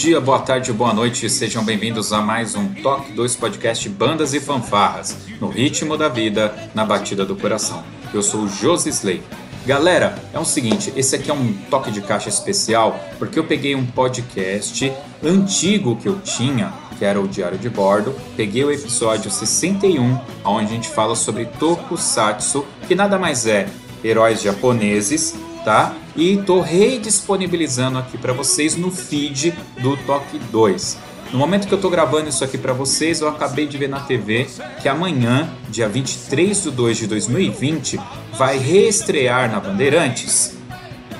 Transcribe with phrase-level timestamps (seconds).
[0.00, 4.40] Dia, boa tarde, boa noite, sejam bem-vindos a mais um Toque 2 Podcast Bandas e
[4.40, 7.84] Fanfarras, no ritmo da vida, na batida do coração.
[8.10, 9.22] Eu sou o Josi Slay.
[9.66, 13.74] Galera, é o seguinte, esse aqui é um toque de caixa especial, porque eu peguei
[13.74, 14.90] um podcast
[15.22, 20.64] antigo que eu tinha, que era o Diário de Bordo, peguei o episódio 61, onde
[20.64, 23.68] a gente fala sobre Tokusatsu, que nada mais é
[24.02, 25.94] heróis japoneses, tá?
[26.16, 31.10] E tô redisponibilizando aqui para vocês no feed do Toque 2.
[31.32, 34.00] No momento que eu tô gravando isso aqui para vocês, eu acabei de ver na
[34.00, 34.48] TV
[34.82, 38.00] que amanhã, dia 23 de 2 de 2020,
[38.32, 40.56] vai reestrear na Bandeirantes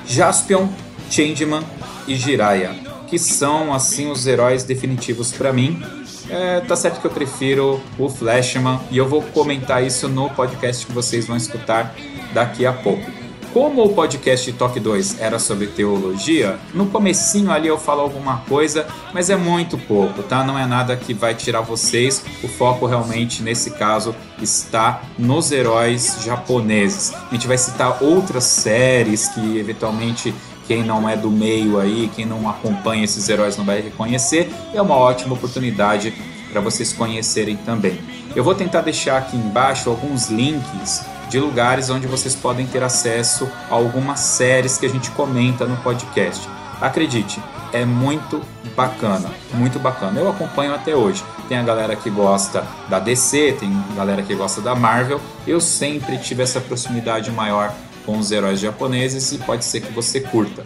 [0.05, 0.67] Jaspion,
[1.09, 1.63] Changeman
[2.07, 2.75] e Jiraiya,
[3.07, 5.81] que são assim os heróis definitivos para mim.
[6.29, 10.85] É, tá certo que eu prefiro o Flashman e eu vou comentar isso no podcast
[10.85, 11.95] que vocês vão escutar
[12.33, 13.20] daqui a pouco.
[13.53, 18.87] Como o podcast Toque 2 era sobre teologia, no comecinho ali eu falo alguma coisa,
[19.13, 20.41] mas é muito pouco, tá?
[20.41, 22.23] Não é nada que vai tirar vocês.
[22.41, 27.13] O foco realmente nesse caso está nos heróis japoneses.
[27.13, 30.33] A gente vai citar outras séries que eventualmente
[30.65, 34.49] quem não é do meio aí, quem não acompanha esses heróis não vai reconhecer.
[34.73, 36.13] É uma ótima oportunidade
[36.53, 37.99] para vocês conhecerem também.
[38.33, 43.49] Eu vou tentar deixar aqui embaixo alguns links de lugares onde vocês podem ter acesso
[43.69, 46.45] a algumas séries que a gente comenta no podcast.
[46.81, 48.41] Acredite, é muito
[48.75, 50.19] bacana, muito bacana.
[50.19, 51.23] Eu acompanho até hoje.
[51.47, 55.21] Tem a galera que gosta da DC, tem galera que gosta da Marvel.
[55.47, 57.73] Eu sempre tive essa proximidade maior
[58.05, 60.65] com os heróis japoneses e pode ser que você curta.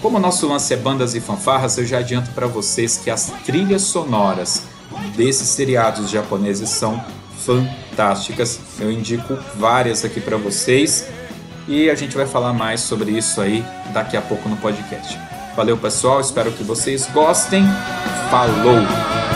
[0.00, 3.30] Como o nosso lance é bandas e fanfarras, eu já adianto para vocês que as
[3.44, 4.62] trilhas sonoras
[5.14, 7.04] desses seriados japoneses são
[7.46, 8.60] fantásticas.
[8.78, 11.08] Eu indico várias aqui para vocês
[11.68, 13.64] e a gente vai falar mais sobre isso aí
[13.94, 15.18] daqui a pouco no podcast.
[15.56, 17.64] Valeu, pessoal, espero que vocês gostem.
[18.30, 19.35] Falou!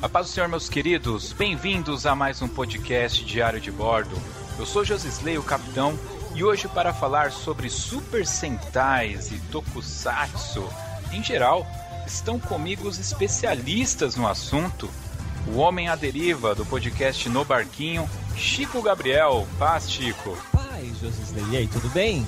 [0.00, 4.16] A paz do Senhor, meus queridos, bem-vindos a mais um podcast Diário de Bordo.
[4.58, 5.98] Eu sou Josisley, o capitão,
[6.34, 10.66] e hoje para falar sobre Super Sentais e Tokusatsu
[11.12, 11.66] em geral,
[12.06, 14.88] estão comigo os especialistas no assunto.
[15.48, 19.46] O Homem à Deriva, do podcast No Barquinho, Chico Gabriel.
[19.58, 20.36] Paz, Chico.
[20.52, 21.40] Paz, José.
[21.50, 22.26] E aí, tudo bem?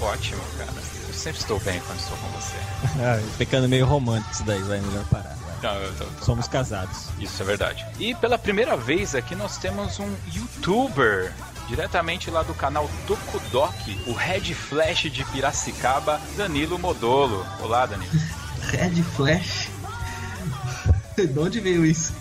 [0.00, 0.72] Ótimo, cara.
[1.08, 2.56] Eu sempre estou bem quando estou com você.
[3.02, 5.36] ah, pecando meio romântico isso daí, vai melhor parar.
[5.62, 6.24] Não, eu tô, tô...
[6.24, 7.08] Somos casados.
[7.18, 7.84] Isso é verdade.
[7.98, 11.34] E pela primeira vez aqui nós temos um youtuber
[11.68, 17.46] diretamente lá do canal Tokudok, o Red Flash de Piracicaba, Danilo Modolo.
[17.60, 18.10] Olá, Danilo.
[18.70, 19.68] Red Flash?
[21.16, 22.12] de onde veio isso?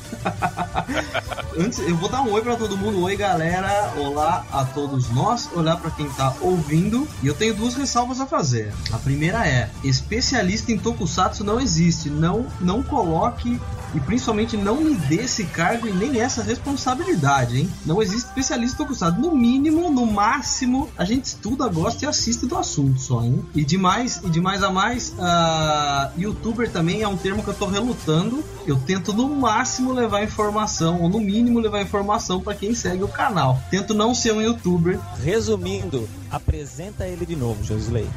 [1.58, 3.02] Antes, eu vou dar um oi para todo mundo.
[3.04, 3.94] Oi, galera.
[3.98, 5.48] Olá a todos nós.
[5.54, 7.08] Olá para quem tá ouvindo.
[7.22, 8.74] E eu tenho duas ressalvas a fazer.
[8.92, 12.10] A primeira é: especialista em tokusatsu não existe.
[12.10, 13.60] Não, não coloque
[13.94, 17.70] e principalmente não me dê esse cargo e nem essa responsabilidade, hein?
[17.86, 19.20] Não existe especialista tokusatsu.
[19.20, 23.44] No mínimo, no máximo, a gente estuda, gosta e assiste do assunto só, hein?
[23.56, 27.66] E demais, e demais a mais, uh, youtuber também é um termo que eu tô
[27.66, 28.44] relutando.
[28.66, 33.08] Eu tento no máximo levar informação, ou no mínimo levar informação para quem segue o
[33.08, 33.60] canal.
[33.70, 35.00] Tento não ser um youtuber.
[35.24, 38.08] Resumindo, apresenta ele de novo, Josley.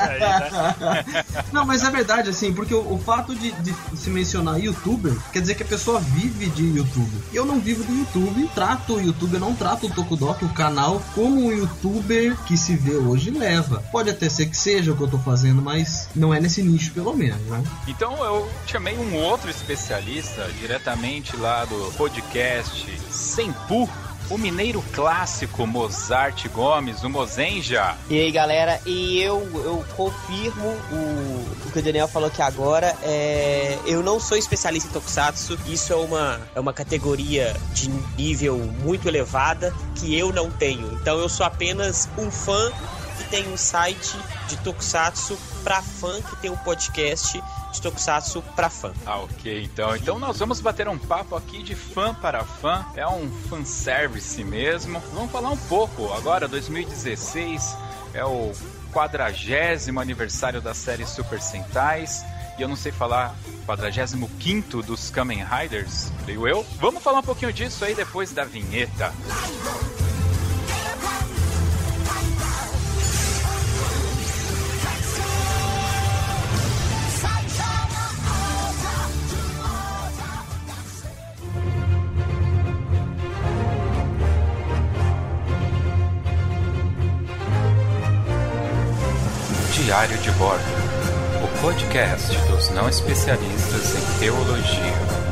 [0.00, 1.24] Aí, né?
[1.52, 5.40] Não, mas é verdade, assim, porque o, o fato de, de, se mencionar youtuber quer
[5.40, 7.10] dizer que a pessoa vive de YouTube.
[7.32, 11.02] Eu não vivo do YouTube, trato o YouTube, eu não trato o Tokudok, o canal,
[11.14, 13.82] como um youtuber que se vê hoje leva.
[13.92, 16.92] Pode até ser que seja o que eu tô fazendo, mas não é nesse nicho,
[16.92, 17.62] pelo menos, né?
[17.86, 23.88] Então eu chamei um outro especialista diretamente lá do podcast Sempu
[24.32, 27.94] o mineiro clássico Mozart Gomes, o Mozenja.
[28.08, 32.96] E aí, galera, e eu, eu confirmo o, o que o Daniel falou aqui agora.
[33.02, 38.56] É, eu não sou especialista em Tokusatsu, isso é uma, é uma categoria de nível
[38.82, 40.90] muito elevada que eu não tenho.
[40.94, 42.72] Então eu sou apenas um fã
[43.18, 44.16] que tem um site
[44.48, 48.92] de Tokusatsu para fã que tem um podcast de Tokusatsu para fã.
[49.06, 49.96] Ah, ok, então.
[49.96, 52.84] Então nós vamos bater um papo aqui de fã para fã.
[52.94, 55.00] É um fanservice mesmo.
[55.12, 56.12] Vamos falar um pouco.
[56.12, 57.76] Agora, 2016
[58.14, 58.52] é o
[58.92, 62.24] quadragésimo aniversário da série Super Sentais.
[62.58, 63.34] E eu não sei falar
[63.64, 66.66] 45 dos Kamen Riders, creio eu.
[66.78, 69.12] Vamos falar um pouquinho disso aí depois da vinheta.
[89.84, 90.62] Diário de Bordo,
[91.42, 95.31] o podcast dos não especialistas em teologia.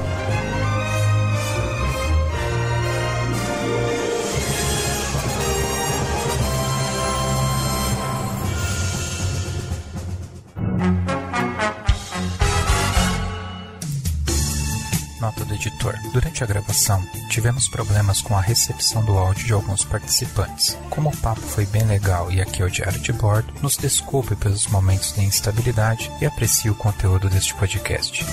[15.31, 15.95] Nota do editor.
[16.13, 20.77] Durante a gravação, tivemos problemas com a recepção do áudio de alguns participantes.
[20.91, 24.35] Como o papo foi bem legal e aqui é o diário de bordo, nos desculpe
[24.35, 28.27] pelos momentos de instabilidade e aprecie o conteúdo deste podcast.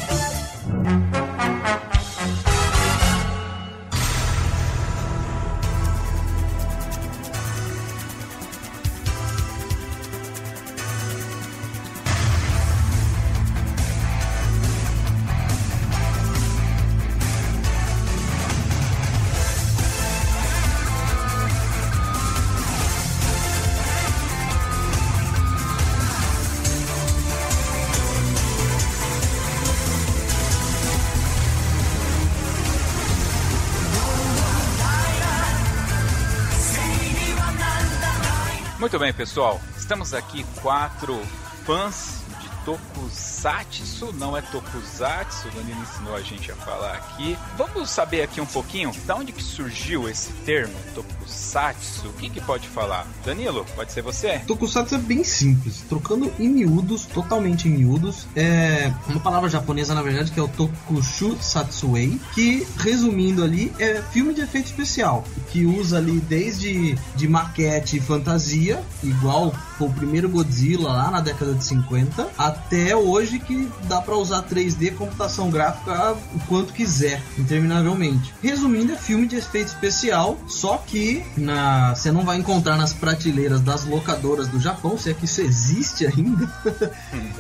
[38.98, 39.62] Muito bem, pessoal.
[39.78, 41.22] Estamos aqui quatro
[41.68, 42.24] fãs
[42.68, 47.38] Tokusatsu, não é Tokusatsu, o Danilo ensinou a gente a falar aqui.
[47.58, 52.10] Vamos saber aqui um pouquinho da onde que surgiu esse termo, Tokusatsu.
[52.10, 53.08] O que pode falar?
[53.24, 54.40] Danilo, pode ser você?
[54.40, 60.02] Tokusatsu é bem simples, trocando em miúdos, totalmente em miúdos, é uma palavra japonesa na
[60.02, 65.66] verdade que é o Tokushu Satsuei, que resumindo ali é filme de efeito especial, que
[65.66, 69.56] usa ali desde de maquete e fantasia, igual
[69.86, 74.96] o primeiro Godzilla lá na década de 50, até hoje que dá para usar 3D
[74.96, 78.34] computação gráfica o quanto quiser, interminavelmente.
[78.42, 83.62] Resumindo, é filme de efeito especial, só que na você não vai encontrar nas prateleiras
[83.62, 86.52] das locadoras do Japão, se é que isso existe ainda,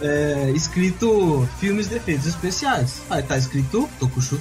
[0.01, 3.01] é, escrito filmes de efeitos especiais.
[3.09, 4.39] Aí tá escrito Tokushu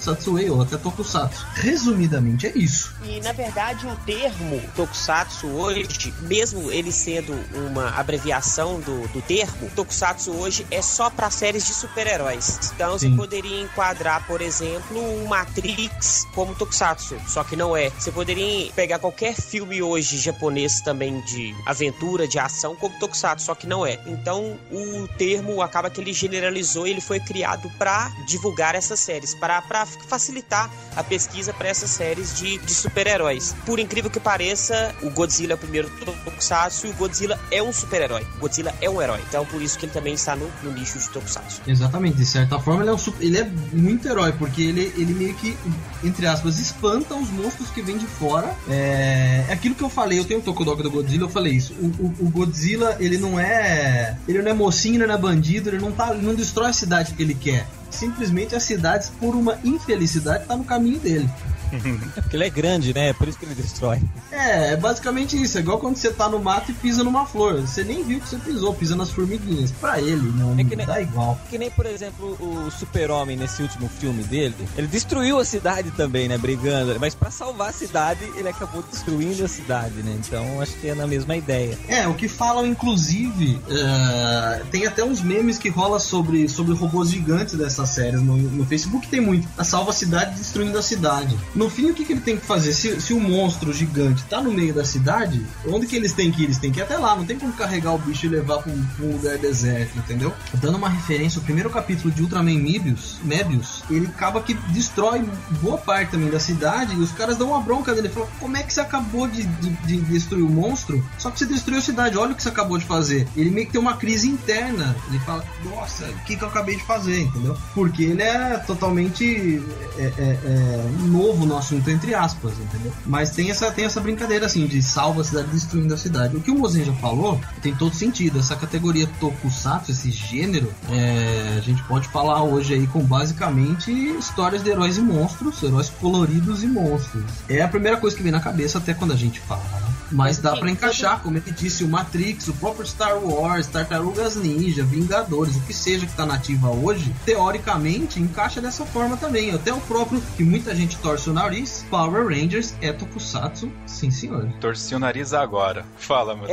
[0.50, 1.46] ou até Tokusatsu.
[1.54, 2.94] Resumidamente é isso.
[3.04, 9.70] E na verdade o termo Tokusatsu hoje, mesmo ele sendo uma abreviação do, do termo,
[9.74, 12.72] Tokusatsu hoje é só para séries de super-heróis.
[12.74, 13.10] Então Sim.
[13.10, 17.90] você poderia enquadrar, por exemplo, um Matrix como Tokusatsu, só que não é.
[17.90, 23.54] Você poderia pegar qualquer filme hoje japonês também de aventura, de ação, como Tokusatsu, só
[23.54, 23.98] que não é.
[24.06, 29.62] Então o termo acaba que ele generalizou, ele foi criado para divulgar essas séries, para
[30.08, 33.54] facilitar a pesquisa para essas séries de, de super-heróis.
[33.64, 35.90] Por incrível que pareça, o Godzilla é o primeiro
[36.24, 38.26] Tokusatsu e o Godzilla é um super-herói.
[38.38, 39.20] Godzilla é um herói.
[39.28, 41.60] Então por isso que ele também está no, no nicho de Tokusatsu.
[41.66, 45.34] Exatamente, de certa forma ele é, um ele é muito herói, porque ele, ele meio
[45.34, 45.56] que,
[46.02, 48.54] entre aspas, espanta os monstros que vêm de fora.
[48.68, 51.72] É, é aquilo que eu falei, eu tenho o Tokudok do Godzilla, eu falei isso.
[51.74, 54.16] O, o- o Godzilla, ele não é.
[54.26, 56.72] Ele não é mocinho, ele não é bandido, ele não, tá, ele não destrói a
[56.72, 57.66] cidade que ele quer.
[57.90, 61.28] Simplesmente as cidades, por uma infelicidade, tá no caminho dele.
[61.72, 63.08] É porque ele é grande, né?
[63.08, 64.00] É por isso que ele destrói.
[64.30, 65.58] É, é basicamente isso.
[65.58, 67.60] É igual quando você tá no mato e pisa numa flor.
[67.60, 69.70] Você nem viu que você pisou, pisa nas formiguinhas.
[69.72, 71.38] Pra ele, não, É que nem- dá igual.
[71.50, 74.54] Que nem, por exemplo, o Super-Homem nesse último filme dele.
[74.76, 76.38] Ele destruiu a cidade também, né?
[76.38, 76.96] Brigando.
[77.00, 80.16] Mas pra salvar a cidade, ele acabou destruindo a cidade, né?
[80.26, 81.78] Então acho que é na mesma ideia.
[81.88, 87.10] É, o que falam, inclusive, é, tem até uns memes que rola sobre, sobre robôs
[87.10, 88.20] gigantes dessas séries.
[88.22, 89.48] No, no Facebook tem muito.
[89.56, 91.36] A salva a cidade destruindo a cidade.
[91.56, 92.74] No fim, o que, que ele tem que fazer?
[92.74, 96.42] Se, se o monstro gigante tá no meio da cidade, onde que eles têm que
[96.42, 96.44] ir?
[96.44, 97.16] Eles têm que ir até lá.
[97.16, 100.34] Não tem como carregar o bicho e levar pra um, pra um lugar deserto, entendeu?
[100.54, 105.24] Dando uma referência, o primeiro capítulo de Ultraman Mebius, Mebius, ele acaba que destrói
[105.62, 108.10] boa parte também da cidade e os caras dão uma bronca dele.
[108.10, 111.02] Falam, como é que você acabou de, de, de destruir o monstro?
[111.16, 113.26] Só que você destruiu a cidade, olha o que você acabou de fazer.
[113.34, 114.94] Ele meio que tem uma crise interna.
[115.08, 117.56] Ele fala, nossa, o que, que eu acabei de fazer, entendeu?
[117.74, 119.62] Porque ele é totalmente
[119.96, 122.92] é, é, é, novo no assunto, entre aspas, entendeu?
[123.06, 126.36] Mas tem essa, tem essa brincadeira assim de salva a cidade destruindo a cidade.
[126.36, 128.38] O que o Mozen já falou tem todo sentido.
[128.38, 134.62] Essa categoria Tokusatsu, esse gênero, é, a gente pode falar hoje aí com basicamente histórias
[134.62, 137.24] de heróis e monstros, heróis coloridos e monstros.
[137.48, 139.95] É a primeira coisa que vem na cabeça até quando a gente fala, né?
[140.10, 144.84] Mas dá pra encaixar, como ele disse, o Matrix, o próprio Star Wars, Tartarugas Ninja,
[144.84, 149.50] Vingadores, o que seja que tá nativa hoje, teoricamente encaixa dessa forma também.
[149.52, 154.48] Até o próprio, que muita gente torce o nariz, Power Rangers é Tokusatsu, sim senhor.
[154.60, 155.84] Torci o nariz agora.
[155.98, 156.48] Fala, meu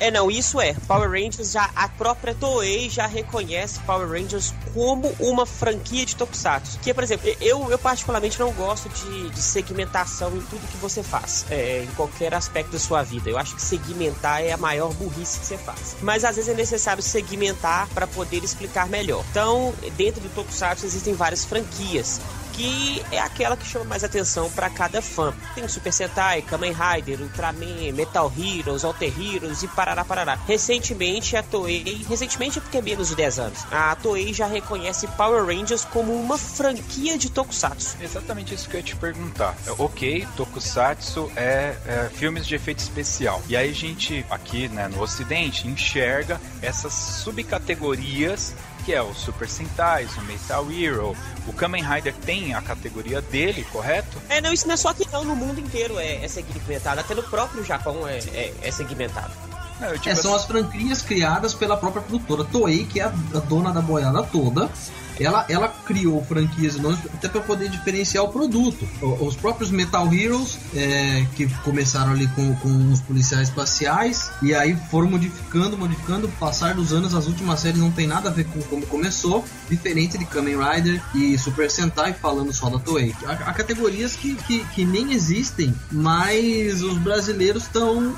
[0.00, 0.74] É, não, isso é.
[0.86, 6.78] Power Rangers já a própria Toei já reconhece Power Rangers como uma franquia de Tokusatsu.
[6.80, 11.02] Que, por exemplo, eu, eu particularmente não gosto de, de segmentação em tudo que você
[11.02, 13.30] faz, é, em qualquer aspecto da sua vida.
[13.30, 15.96] Eu acho que segmentar é a maior burrice que você faz.
[16.02, 19.24] Mas às vezes é necessário segmentar para poder explicar melhor.
[19.30, 22.20] Então, dentro do Tokusatsu existem várias franquias
[22.56, 25.32] que é aquela que chama mais atenção para cada fã.
[25.54, 30.38] Tem Super Sentai, Kamen Rider, Ultraman, Metal Heroes, Alter Heroes e parará parará.
[30.46, 35.06] Recentemente a Toei, recentemente é porque é menos de 10 anos, a Toei já reconhece
[35.08, 37.96] Power Rangers como uma franquia de Tokusatsu.
[38.00, 39.54] Exatamente isso que eu ia te perguntar.
[39.66, 43.42] É, Ok, Tokusatsu é, é filmes de efeito especial.
[43.48, 48.54] E aí a gente, aqui né, no ocidente, enxerga essas subcategorias
[48.86, 51.16] que é o Super Sentai, o Metal Hero.
[51.44, 54.16] O Kamen Rider tem a categoria dele, correto?
[54.28, 57.12] É, não, isso não é só aqui não, no mundo inteiro é, é segmentado, até
[57.12, 59.32] no próprio Japão é, é, é segmentado.
[59.80, 63.40] Não, É, são assim- as franquias criadas pela própria produtora Toei, que é a, a
[63.40, 64.70] dona da boiada toda.
[65.18, 68.86] Ela, ela criou franquias e nomes até para poder diferenciar o produto.
[69.20, 74.76] Os próprios Metal Heroes, é, que começaram ali com, com os policiais espaciais, e aí
[74.90, 76.28] foram modificando, modificando.
[76.38, 80.18] Passar dos anos, as últimas séries não tem nada a ver com como começou, diferente
[80.18, 83.14] de Kamen Rider e Super Sentai, falando só da Toei.
[83.24, 88.14] Há, há categorias que, que, que nem existem, mas os brasileiros estão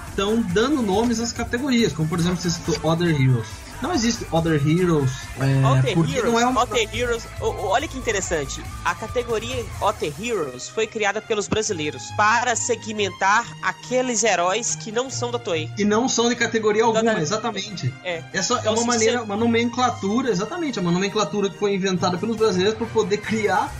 [0.52, 3.67] dando nomes às categorias, como por exemplo, você citou Other Heroes.
[3.80, 6.62] Não existe Other Heroes, é, Other porque Heroes, não é uma...
[6.62, 8.60] Other Heroes, olha que interessante.
[8.84, 15.30] A categoria Other Heroes foi criada pelos brasileiros para segmentar aqueles heróis que não são
[15.30, 15.70] da Toei.
[15.78, 17.72] E não são de categoria alguma, Exatamente.
[17.72, 17.94] exatamente.
[18.04, 18.24] É.
[18.32, 21.56] É, só, é Então, uma se maneira, você- uma nomenclatura, exatamente, é uma nomenclatura que
[21.58, 23.72] foi inventada pelos brasileiros para poder criar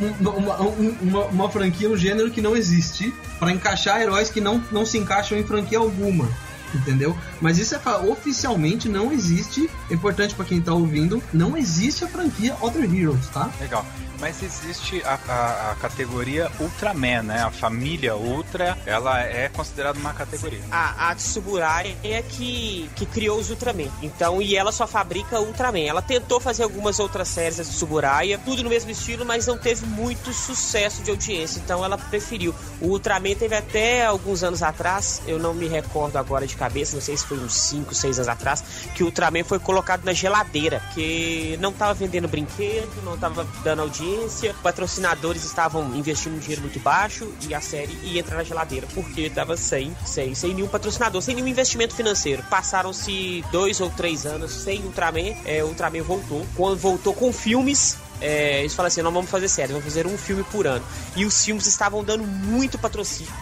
[0.00, 4.40] um- uma, um- uma, uma franquia, um gênero que não existe, para encaixar heróis que
[4.40, 6.28] não, não se encaixam em franquia alguma.
[6.74, 7.16] Entendeu?
[7.40, 9.68] Mas isso é oficialmente não existe.
[9.90, 13.50] É importante para quem tá ouvindo, não existe a franquia Other Heroes, tá?
[13.60, 13.84] Legal.
[14.20, 17.42] Mas existe a, a- a categoria Ultraman, né?
[17.42, 20.60] A família Ultra, ela é considerada uma categoria.
[20.70, 23.88] A, a Tsuburaya é que, que criou os Ultraman.
[24.02, 25.80] Então, e ela só fabrica Ultraman.
[25.86, 29.86] Ela tentou fazer algumas outras séries da Tsuburaya, tudo no mesmo estilo, mas não teve
[29.86, 31.58] muito sucesso de audiência.
[31.64, 32.54] Então, ela preferiu.
[32.80, 37.02] O Ultraman teve até alguns anos atrás, eu não me recordo agora de cabeça, não
[37.02, 38.62] sei se foi uns 5, 6 anos atrás,
[38.94, 43.80] que o Ultraman foi colocado na geladeira, que não tava vendendo brinquedo, não tava dando
[43.82, 44.09] audiência,
[44.62, 49.30] patrocinadores estavam investindo um dinheiro muito baixo e a série ia entrar na geladeira, porque
[49.30, 52.42] tava sem, sem, sem nenhum patrocinador, sem nenhum investimento financeiro.
[52.50, 56.46] Passaram-se dois ou três anos sem Ultraman, é, Ultraman voltou.
[56.56, 60.16] Quando voltou com filmes, é, eles falam assim: não vamos fazer série, vamos fazer um
[60.16, 60.84] filme por ano.
[61.16, 63.32] E os filmes estavam dando muito patrocínio.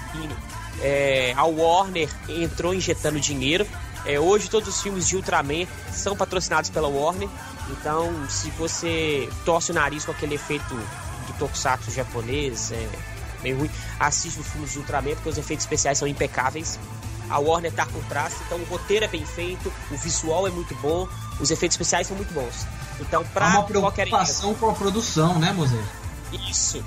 [0.81, 3.67] É, a Warner entrou injetando dinheiro.
[4.07, 7.29] É, hoje todos os filmes de Ultraman são patrocinados pela Warner.
[7.71, 12.89] Então, se você torce o nariz com aquele efeito do tokusatsu japonês, é
[13.43, 13.71] meio ruim,
[14.01, 16.79] assiste os filmes de Ultraman porque os efeitos especiais são impecáveis.
[17.29, 20.75] A Warner tá por trás, então o roteiro é bem feito, o visual é muito
[20.77, 21.07] bom,
[21.39, 22.67] os efeitos especiais são muito bons.
[23.01, 25.79] Então, pra Há uma preocupação com a produção, né, Mosé?
[26.33, 26.83] Isso.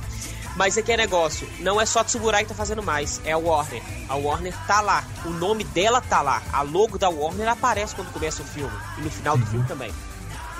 [0.55, 3.81] Mas aqui é negócio, não é só Tsuburai que tá fazendo mais, é a Warner.
[4.09, 8.11] A Warner tá lá, o nome dela tá lá, a logo da Warner aparece quando
[8.11, 9.49] começa o filme e no final do uhum.
[9.51, 9.93] filme também.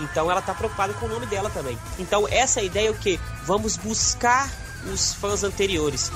[0.01, 1.77] Então ela tá preocupada com o nome dela também.
[1.99, 3.19] Então essa é ideia é o que?
[3.45, 4.49] Vamos buscar
[4.91, 6.11] os fãs anteriores.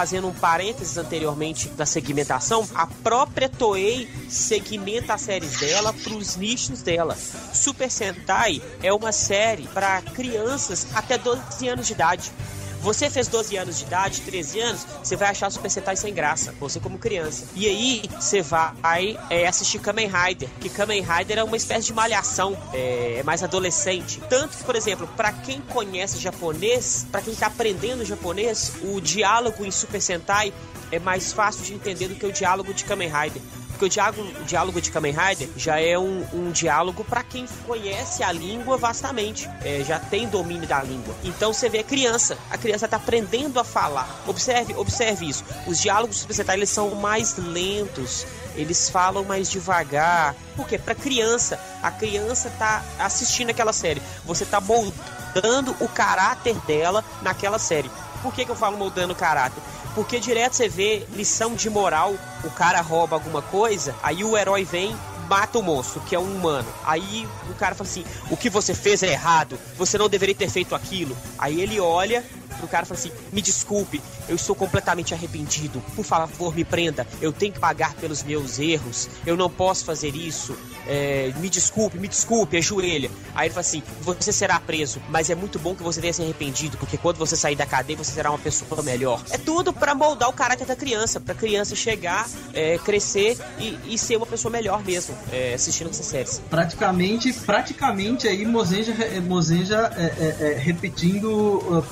[0.00, 6.36] Fazendo um parênteses anteriormente da segmentação, a própria Toei segmenta as séries dela para os
[6.36, 7.14] nichos dela.
[7.52, 12.32] Super Sentai é uma série para crianças até 12 anos de idade.
[12.80, 16.54] Você fez 12 anos de idade, 13 anos, você vai achar Super Sentai sem graça,
[16.58, 17.46] você como criança.
[17.54, 21.92] E aí, você vai é, assistir Kamen Rider, que Kamen Rider é uma espécie de
[21.92, 24.20] malhação, é, é mais adolescente.
[24.30, 29.64] Tanto que, por exemplo, para quem conhece japonês, para quem tá aprendendo japonês, o diálogo
[29.64, 30.52] em Super Sentai
[30.90, 33.42] é mais fácil de entender do que o diálogo de Kamen Rider.
[33.80, 37.46] Porque o diálogo, o diálogo de Kamen Rider já é um, um diálogo para quem
[37.66, 41.14] conhece a língua vastamente, é, já tem domínio da língua.
[41.24, 44.22] Então você vê a criança, a criança está aprendendo a falar.
[44.26, 45.42] Observe, observe isso.
[45.66, 50.36] Os diálogos do Super eles são mais lentos, eles falam mais devagar.
[50.54, 50.76] Por quê?
[50.76, 54.02] Para criança, a criança tá assistindo aquela série.
[54.26, 57.90] Você tá moldando o caráter dela naquela série.
[58.22, 59.62] Por que, que eu falo moldando o caráter?
[59.94, 64.64] Porque direto você vê lição de moral, o cara rouba alguma coisa, aí o herói
[64.64, 64.96] vem
[65.30, 66.66] mata o monstro, que é um humano.
[66.84, 70.50] Aí o cara fala assim: o que você fez é errado, você não deveria ter
[70.50, 71.16] feito aquilo.
[71.38, 72.24] Aí ele olha
[72.56, 77.06] pro cara e fala assim: me desculpe, eu estou completamente arrependido, por favor me prenda,
[77.20, 81.98] eu tenho que pagar pelos meus erros, eu não posso fazer isso, é, me desculpe,
[81.98, 83.10] me desculpe, ajoelha.
[83.34, 86.22] Aí ele fala assim: você será preso, mas é muito bom que você tenha se
[86.22, 89.22] arrependido, porque quando você sair da cadeia você será uma pessoa melhor.
[89.30, 93.98] É tudo para moldar o caráter da criança, pra criança chegar, é, crescer e, e,
[93.98, 96.40] ser uma pessoa melhor mesmo, é, assistindo essas séries.
[96.50, 101.82] Praticamente, praticamente aí Mozenja, Mozenja é, é, é, repetindo uh,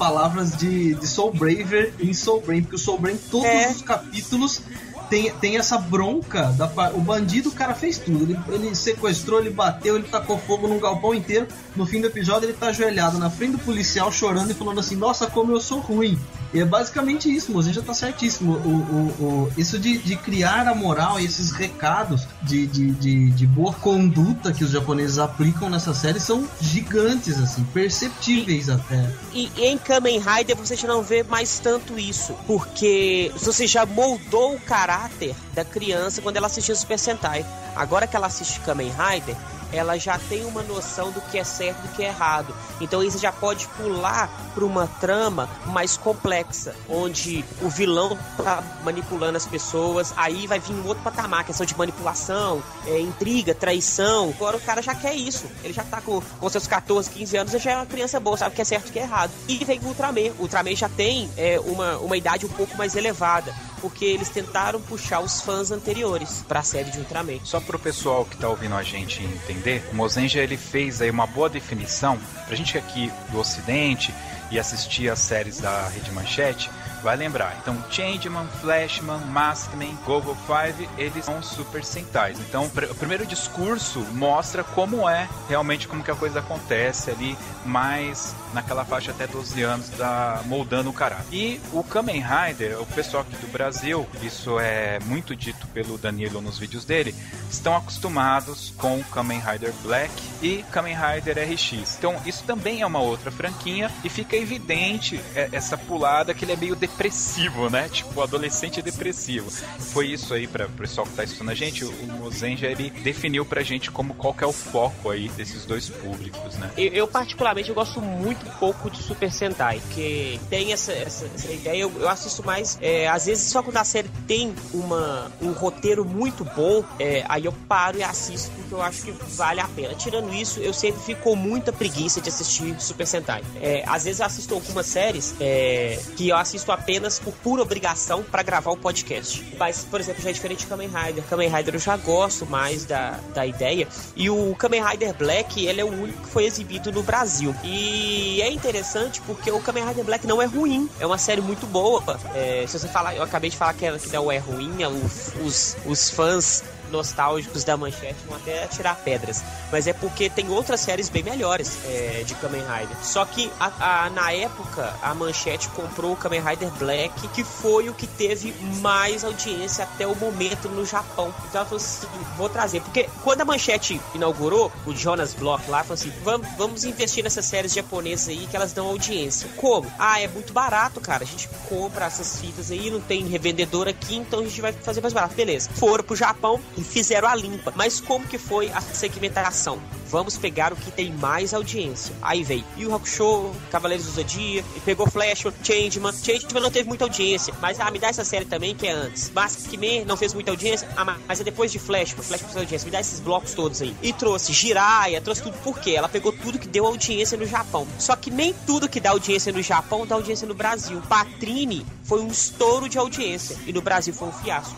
[0.56, 3.70] de, de Soul Braver em Soul Brain, porque o Soul Brain, todos é.
[3.70, 4.62] os capítulos
[5.08, 6.52] tem, tem essa bronca.
[6.52, 8.24] Da, o bandido, o cara fez tudo.
[8.24, 11.46] Ele, ele sequestrou, ele bateu, ele tacou fogo num galpão inteiro.
[11.74, 14.96] No fim do episódio, ele tá ajoelhado na frente do policial, chorando e falando assim:
[14.96, 16.18] Nossa, como eu sou ruim.
[16.52, 18.52] E é basicamente isso, mozinho já tá certíssimo.
[18.52, 23.30] O, o, o, isso de, de criar a moral e esses recados de, de, de,
[23.30, 29.10] de, boa conduta que os japoneses aplicam nessa série são gigantes, assim, perceptíveis e, até.
[29.32, 34.54] E em Kamen Rider você já não vê mais tanto isso, porque você já moldou
[34.54, 37.44] o caráter da criança quando ela assistia Super Sentai.
[37.76, 39.36] Agora que ela assiste Kamen Rider,
[39.72, 42.54] ela já tem uma noção do que é certo e do que é errado.
[42.80, 49.36] Então você já pode pular para uma trama mais complexa, onde o vilão tá manipulando
[49.36, 54.30] as pessoas, aí vai vir um outro patamar, questão de manipulação, é, intriga, traição.
[54.30, 55.46] Agora o cara já quer isso.
[55.62, 58.36] Ele já tá com, com seus 14, 15 anos, ele já é uma criança boa,
[58.36, 59.30] sabe o que é certo e o que é errado.
[59.46, 60.32] E vem o Ultraman.
[60.38, 64.80] O Ultraman já tem é, uma, uma idade um pouco mais elevada porque eles tentaram
[64.80, 67.38] puxar os fãs anteriores para a série de Ultraman.
[67.44, 69.57] Só para o pessoal que está ouvindo a gente entender,
[69.90, 74.14] o Mozenja ele fez aí uma boa definição para a gente aqui do Ocidente
[74.50, 76.70] e assistir as séries da Rede Manchete
[77.02, 77.56] vai lembrar.
[77.60, 82.38] Então, Changeman, Flashman, Maskman, Gogo 5, eles são Super Sentais.
[82.40, 88.34] Então, o primeiro discurso mostra como é realmente como que a coisa acontece ali, mais
[88.52, 91.26] naquela faixa até 12 anos da moldando o caráter.
[91.32, 96.40] E o Kamen Rider, o pessoal aqui do Brasil, isso é muito dito pelo Danilo
[96.40, 97.14] nos vídeos dele,
[97.50, 101.96] estão acostumados com Kamen Rider Black e Kamen Rider RX.
[101.98, 106.52] Então, isso também é uma outra franquinha e fica evidente é, essa pulada que ele
[106.52, 107.88] é meio depressivo, né?
[107.88, 109.50] Tipo, adolescente depressivo.
[109.78, 113.44] Foi isso aí para o pessoal que tá estudando a gente, o Mozenja ele definiu
[113.44, 116.70] pra gente como qual que é o foco aí desses dois públicos, né?
[116.76, 121.52] Eu, eu particularmente eu gosto muito pouco de Super Sentai, porque tem essa, essa, essa
[121.52, 125.52] ideia, eu, eu, assisto mais, é, às vezes só quando a série tem uma, um
[125.52, 129.68] roteiro muito bom, é, aí eu paro e assisto porque eu acho que vale a
[129.68, 129.94] pena.
[129.94, 133.42] Tirando isso, eu sempre fico com muita preguiça de assistir Super Sentai.
[133.60, 138.22] É, às vezes eu assisto algumas séries é, que eu assisto apenas por pura obrigação
[138.22, 139.44] para gravar o podcast.
[139.58, 141.24] Mas, por exemplo, já é diferente de Kamen Rider.
[141.24, 143.88] Kamen Rider eu já gosto mais da, da ideia.
[144.16, 147.54] E o Kamen Rider Black, ele é o único que foi exibido no Brasil.
[147.64, 150.88] E é interessante porque o Kamen Rider Black não é ruim.
[151.00, 152.18] É uma série muito boa.
[152.34, 154.88] É, se você falar, eu acabei de falar que, ela, que não é ruim, é
[154.88, 159.42] os, os fãs nostálgicos da manchete vão até tirar pedras.
[159.70, 162.96] Mas é porque tem outras séries bem melhores é, de Kamen Rider.
[163.02, 167.88] Só que a, a, na época a manchete comprou o Kamen Rider Black, que foi
[167.88, 171.34] o que teve mais audiência até o momento no Japão.
[171.48, 172.80] Então ela falou assim: vou trazer.
[172.80, 177.44] Porque quando a manchete inaugurou, o Jonas Block lá falou assim: vamos, vamos investir nessas
[177.44, 179.48] séries japonesas aí que elas dão audiência.
[179.56, 179.90] Como?
[179.98, 181.24] Ah, é muito barato, cara.
[181.24, 185.00] A gente compra essas fitas aí, não tem revendedor aqui, então a gente vai fazer
[185.00, 185.34] mais barato.
[185.34, 185.70] Beleza.
[185.74, 187.72] Foram pro Japão, e fizeram a limpa.
[187.74, 189.80] Mas como que foi a segmentação?
[190.06, 192.14] Vamos pegar o que tem mais audiência.
[192.22, 196.12] Aí veio Yu Hakusho, Cavaleiros do Zodíaco, e pegou Flash, Changeman.
[196.12, 199.30] Changeman não teve muita audiência, mas ah, me dá essa série também que é antes.
[199.30, 202.86] Maskman não fez muita audiência, ah, mas é depois de Flash, Flash fez audiência.
[202.86, 203.94] Me dá esses blocos todos aí.
[204.02, 205.90] E trouxe Jiraiya, trouxe tudo por quê?
[205.96, 207.86] Ela pegou tudo que deu audiência no Japão.
[207.98, 211.02] Só que nem tudo que dá audiência no Japão dá audiência no Brasil.
[211.08, 214.76] Patrine foi um estouro de audiência e no Brasil foi um fiasco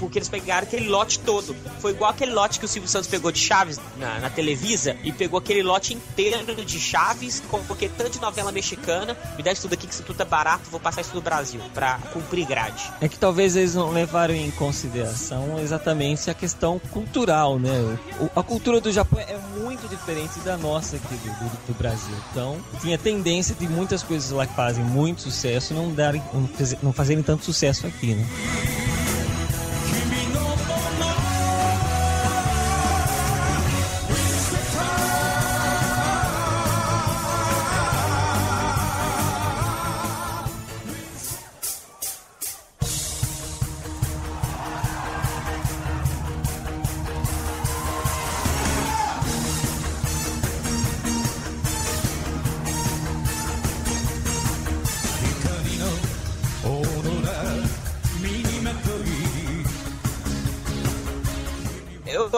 [0.00, 1.54] porque eles pegaram aquele lote todo.
[1.78, 5.12] Foi igual aquele lote que o Silvio Santos pegou de Chaves na, na Televisa e
[5.12, 9.62] pegou aquele lote inteiro de Chaves, com porque tanto de novela mexicana, me dá isso
[9.62, 12.90] tudo aqui que isso tudo é barato, vou passar isso no Brasil, pra cumprir grade.
[13.00, 17.98] É que talvez eles não levaram em consideração exatamente a questão cultural, né?
[18.18, 22.14] O, a cultura do Japão é muito diferente da nossa aqui do, do, do Brasil.
[22.30, 26.22] Então, tinha tendência de muitas coisas lá que fazem muito sucesso não darem,
[26.82, 28.26] não fazerem tanto sucesso aqui, né?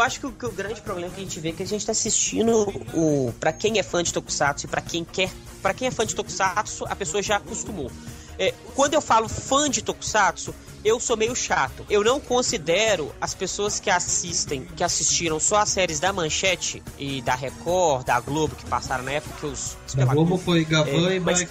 [0.00, 1.84] Acho que o, que o, grande problema que a gente vê é que a gente
[1.84, 3.32] tá assistindo o.
[3.38, 5.30] para quem é fã de Tokusatsu e para quem quer.
[5.62, 7.90] para quem é fã de Tokusatsu, a pessoa já acostumou.
[8.38, 10.54] É, quando eu falo fã de Tokusatsu,
[10.84, 11.84] eu sou meio chato.
[11.88, 17.22] Eu não considero as pessoas que assistem, que assistiram só as séries da Manchete e
[17.22, 19.76] da Record, da Globo, que passaram na época que os.
[19.94, 21.48] Da Globo foi Gavan é, e Mike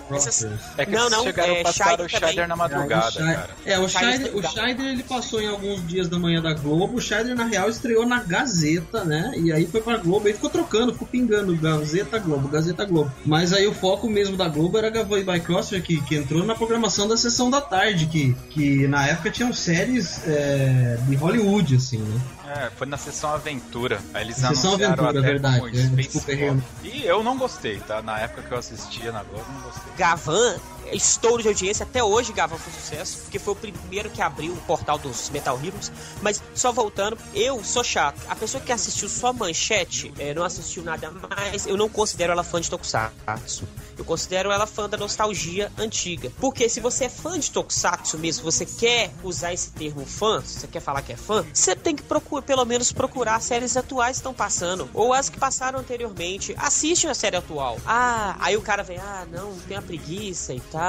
[0.77, 3.49] É que não, não, chegaram é, passaram o Scheider na madrugada, é, cara.
[3.65, 6.97] É, o Scheider, o Scheider ele passou em alguns dias da manhã da Globo.
[6.97, 9.31] O Scheider, na real, estreou na Gazeta, né?
[9.37, 10.27] E aí foi pra Globo.
[10.27, 13.11] Aí ficou trocando, ficou pingando Gazeta Globo, Gazeta Globo.
[13.25, 16.55] Mas aí o foco mesmo da Globo era Gavan e Bycrosser, que, que entrou na
[16.55, 21.99] programação da sessão da tarde, que, que na época tinham séries é, de Hollywood, assim,
[21.99, 22.21] né?
[22.47, 23.99] É, foi na sessão Aventura.
[24.13, 25.79] Aí eles sessão anunciaram Aventura, até verdade.
[25.79, 28.01] é, Space E eu não gostei, tá?
[28.01, 29.93] Na época que eu assistia na Globo, não gostei.
[29.97, 30.55] Gavan
[30.93, 31.83] estouro de audiência.
[31.83, 35.59] Até hoje Gavan foi sucesso, porque foi o primeiro que abriu o portal dos Metal
[35.63, 35.91] Heroes.
[36.21, 38.21] Mas só voltando, eu sou chato.
[38.29, 42.43] A pessoa que assistiu só manchete, é, não assistiu nada mais, eu não considero ela
[42.43, 43.67] fã de Tokusatsu.
[43.97, 46.31] Eu considero ela fã da nostalgia antiga.
[46.39, 50.67] Porque se você é fã de Tokusatsu mesmo, você quer usar esse termo fã, você
[50.67, 54.17] quer falar que é fã, você tem que procurar, pelo menos procurar as séries atuais
[54.17, 54.89] que estão passando.
[54.93, 56.55] Ou as que passaram anteriormente.
[56.57, 57.77] Assiste a série atual.
[57.85, 60.80] Ah, aí o cara vem, ah, não, tem a preguiça e tal.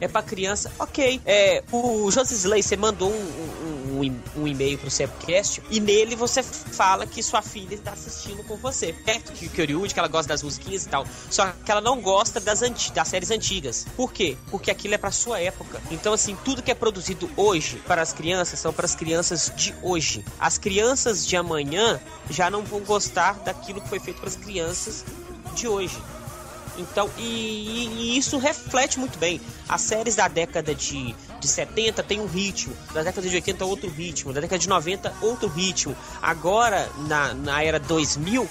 [0.00, 0.72] É pra criança.
[0.78, 1.20] Ok.
[1.26, 6.42] É, o Joseph Slay, você mandou um, um, um e-mail pro Sepcast e nele você
[6.42, 8.94] fala que sua filha está assistindo com você.
[9.06, 11.06] É que Kyoryuji, que ela gosta das musiquinhas e tal.
[11.30, 13.86] Só que ela não gosta das, das séries antigas.
[13.96, 14.36] Por quê?
[14.50, 15.80] Porque aquilo é pra sua época.
[15.90, 19.74] Então, assim, tudo que é produzido hoje para as crianças são para as crianças de
[19.82, 20.24] hoje.
[20.38, 25.04] As crianças de amanhã já não vão gostar daquilo que foi feito para as crianças
[25.54, 26.00] de hoje.
[26.80, 29.40] Então, e, e, isso reflete muito bem.
[29.68, 33.90] As séries da década de, de 70 tem um ritmo, da década de 80 outro
[33.90, 35.96] ritmo, da década de 90 outro ritmo.
[36.20, 38.48] Agora, na, na era 2000,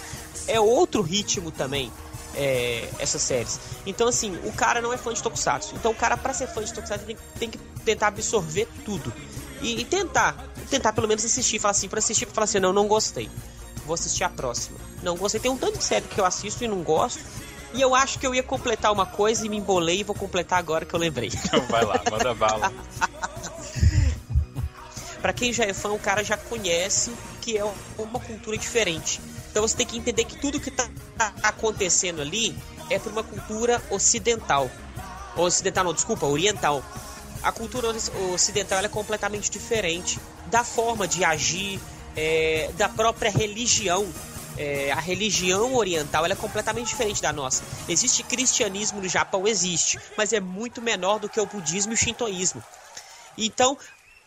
[0.47, 1.91] é outro ritmo também.
[2.35, 3.59] É, essas séries.
[3.87, 5.75] Então, assim, o cara não é fã de Tokusatsu.
[5.75, 9.11] Então, o cara, para ser fã de Tokusatsu, tem, tem que tentar absorver tudo.
[9.61, 11.59] E, e, tentar, tentar pelo menos assistir.
[11.59, 13.29] Falar assim, pra assistir, falar assim, não, não gostei.
[13.85, 14.77] Vou assistir a próxima.
[15.01, 15.41] Não gostei.
[15.41, 17.19] Tem um tanto de série que eu assisto e não gosto.
[17.73, 20.59] E eu acho que eu ia completar uma coisa e me embolei e vou completar
[20.59, 21.29] agora que eu lembrei.
[21.45, 22.73] Então vai lá, manda bala.
[25.21, 29.19] para quem já é fã, o cara já conhece que é uma cultura diferente.
[29.51, 30.89] Então você tem que entender que tudo que tá
[31.43, 32.55] acontecendo ali
[32.89, 34.69] é por uma cultura ocidental.
[35.35, 36.83] Ocidental não, desculpa, oriental.
[37.41, 37.89] A cultura
[38.33, 41.79] ocidental é completamente diferente da forma de agir,
[42.15, 44.07] é, da própria religião
[44.59, 47.63] é, a religião oriental é completamente diferente da nossa.
[47.87, 49.47] Existe cristianismo no Japão?
[49.47, 52.61] Existe, mas é muito menor do que o budismo e o shintoísmo.
[53.37, 53.77] Então,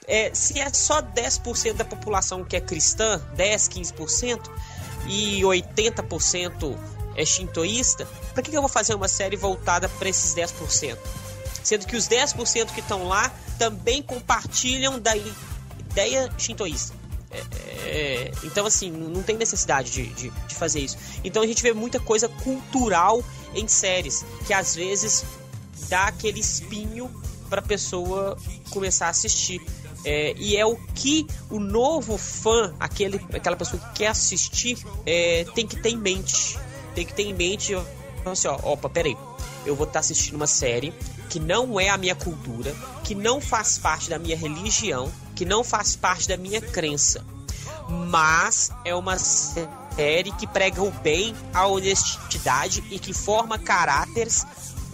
[0.07, 4.51] é, se é só 10% da população que é cristã, 10, 15%,
[5.07, 6.79] e 80%
[7.15, 10.97] é shintoísta, para que, que eu vou fazer uma série voltada para esses 10%?
[11.63, 17.02] Sendo que os 10% que estão lá também compartilham da ideia shintoísta.
[17.33, 17.45] É,
[17.87, 20.99] é, então, assim, não tem necessidade de, de, de, fazer isso.
[21.25, 25.25] Então a gente vê muita coisa cultural em séries, que às vezes
[25.89, 27.11] dá aquele espinho
[27.49, 28.37] pra pessoa
[28.71, 29.61] começar a assistir.
[30.05, 35.45] É, e é o que o novo fã, aquele, aquela pessoa que quer assistir, é,
[35.55, 36.59] tem que ter em mente.
[36.95, 37.75] Tem que ter em mente,
[38.25, 39.17] assim, ó, opa, peraí.
[39.65, 40.93] Eu vou estar tá assistindo uma série
[41.31, 45.11] que não é a minha cultura, que não faz parte da minha religião,
[45.43, 47.25] que não faz parte da minha crença.
[48.09, 54.47] Mas é uma série que prega o bem, a honestidade e que forma caráteres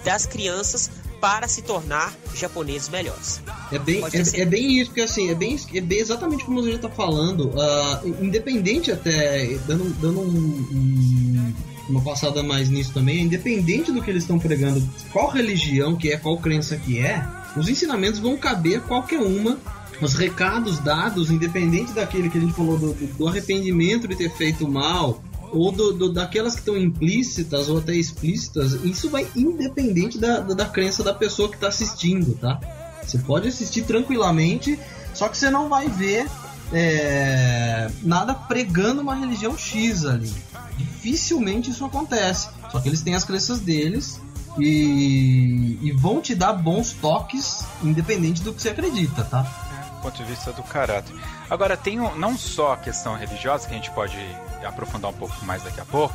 [0.02, 3.42] das crianças para se tornar japoneses melhores.
[3.70, 6.70] É bem, é, é, bem isso, porque assim, é bem, é bem exatamente como você
[6.70, 7.50] já está falando.
[7.50, 11.54] Uh, independente até, dando, dando um, um,
[11.90, 14.82] uma passada mais nisso também, independente do que eles estão pregando,
[15.12, 17.22] qual religião que é, qual crença que é,
[17.54, 19.58] os ensinamentos vão caber qualquer uma
[20.00, 24.68] os recados dados, independente daquele que a gente falou do, do arrependimento de ter feito
[24.68, 30.40] mal, ou do, do, daquelas que estão implícitas ou até explícitas, isso vai independente da,
[30.40, 32.60] da, da crença da pessoa que está assistindo, tá?
[33.02, 34.78] Você pode assistir tranquilamente,
[35.14, 36.26] só que você não vai ver
[36.72, 40.32] é, nada pregando uma religião X ali.
[40.76, 42.48] Dificilmente isso acontece.
[42.70, 44.20] Só que eles têm as crenças deles
[44.58, 49.67] e, e vão te dar bons toques, independente do que você acredita, tá?
[49.98, 51.14] Ponto de vista do caráter.
[51.48, 54.16] Agora, tem não só a questão religiosa, que a gente pode
[54.64, 56.14] aprofundar um pouco mais daqui a pouco.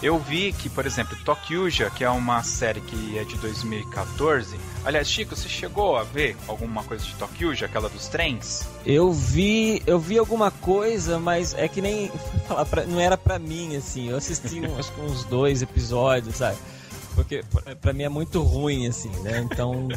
[0.00, 4.56] Eu vi que, por exemplo, Tokyuja, que é uma série que é de 2014.
[4.84, 8.64] Aliás, Chico, você chegou a ver alguma coisa de Tokyuja, aquela dos trens?
[8.86, 12.12] Eu vi, eu vi alguma coisa, mas é que nem
[12.46, 14.08] falar pra, não era para mim assim.
[14.08, 16.58] Eu assisti acho que uns dois episódios, sabe?
[17.18, 17.42] Porque
[17.80, 19.40] para mim é muito ruim, assim, né?
[19.40, 19.88] Então,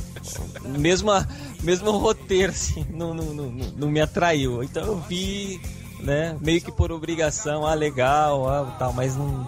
[0.66, 1.24] mesmo, a,
[1.62, 4.64] mesmo o roteiro, assim, não, não, não, não me atraiu.
[4.64, 5.62] Então eu vi,
[6.00, 9.48] né, meio que por obrigação, ah, legal, ah, tal, mas não,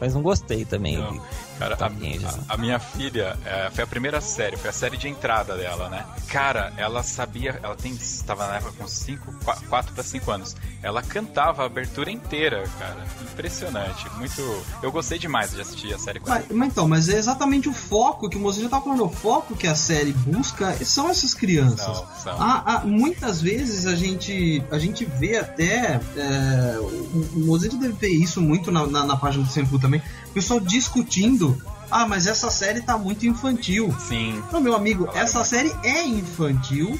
[0.00, 0.96] mas não gostei também.
[0.96, 1.22] Não.
[1.62, 5.08] Cara, a, a, a, minha filha é, foi a primeira série, foi a série de
[5.08, 6.04] entrada dela, né?
[6.26, 9.32] Cara, ela sabia, ela tem, estava na época com 5,
[9.68, 10.56] 4 para 5 anos.
[10.82, 13.06] Ela cantava a abertura inteira, cara.
[13.22, 14.42] Impressionante, muito.
[14.82, 17.72] Eu gostei demais de assistir a série com mas, mas, então, mas é exatamente o
[17.72, 21.84] foco que você já tá falando, o foco que a série busca são essas crianças.
[21.84, 22.42] São, são.
[22.42, 26.00] Há, há, muitas vezes a gente, a gente vê até.
[26.16, 30.02] É, o, o Mozart deve ver isso muito na, na, na página do Senpu também.
[30.30, 31.51] O pessoal discutindo
[31.92, 33.94] ah, mas essa série tá muito infantil.
[34.08, 34.42] Sim.
[34.50, 36.98] Não, meu amigo, essa série é infantil.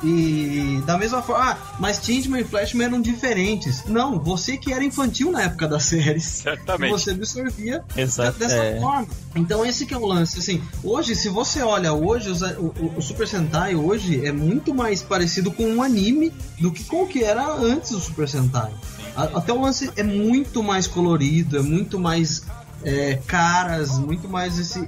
[0.00, 3.84] E da mesma forma, ah, mas Changeman e Flashman eram diferentes.
[3.86, 6.24] Não, você que era infantil na época das séries.
[6.24, 6.92] Certamente.
[6.92, 8.80] Você absorvia Exato, dessa é.
[8.80, 9.08] forma.
[9.34, 13.26] Então esse que é o lance, assim, hoje, se você olha hoje, o, o, Super
[13.26, 17.44] Sentai hoje é muito mais parecido com um anime do que com o que era
[17.54, 18.70] antes do Super Sentai.
[19.16, 22.44] Até o lance é muito mais colorido, é muito mais
[22.84, 24.80] é, caras, muito mais esse.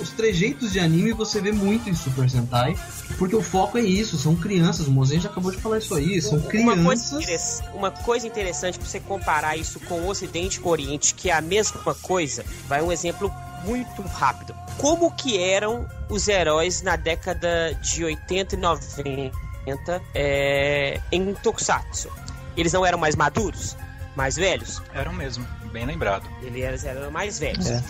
[0.00, 2.76] os trejeitos de anime você vê muito em Super Sentai,
[3.16, 4.86] porque o foco é isso, são crianças.
[4.86, 6.78] O Mozen já acabou de falar isso aí, são crianças.
[6.78, 10.72] Uma coisa, uma coisa interessante para você comparar isso com o Ocidente e com o
[10.72, 13.32] Oriente, que é a mesma coisa, vai um exemplo
[13.64, 14.54] muito rápido.
[14.76, 22.10] Como que eram os heróis na década de 80 e 90 é, em Tokusatsu?
[22.56, 23.76] Eles não eram mais maduros?
[24.16, 24.82] Mais velhos?
[24.92, 26.28] Eram mesmo, bem lembrado.
[26.42, 27.66] Eles eram mais velhos.
[27.66, 27.82] É.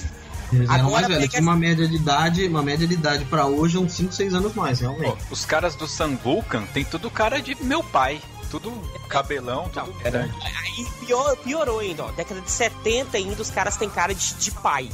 [0.52, 3.46] Eles eram Agora, mais velhos, tinha uma média de idade, uma média de idade para
[3.46, 5.10] hoje uns 5, 6 anos mais, realmente.
[5.10, 8.20] Pô, os caras do San Vulcan tem tudo cara de meu pai.
[8.50, 8.72] Tudo
[9.10, 10.32] cabelão, tudo grande.
[10.42, 12.12] Aí pior, piorou ainda, ó.
[12.12, 14.88] Década de 70 ainda os caras têm cara de, de pai.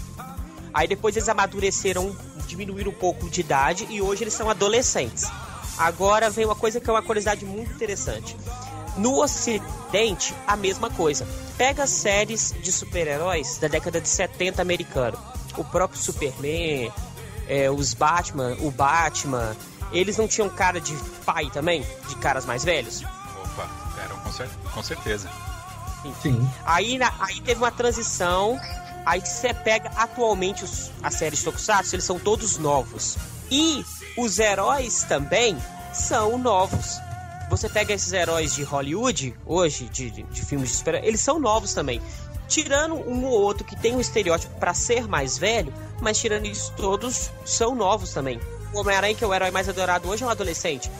[0.72, 2.16] Aí depois eles amadureceram,
[2.48, 5.30] diminuíram um pouco de idade e hoje eles são adolescentes.
[5.78, 8.36] Agora vem uma coisa que é uma curiosidade muito interessante.
[8.96, 11.26] No Ocidente, a mesma coisa.
[11.56, 15.18] Pega séries de super-heróis da década de 70 americano.
[15.56, 16.92] O próprio Superman,
[17.48, 19.56] é, os Batman, o Batman,
[19.92, 21.86] eles não tinham cara de pai também?
[22.08, 23.02] De caras mais velhos?
[23.44, 23.68] Opa,
[24.02, 25.30] eram com, cer com certeza.
[26.02, 26.14] Sim.
[26.22, 26.50] Sim.
[26.64, 28.58] Aí, na, aí teve uma transição
[29.04, 33.16] Aí você pega atualmente os, as séries Tokusatsu, eles são todos novos.
[33.50, 33.84] E
[34.16, 35.58] os heróis também
[35.92, 36.98] são novos.
[37.50, 41.38] Você pega esses heróis de Hollywood, hoje, de, de, de filmes de super eles são
[41.38, 42.00] novos também.
[42.48, 46.72] Tirando um ou outro que tem um estereótipo para ser mais velho, mas tirando isso,
[46.76, 48.40] todos são novos também.
[48.72, 50.90] O Homem-Aranha, que é o herói mais adorado hoje, é um adolescente.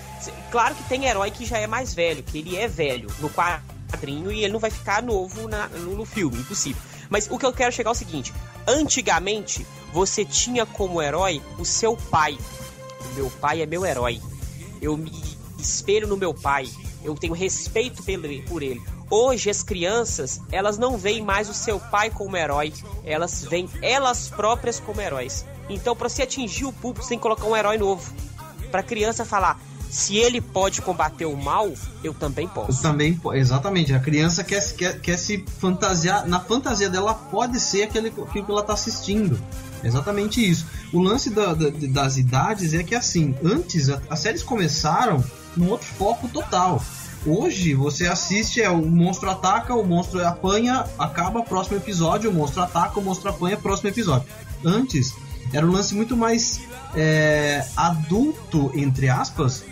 [0.50, 4.30] Claro que tem herói que já é mais velho, que ele é velho no quadrinho
[4.30, 6.80] e ele não vai ficar novo na, no, no filme, impossível.
[7.10, 8.32] Mas o que eu quero chegar é o seguinte:
[8.66, 12.38] antigamente você tinha como herói o seu pai.
[13.14, 14.20] Meu pai é meu herói.
[14.80, 15.10] Eu me
[15.64, 16.68] espelho no meu pai.
[17.02, 18.02] Eu tenho respeito
[18.48, 18.82] por ele.
[19.10, 22.72] Hoje as crianças, elas não veem mais o seu pai como herói,
[23.04, 25.44] elas veem elas próprias como heróis.
[25.68, 28.12] Então, para você atingir o público, você tem que colocar um herói novo.
[28.70, 31.72] Para a criança falar: se ele pode combater o mal,
[32.02, 32.82] eu também posso.
[32.82, 33.92] Também, exatamente.
[33.92, 38.50] A criança quer, quer, quer se fantasiar, na fantasia dela pode ser aquele, aquilo que
[38.50, 39.40] ela está assistindo.
[39.84, 40.66] Exatamente isso.
[40.94, 45.22] O lance da, da, das idades é que assim, antes as séries começaram
[45.56, 46.80] num outro foco total.
[47.26, 52.62] Hoje você assiste, é o monstro ataca, o monstro apanha, acaba, próximo episódio, o monstro
[52.62, 54.28] ataca, o monstro apanha, próximo episódio.
[54.64, 55.12] Antes
[55.52, 56.60] era um lance muito mais
[56.94, 59.64] é, adulto, entre aspas,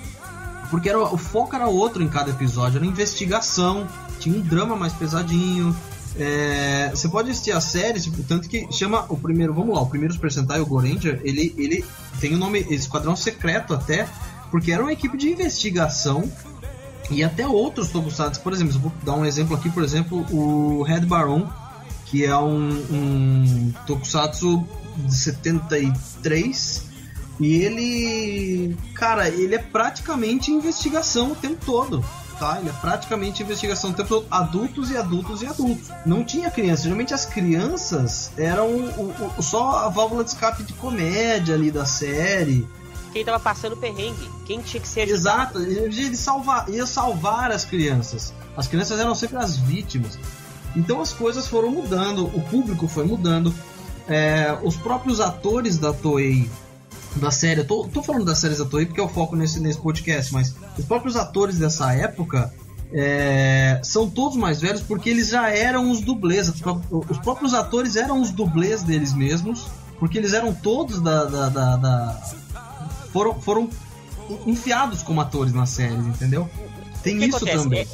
[0.70, 3.86] porque era, o foco era outro em cada episódio, era investigação,
[4.18, 5.76] tinha um drama mais pesadinho.
[6.16, 9.86] É, você pode assistir a série, tipo, tanto que chama o primeiro, vamos lá, o
[9.86, 11.84] primeiro Super Sentai, o Goranger, ele, ele
[12.20, 14.06] tem o nome Esquadrão Secreto até,
[14.50, 16.30] porque era uma equipe de investigação
[17.10, 21.00] e até outros tokusatsu, por exemplo, vou dar um exemplo aqui, por exemplo, o Red
[21.00, 21.48] Baron,
[22.06, 26.92] que é um, um tokusatsu de 73
[27.40, 32.04] e ele, cara, ele é praticamente investigação o tempo todo.
[32.42, 35.88] É praticamente investigação o tempo todo, adultos e adultos e adultos.
[36.04, 36.82] Não tinha criança.
[36.82, 41.84] Geralmente as crianças eram o, o, só a válvula de escape de comédia ali da
[41.84, 42.66] série.
[43.12, 45.60] Quem tava passando perrengue, quem tinha que ser ajudado.
[45.60, 48.32] Exato, ele salvar, ia salvar as crianças.
[48.56, 50.18] As crianças eram sempre as vítimas.
[50.74, 53.54] Então as coisas foram mudando, o público foi mudando.
[54.08, 56.50] É, os próprios atores da Toei
[57.16, 57.60] da série.
[57.60, 60.32] Eu tô, tô falando das séries da Toei porque é o foco nesse, nesse podcast,
[60.32, 62.52] mas os próprios atores dessa época
[62.92, 66.48] é, são todos mais velhos porque eles já eram os dublês.
[66.48, 69.66] Os próprios atores eram os dublês deles mesmos,
[69.98, 71.24] porque eles eram todos da.
[71.24, 72.22] da, da, da
[73.12, 73.70] foram, foram
[74.46, 76.48] enfiados como atores nas séries, entendeu?
[77.02, 77.62] Tem isso acontece?
[77.62, 77.86] também.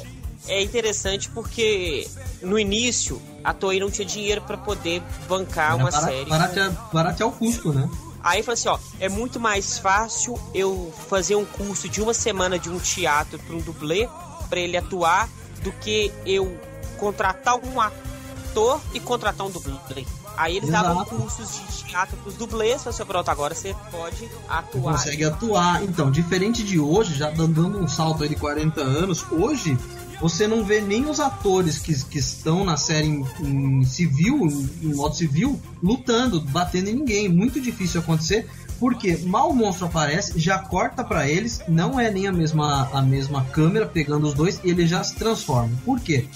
[0.47, 2.07] É, é, interessante porque
[2.41, 6.29] no início a Toei não tinha dinheiro para poder bancar Era uma barato, série.
[6.29, 7.89] Baratear, baratear o custo, né?
[8.23, 12.59] Aí falou assim, ó, é muito mais fácil eu fazer um curso de uma semana
[12.59, 14.09] de um teatro para um dublê,
[14.49, 15.29] para ele atuar,
[15.63, 16.59] do que eu
[16.97, 20.05] contratar um ator e contratar um dublê.
[20.35, 20.87] Aí eles Exato.
[20.87, 24.93] davam cursos de teatro pros dublês, falou assim, pronto, agora você pode atuar.
[24.93, 25.83] Consegue atuar.
[25.83, 29.77] Então, diferente de hoje, já dando um salto aí de 40 anos, hoje
[30.19, 34.47] você não vê nem os atores que, que estão na série em, em civil,
[34.81, 37.29] em, modo civil, lutando, batendo em ninguém.
[37.29, 38.47] Muito difícil acontecer,
[38.79, 43.01] porque mal o monstro aparece, já corta para eles, não é nem a mesma, a
[43.01, 45.71] mesma câmera pegando os dois, e ele já se transforma.
[45.85, 46.27] Por quê?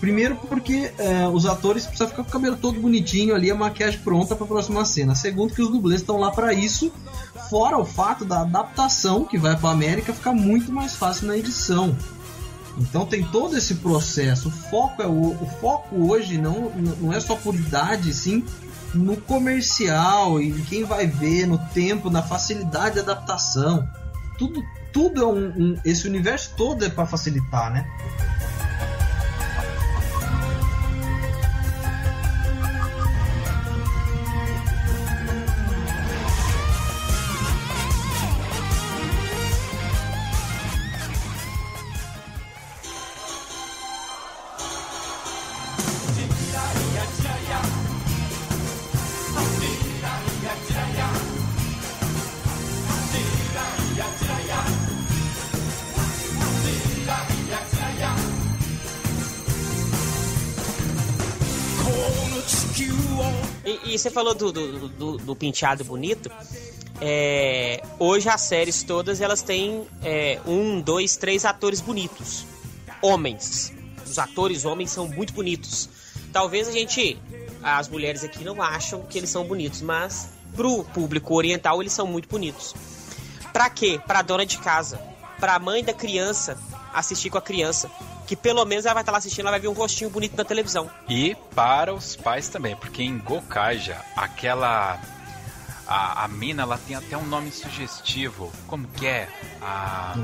[0.00, 3.98] Primeiro porque é, os atores precisam ficar com o cabelo todo bonitinho ali, a maquiagem
[4.00, 5.14] pronta para a próxima cena.
[5.14, 6.92] Segundo que os dublês estão lá para isso,
[7.48, 11.96] fora o fato da adaptação que vai para América ficar muito mais fácil na edição.
[12.78, 14.48] Então tem todo esse processo.
[14.48, 16.70] O foco é o, o foco hoje não,
[17.00, 18.44] não é só por idade, sim
[18.94, 23.86] no comercial e quem vai ver, no tempo, na facilidade de adaptação.
[24.38, 24.62] Tudo,
[24.92, 27.86] tudo é um, um esse universo todo é para facilitar, né?
[63.98, 66.30] Você falou do, do, do, do penteado bonito.
[67.00, 72.46] É, hoje as séries todas elas têm é, um, dois, três atores bonitos.
[73.02, 73.72] Homens.
[74.04, 75.88] Os atores homens são muito bonitos.
[76.32, 77.18] Talvez a gente,
[77.62, 82.06] as mulheres aqui não acham que eles são bonitos, mas pro público oriental eles são
[82.06, 82.74] muito bonitos.
[83.52, 84.00] Pra quê?
[84.06, 85.00] Pra dona de casa,
[85.38, 86.58] pra mãe da criança
[86.92, 87.90] assistir com a criança
[88.26, 90.44] que pelo menos ela vai estar lá assistindo, ela vai ver um rostinho bonito na
[90.44, 90.90] televisão.
[91.08, 95.00] E para os pais também, porque em Gokaja, aquela.
[95.86, 98.52] A, a mina, ela tem até um nome sugestivo.
[98.66, 99.28] Como que é?
[99.62, 100.16] A.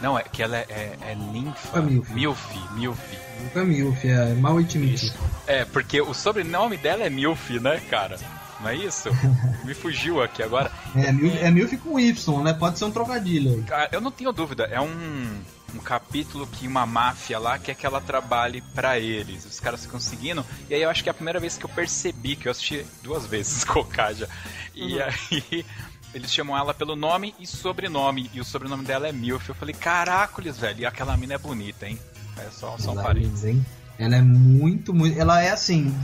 [0.00, 1.82] Não, é que ela é, é, é ninfa.
[1.82, 2.10] Milf.
[2.10, 3.00] Milf, Milf.
[3.42, 5.14] Nunca Milf, é mal Isso.
[5.46, 8.18] É, porque o sobrenome dela é Milf, né, cara?
[8.60, 9.10] Não é isso?
[9.64, 10.70] Me fugiu aqui agora.
[10.94, 12.54] É, Milf, é Milf com Y, né?
[12.54, 13.64] Pode ser um trocadilho.
[13.92, 14.64] Eu não tenho dúvida.
[14.64, 15.38] É um
[15.74, 19.44] um capítulo que uma máfia lá quer que ela trabalhe para eles.
[19.44, 20.44] Os caras ficam seguindo.
[20.70, 22.86] E aí eu acho que é a primeira vez que eu percebi, que eu assisti
[23.02, 24.28] duas vezes Cocaja.
[24.74, 25.02] E uhum.
[25.02, 25.66] aí
[26.14, 28.30] eles chamam ela pelo nome e sobrenome.
[28.32, 29.48] E o sobrenome dela é Milf.
[29.48, 30.80] Eu falei, caracoles, velho.
[30.80, 31.98] E aquela mina é bonita, hein?
[32.38, 33.60] É só, só um parênteses.
[33.98, 35.18] Ela é muito, muito.
[35.18, 35.94] Ela é assim.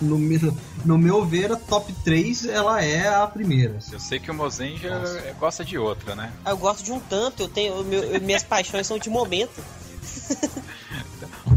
[0.00, 3.78] É, no, no meu ver, a top 3 ela é a primeira.
[3.90, 6.32] Eu sei que o Mozenja gosta de outra, né?
[6.44, 7.82] Ah, eu gosto de um tanto, eu tenho.
[7.84, 9.62] Meu, minhas paixões são de momento.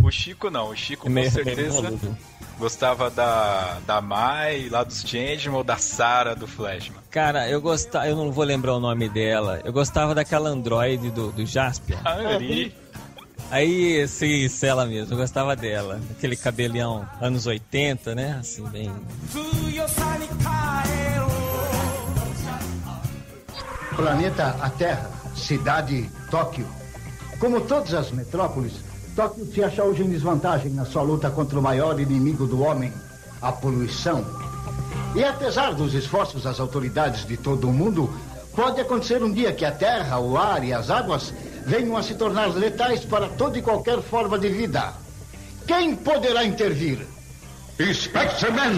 [0.03, 1.97] o Chico não, o Chico com certeza
[2.57, 6.99] gostava da, da Mai, lá dos Changeman ou da Sarah do Flashman.
[7.11, 9.61] Cara, eu gostava, eu não vou lembrar o nome dela.
[9.63, 11.97] Eu gostava daquela androide do, do Jaspion.
[12.03, 12.75] Ah, Ari.
[13.49, 16.01] Aí, sim, ela mesmo, eu gostava dela.
[16.11, 18.37] Aquele cabelião anos 80, né?
[18.39, 18.91] Assim, bem.
[23.95, 26.67] Planeta a Terra, cidade Tóquio.
[27.39, 28.73] Como todas as metrópoles,
[29.15, 32.91] Tóquio se acha hoje em desvantagem na sua luta contra o maior inimigo do homem,
[33.41, 34.25] a poluição.
[35.15, 38.13] E apesar dos esforços das autoridades de todo o mundo,
[38.53, 41.33] pode acontecer um dia que a terra, o ar e as águas
[41.67, 44.93] venham a se tornar letais para toda e qualquer forma de vida.
[45.67, 47.05] Quem poderá intervir?
[47.93, 48.71] Spectreman!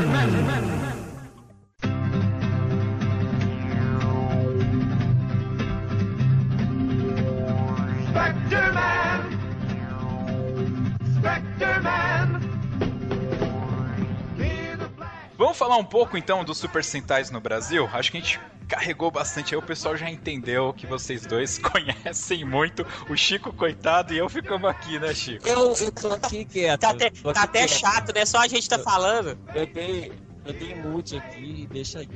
[15.38, 17.88] Vamos falar um pouco então dos Super Sentais no Brasil?
[17.94, 18.40] Acho que a gente
[18.70, 22.86] carregou bastante aí, o pessoal já entendeu que vocês dois conhecem muito.
[23.10, 25.46] O Chico, coitado, e eu ficamos aqui, né, Chico?
[25.48, 26.82] Eu, eu tô aqui quieto.
[26.82, 28.26] Tá até, tá até chato, né?
[28.26, 29.38] Só a gente tá eu, falando.
[29.56, 30.14] Eu dei,
[30.46, 32.10] eu dei mute aqui, deixa aí.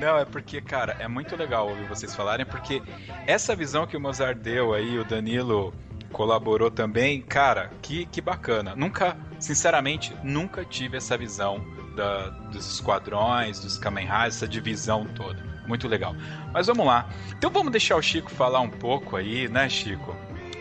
[0.00, 2.82] Não, é porque, cara, é muito legal ouvir vocês falarem, porque
[3.26, 5.72] essa visão que o Mozart deu aí, o Danilo
[6.12, 8.74] colaborou também, cara, que, que bacana.
[8.76, 11.64] Nunca, sinceramente, nunca tive essa visão
[11.94, 15.55] da, dos esquadrões, dos Kamen Riders, essa divisão toda.
[15.66, 16.14] Muito legal.
[16.52, 17.08] Mas vamos lá.
[17.36, 20.14] Então vamos deixar o Chico falar um pouco aí, né, Chico?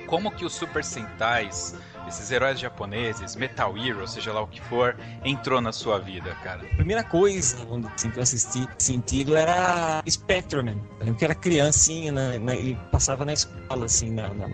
[0.08, 1.76] Como que os Super Sentais,
[2.08, 6.62] esses heróis japoneses, Metal Hero, seja lá o que for, entrou na sua vida, cara?
[6.62, 7.58] A primeira coisa
[7.96, 10.80] assim, que eu assisti sentido era Spectreman.
[11.00, 14.48] Eu que era criancinha né, né, e passava na escola, assim, na, na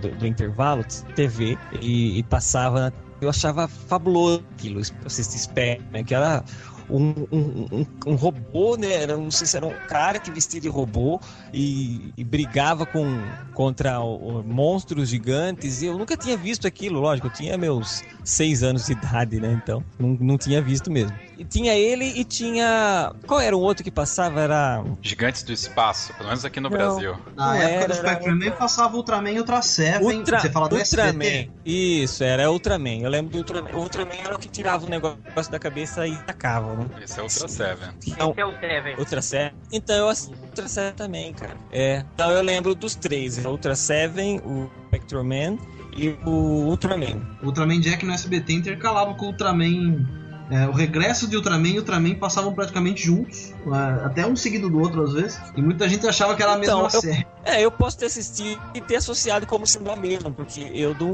[0.00, 6.42] do, do, intervalo, TV, e, e passava eu achava fabuloso aquilo, assistir Spectreman, que era
[6.88, 8.92] um, um, um, robô, né?
[8.92, 11.20] Era, não sei se era um cara que vestia de robô
[11.52, 13.20] e, e brigava com,
[13.54, 15.82] contra o, o, monstros gigantes.
[15.82, 19.52] E eu nunca tinha visto aquilo, lógico, eu tinha meus seis anos de idade, né?
[19.52, 21.16] Então, não, não tinha visto mesmo.
[21.42, 23.12] E tinha ele e tinha.
[23.26, 24.40] Qual era o outro que passava?
[24.42, 24.84] Era.
[25.02, 27.16] Gigantes do Espaço, pelo menos aqui no não, Brasil.
[27.34, 28.52] Na época era, do Spectrum era...
[28.52, 30.18] passava Ultraman e Ultra Seven.
[30.18, 30.38] Ultra...
[30.38, 31.24] Você fala do Ultraman.
[31.24, 31.50] SBT?
[31.64, 33.00] Isso, era Ultraman.
[33.00, 33.70] Eu lembro do Ultraman.
[33.72, 36.86] O Ultraman era o que tirava o negócio da cabeça e tacava, né?
[37.02, 37.88] Esse é Ultra Seven.
[38.06, 38.96] Então, Esse é o Seven.
[38.96, 39.52] Ultra Seven.
[39.72, 41.56] Então eu assisti Ultra Seven também, cara.
[41.72, 42.04] É.
[42.14, 45.58] Então eu lembro dos três: o Ultra Seven, o Spectrum Man
[45.96, 47.20] e o Ultraman.
[47.42, 52.14] Ultraman Jack no SBT intercalava com o Ultraman É, o regresso de Ultraman e Ultraman
[52.14, 56.34] passavam praticamente juntos, é, até um seguido do outro às vezes, e muita gente achava
[56.34, 57.26] que era a mesma Então, eu- série.
[57.44, 61.12] É, eu posso ter assistido e ter associado como sendo a mesma, porque eu não,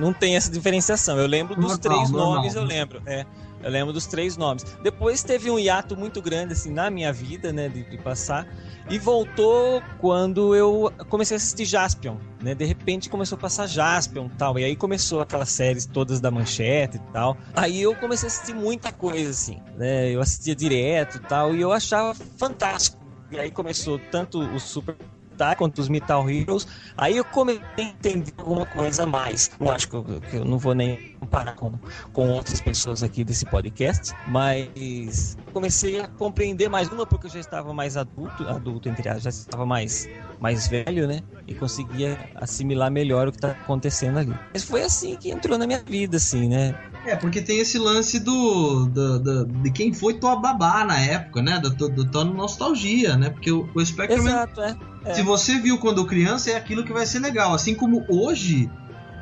[0.00, 1.18] não tenho essa diferenciação.
[1.18, 2.34] Eu lembro dos Normal, três normal.
[2.36, 3.00] nomes, eu lembro.
[3.06, 3.24] É,
[3.62, 4.64] eu lembro dos três nomes.
[4.82, 8.46] Depois teve um hiato muito grande, assim, na minha vida, né, de, de passar.
[8.90, 12.54] E voltou quando eu comecei a assistir Jaspion, né?
[12.54, 14.58] De repente começou a passar Jaspion e tal.
[14.58, 17.36] E aí começou aquelas séries todas da manchete e tal.
[17.54, 20.10] Aí eu comecei a assistir muita coisa, assim, né?
[20.10, 21.54] Eu assistia direto e tal.
[21.54, 23.00] E eu achava fantástico.
[23.30, 24.96] E aí começou tanto o Super
[25.42, 26.68] tá, quanto os Metal Heroes.
[26.96, 29.50] Aí eu comecei a entender alguma coisa a mais.
[29.58, 31.72] Lógico que eu não vou nem comparar com,
[32.12, 37.40] com outras pessoas aqui desse podcast, mas comecei a compreender mais uma porque eu já
[37.40, 40.08] estava mais adulto, adulto entre aspas, já estava mais
[40.40, 41.20] mais velho, né?
[41.46, 44.34] E conseguia assimilar melhor o que tá acontecendo ali.
[44.52, 46.74] Mas foi assim que entrou na minha vida, assim, né?
[47.04, 51.42] É, porque tem esse lance do, do, do- de quem foi tua babá na época,
[51.42, 51.60] né?
[51.60, 53.30] Da tua nostalgia, né?
[53.30, 54.91] Porque o, o Spectrum, Exato, é.
[55.04, 55.14] É.
[55.14, 57.54] se você viu quando criança, é aquilo que vai ser legal.
[57.54, 58.70] Assim como hoje,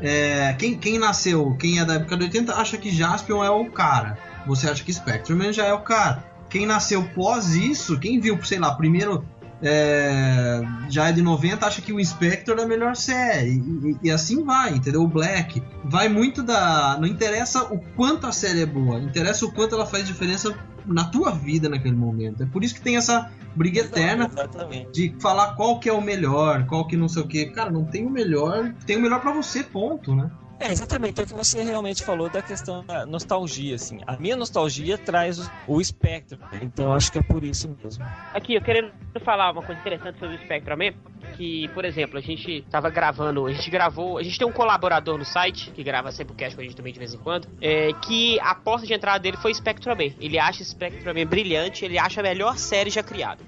[0.01, 3.71] é, quem, quem nasceu, quem é da época de 80, acha que Jaspion é o
[3.71, 4.19] cara.
[4.47, 6.25] Você acha que Spectrum já é o cara.
[6.49, 9.25] Quem nasceu pós isso, quem viu, sei lá, primeiro
[9.63, 13.51] é, já é de 90, acha que o Inspector é a melhor série.
[13.53, 15.03] E, e- e assim vai, entendeu?
[15.03, 15.63] O Black.
[15.85, 16.97] Vai muito da.
[17.01, 20.55] Não interessa o quanto a série é boa, interessa o quanto ela faz diferença
[20.87, 22.43] na tua vida naquele momento.
[22.43, 24.91] É por isso que tem essa briga eterna Exatamente.
[24.93, 27.47] de falar qual que é o melhor, qual que não sei o que.
[27.47, 30.31] Cara, não tem o melhor, tem o melhor pra você, ponto, né?
[30.61, 33.99] É, exatamente, é o que você realmente falou da questão da nostalgia, assim.
[34.07, 38.05] A minha nostalgia traz o, o espectro, então acho que é por isso mesmo.
[38.35, 38.93] Aqui, eu querendo
[39.25, 40.93] falar uma coisa interessante sobre o Spectrum Man,
[41.35, 45.17] que, por exemplo, a gente tava gravando, a gente gravou, a gente tem um colaborador
[45.17, 47.49] no site, que grava sempre o cast com a gente também de vez em quando,
[47.59, 50.15] é, que a porta de entrada dele foi Spectrum Man.
[50.21, 53.43] Ele acha Spectrum Man brilhante, ele acha a melhor série já criada.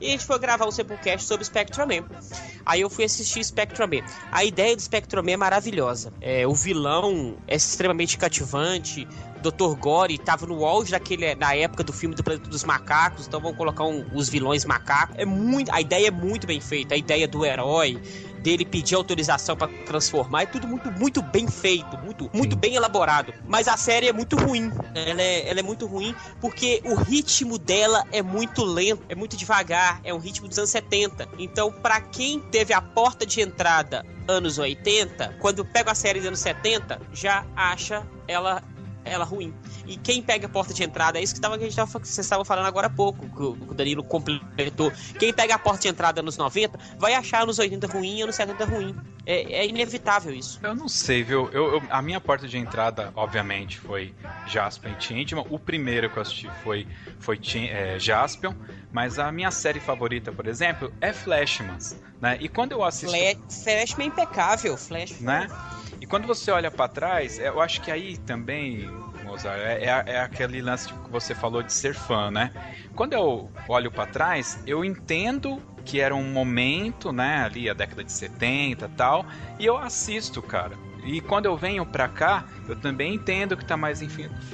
[0.00, 2.04] E a gente foi gravar um Sepulcast sobre Spectrum Man.
[2.64, 4.06] Aí eu fui assistir Spectrum Man.
[4.32, 6.12] A ideia de Spectrum Man é maravilhosa.
[6.20, 9.06] É, o vilão é extremamente cativante.
[9.42, 9.74] Dr.
[9.78, 13.56] Gore tava no auge daquele, na época do filme do Planeta dos Macacos, então vamos
[13.56, 15.16] colocar um- os vilões macacos.
[15.18, 17.98] É muito, a ideia é muito bem feita, a ideia do herói,
[18.42, 23.32] dele pedir autorização pra transformar, é tudo muito, muito bem feito, muito, muito bem elaborado.
[23.46, 24.70] Mas a série é muito ruim.
[24.94, 29.36] Ela é, ela é muito ruim porque o ritmo dela é muito lento, é muito
[29.36, 31.28] devagar, é um ritmo dos anos 70.
[31.38, 36.28] Então, pra quem teve a porta de entrada anos 80, quando pega a série dos
[36.28, 38.62] anos 70, já acha ela
[39.04, 39.54] ela ruim.
[39.86, 41.90] E quem pega a porta de entrada, é isso que, tava, que a gente tava,
[41.90, 44.92] vocês estavam falando agora há pouco, que o Danilo completou.
[45.18, 48.36] Quem pega a porta de entrada nos 90 vai achar anos 80 ruim e anos
[48.36, 48.94] 70 ruim.
[49.26, 50.58] É, é inevitável isso.
[50.62, 51.48] Eu não sei, viu?
[51.52, 54.14] Eu, eu- a minha porta de entrada, obviamente, foi
[54.46, 55.46] Jaspion e Changeman.
[55.50, 56.86] O primeiro que eu assisti foi,
[57.18, 57.38] foi
[57.70, 58.54] é, Jaspion.
[58.92, 61.96] Mas a minha série favorita, por exemplo, é Flashmans.
[62.20, 62.38] Né?
[62.40, 63.16] E quando eu assisto.
[63.16, 65.20] Flash, Flash é impecável, Flash.
[65.20, 65.46] né?
[66.00, 68.88] E quando você olha pra trás, eu acho que aí também,
[69.22, 72.50] Mozart, é, é, é aquele lance que você falou de ser fã, né?
[72.94, 78.02] Quando eu olho pra trás, eu entendo que era um momento, né, ali a década
[78.02, 79.26] de 70 e tal,
[79.58, 80.76] e eu assisto, cara.
[81.04, 84.00] E quando eu venho pra cá, eu também entendo que tá mais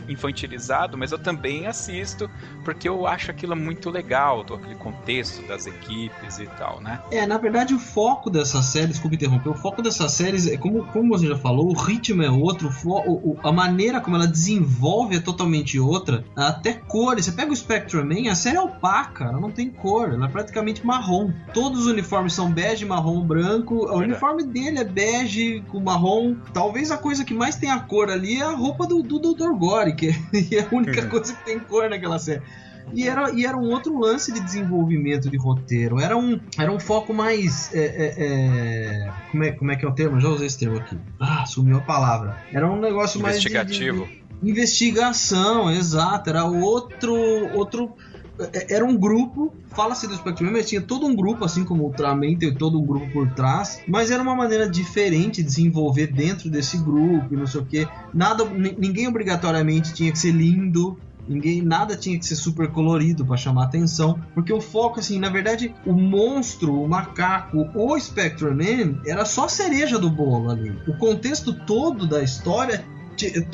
[0.09, 2.31] infantilizado, mas eu também assisto
[2.65, 7.01] porque eu acho aquilo muito legal, todo aquele contexto das equipes e tal, né?
[7.11, 10.85] É, na verdade, o foco dessa série, desculpa interromper, o foco dessas séries é como,
[10.87, 15.21] como você já falou, o ritmo é outro, o a maneira como ela desenvolve é
[15.21, 16.25] totalmente outra.
[16.35, 17.25] Até cores.
[17.25, 20.29] Você pega o Spectrum Man, a série é opaca, ela não tem cor, ela é
[20.29, 21.31] praticamente marrom.
[21.53, 23.87] Todos os uniformes são bege, marrom, branco.
[23.87, 26.36] O uniforme dele é bege com marrom.
[26.53, 29.51] Talvez a coisa que mais tem a cor ali é a roupa do, do Dr.
[29.59, 30.09] Gore, que
[30.55, 31.09] é a única Uhum.
[31.09, 32.43] coisa que tem cor naquela série.
[32.95, 35.99] E era, e era um outro lance de desenvolvimento de roteiro.
[36.01, 37.75] Era um, era um foco mais.
[37.75, 40.21] é, é, é, como, é, como é que é o termo?
[40.21, 40.97] Já usei esse termo aqui.
[41.19, 42.37] Ah, sumiu a palavra.
[42.53, 43.41] Era um negócio mais.
[43.41, 44.09] de- de- Investigativo.
[44.43, 46.31] investigação, exato.
[46.31, 47.13] Era outro.
[47.13, 48.16] outro é-
[48.69, 52.37] era um grupo, fala-se do Spectrum, mas tinha todo um grupo, assim como o Ultraman
[52.37, 56.77] tem todo um grupo por trás, mas era uma maneira diferente de desenvolver dentro desse
[56.79, 57.89] grupo e não sei o que.
[58.13, 63.27] Nada, ni- ninguém obrigatoriamente tinha que ser lindo, Ninguém, nada tinha que ser super colorido
[63.27, 68.55] para chamar atenção, porque o foco, assim, na verdade, o monstro, o macaco, o Spectrum
[68.55, 70.79] Man era só a cereja do bolo ali.
[70.87, 72.85] O contexto todo da história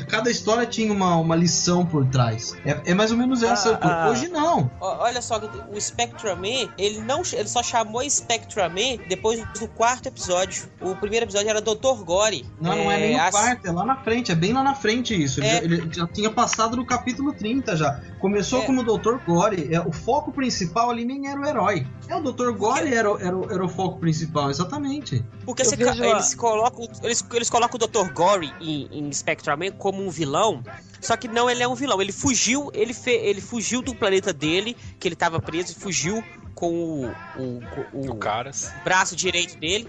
[0.07, 2.55] cada história tinha uma, uma lição por trás.
[2.65, 3.77] É, é mais ou menos essa.
[3.81, 4.09] Ah, ah.
[4.09, 4.69] Hoje não.
[4.79, 5.39] Olha só,
[5.71, 10.65] o Spectrum Man, ele não, ele só chamou Spectrum Man depois do quarto episódio.
[10.81, 12.03] O primeiro episódio era Dr.
[12.03, 12.45] Gore.
[12.61, 15.13] Não, não é nem as- quarto, é lá na frente, é bem lá na frente
[15.21, 15.39] isso.
[15.41, 15.51] Ele, É.
[15.53, 17.99] já, ele já tinha passado no capítulo 30 já.
[18.19, 18.65] Começou É.
[18.65, 19.17] como o Dr.
[19.25, 21.85] Gore, é, o foco principal ali nem era o herói.
[22.07, 22.51] É, o Dr.
[22.51, 25.23] Gore era, o- era, o- era o foco principal, exatamente.
[25.45, 28.11] Porque você- vejo eles, colocam, eles, eles colocam o Dr.
[28.13, 30.63] Gore em, em Spectrum Man como um vilão.
[31.01, 32.01] Só que não, ele é um vilão.
[32.01, 36.23] Ele fugiu, ele, fe, ele fugiu do planeta dele, que ele tava preso, e fugiu
[36.55, 38.71] com o, o, o, O Caras.
[38.83, 39.87] braço direito dele,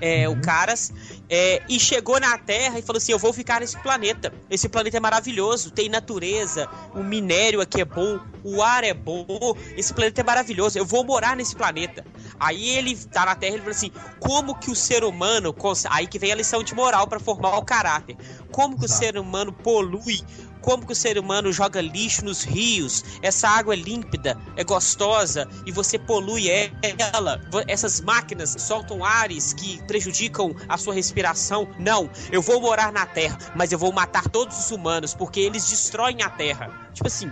[0.00, 0.92] é, o Caras,
[1.28, 4.32] é, e chegou na Terra e falou assim: Eu vou ficar nesse planeta.
[4.50, 9.56] Esse planeta é maravilhoso, tem natureza, o minério aqui é bom, o ar é bom,
[9.76, 12.04] esse planeta é maravilhoso, eu vou morar nesse planeta.
[12.38, 15.54] Aí ele tá na Terra e ele fala assim: Como que o ser humano.
[15.90, 18.16] Aí que vem a lição de moral pra formar o caráter.
[18.52, 19.00] Como que o Exato.
[19.04, 20.20] ser humano polui
[20.66, 25.48] como que o ser humano joga lixo nos rios, essa água é límpida, é gostosa
[25.64, 27.40] e você polui ela.
[27.68, 31.68] Essas máquinas soltam ares que prejudicam a sua respiração.
[31.78, 35.70] Não, eu vou morar na Terra, mas eu vou matar todos os humanos porque eles
[35.70, 36.90] destroem a Terra.
[36.92, 37.30] Tipo assim,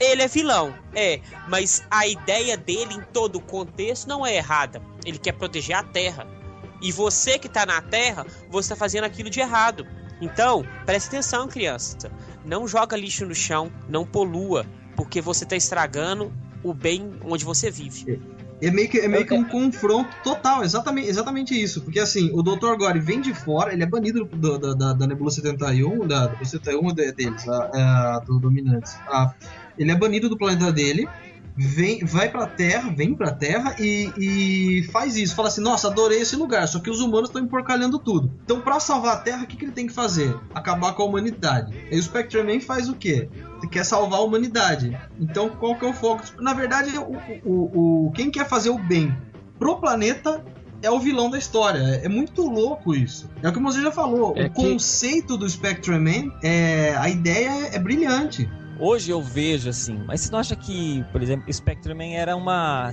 [0.00, 4.80] ele é vilão, é, mas a ideia dele em todo o contexto não é errada.
[5.04, 6.26] Ele quer proteger a Terra.
[6.80, 9.86] E você que tá na Terra, você tá fazendo aquilo de errado.
[10.20, 12.10] Então, preste atenção, criança.
[12.48, 14.64] Não joga lixo no chão, não polua,
[14.96, 16.32] porque você tá estragando
[16.64, 18.20] o bem onde você vive.
[18.60, 21.82] É meio que, é meio que um confronto total, exatamente, exatamente isso.
[21.82, 22.74] Porque assim, o Dr.
[22.76, 26.44] Gore vem de fora, ele é banido do- da, da, da Nebula 71, da, da
[26.44, 28.92] 71 de- deles, a, a, do Dominantes.
[29.06, 29.32] A-
[29.78, 31.06] ele é banido do planeta dele,
[31.58, 35.34] vem, vai pra Terra, vem pra Terra e, e faz isso.
[35.34, 38.32] Fala assim, nossa, adorei esse lugar, só que os humanos estão emporcalhando tudo.
[38.44, 40.34] Então, pra salvar a Terra, o que, que ele tem que fazer?
[40.54, 41.74] Acabar com a humanidade.
[41.90, 43.28] Aí o Spectre Man faz o quê?
[43.58, 44.96] Ele quer salvar a humanidade.
[45.18, 46.22] Então, qual que é o foco?
[46.40, 49.12] Na verdade, o, o, o, quem quer fazer o bem
[49.58, 50.44] pro planeta
[50.80, 51.80] é o vilão da história.
[51.80, 53.28] É, é muito louco isso.
[53.42, 54.32] É o que você já falou.
[54.36, 58.48] É o que- conceito do Spectre Man, é, a ideia é brilhante.
[58.80, 62.88] Hoje eu vejo assim, mas você não acha que, por exemplo, Spectre Man era uma,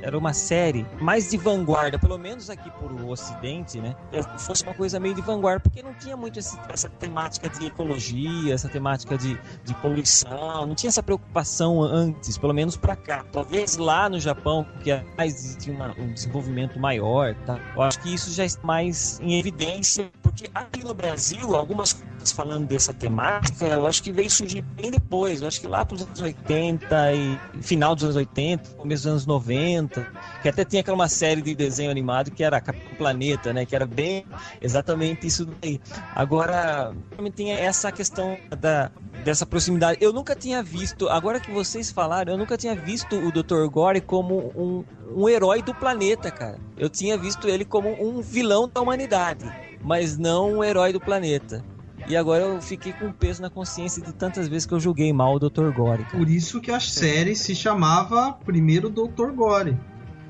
[0.00, 3.94] era uma série mais de vanguarda, pelo menos aqui por o Ocidente, né?
[4.38, 8.54] Fosse uma coisa meio de vanguarda, porque não tinha muito esse- essa temática de ecologia,
[8.54, 13.22] essa temática de, de poluição, não tinha essa preocupação antes, pelo menos pra cá.
[13.30, 17.60] Talvez lá no Japão, que é mais tinha uma- um desenvolvimento maior, tá?
[17.74, 22.32] Eu acho que isso já está mais em evidência, porque aqui no Brasil, algumas coisas
[22.32, 25.25] falando dessa temática, eu acho que veio surgir bem depois.
[25.28, 29.10] Eu acho que lá para os anos 80 e final dos anos 80, começo dos
[29.10, 30.06] anos 90,
[30.42, 33.66] que até tinha aquela uma série de desenho animado que era Capitão Planeta, né?
[33.66, 34.24] Que era bem
[34.60, 35.80] exatamente isso daí.
[36.14, 38.90] Agora, também tem essa questão da,
[39.24, 39.98] dessa proximidade.
[40.00, 43.66] Eu nunca tinha visto, agora que vocês falaram, eu nunca tinha visto o Dr.
[43.70, 46.58] Gore como um, um herói do planeta, cara.
[46.76, 49.44] Eu tinha visto ele como um vilão da humanidade,
[49.82, 51.64] mas não um herói do planeta.
[52.08, 55.34] E agora eu fiquei com peso na consciência de tantas vezes que eu julguei mal
[55.34, 55.70] o Dr.
[55.72, 56.04] Gore.
[56.04, 56.16] Cara.
[56.16, 59.32] Por isso que a série se chamava primeiro Dr.
[59.34, 59.76] Gore.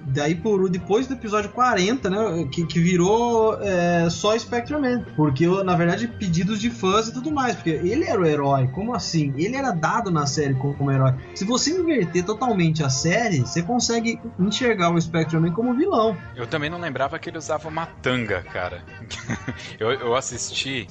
[0.09, 5.05] Daí por depois do episódio 40, né, que, que virou é, só Spectre Man.
[5.17, 7.57] Porque, na verdade, pedidos de fãs e tudo mais.
[7.57, 9.35] Porque ele era o herói, como assim?
[9.37, 11.13] Ele era dado na série como, como herói.
[11.35, 16.17] Se você inverter totalmente a série, você consegue enxergar o Spectre Man como vilão.
[16.37, 18.85] Eu também não lembrava que ele usava uma tanga, cara.
[19.81, 20.87] eu, eu assisti.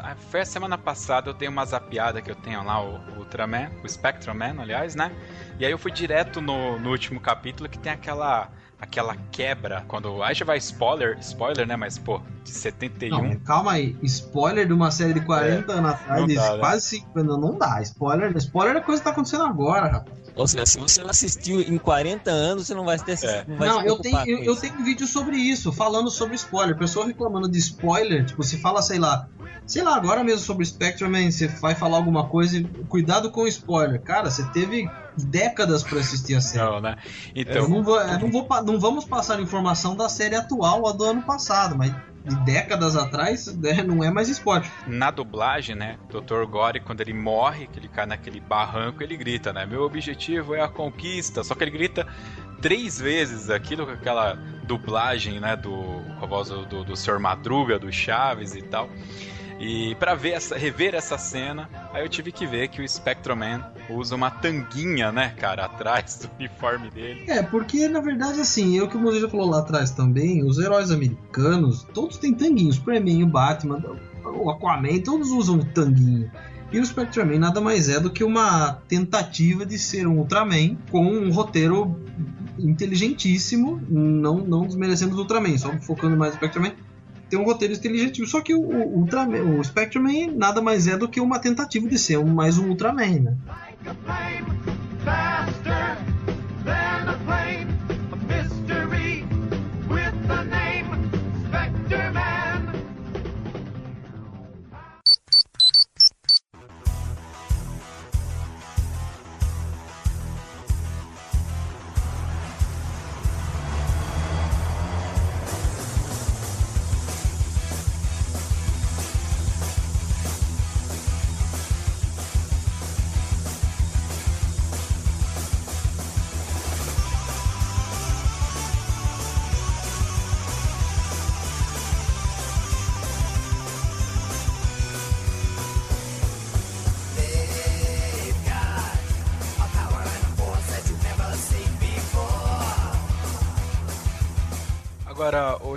[0.00, 3.18] Sa- Foi a semana passada, eu tenho uma zapiada que eu tenho lá, o, o
[3.18, 5.10] Ultraman, o Spectrum Man, aliás, né?
[5.58, 8.50] E aí eu fui direto no, no último capítulo que tem aquela
[8.86, 10.22] aquela quebra, quando...
[10.22, 11.76] Aí já vai spoiler, spoiler, né?
[11.76, 13.22] Mas, pô, de 71...
[13.22, 13.96] Não, calma aí.
[14.02, 16.58] Spoiler de uma série de 40 anos atrás, dá, né?
[16.58, 17.80] quase 50 não, não dá.
[17.82, 20.26] Spoiler, spoiler é coisa que tá acontecendo agora, rapaz.
[20.36, 23.44] Ou seja, se você não assistiu em 40 anos, você não vai ter É.
[23.48, 24.60] não vai Não, se eu tenho, eu, com eu isso.
[24.60, 26.76] tenho vídeo sobre isso, falando sobre spoiler.
[26.76, 29.26] Pessoa reclamando de spoiler, tipo, se fala, sei lá,
[29.66, 33.42] sei lá, agora mesmo sobre Spectrum Man, você vai falar alguma coisa e cuidado com
[33.42, 34.00] o spoiler.
[34.02, 34.88] Cara, você teve
[35.24, 36.64] décadas pra assistir a série.
[36.64, 36.96] Não, né?
[37.34, 41.04] Eu Então, não, vou, não, vou, não vamos passar informação da série atual, a do
[41.04, 41.94] ano passado, mas
[42.24, 44.68] de décadas atrás né, não é mais spoiler.
[44.86, 46.44] na dublagem, né, Dr.
[46.50, 50.60] Gore, quando ele morre, que ele cai naquele barranco, ele grita, né, meu objetivo é
[50.60, 52.04] a conquista, só que ele grita
[52.60, 55.70] três vezes aquilo com aquela dublagem, né, do,
[56.18, 57.20] com a voz do, do, do Sr.
[57.20, 58.90] Madruga, do Chaves e tal.
[59.58, 63.64] E pra ver essa, rever essa cena, aí eu tive que ver que o Spectroman
[63.88, 67.24] usa uma tanguinha, né, cara, atrás do uniforme dele.
[67.26, 70.90] É, porque na verdade, assim, eu que o já falou lá atrás também, os heróis
[70.90, 73.82] americanos, todos têm tanguinhos, o Superman, o Batman.
[74.24, 76.30] o Aquaman, todos usam o tanguinho.
[76.72, 81.06] E o Spectreman nada mais é do que uma tentativa de ser um Ultraman com
[81.06, 81.96] um roteiro
[82.58, 86.72] inteligentíssimo, não, não desmerecendo o Ultraman, só focando mais no Spectreman.
[87.28, 91.20] Tem um roteiro inteligentíssimo, só que o, o, o Spectreman nada mais é do que
[91.20, 93.36] uma tentativa de ser um, mais um Ultraman, né?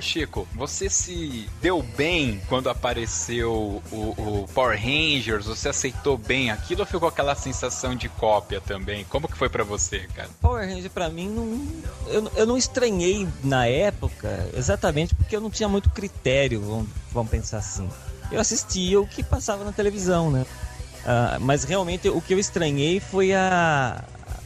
[0.02, 5.46] Chico, você se deu bem quando apareceu o, o, Power Rangers?
[5.46, 9.06] Você aceitou bem aquilo ou ficou aquela sensação de cópia também?
[9.06, 10.30] Como que foi para você, cara?
[10.42, 11.68] Power Ranger para mim não,
[12.08, 17.32] eu, eu não estranhei na época, exatamente porque eu não tinha muito critério, vamos, vamos
[17.32, 17.90] pensar assim.
[18.32, 20.46] Eu assistia o que passava na televisão, né?
[21.00, 24.04] Uh, mas realmente o que eu estranhei foi a,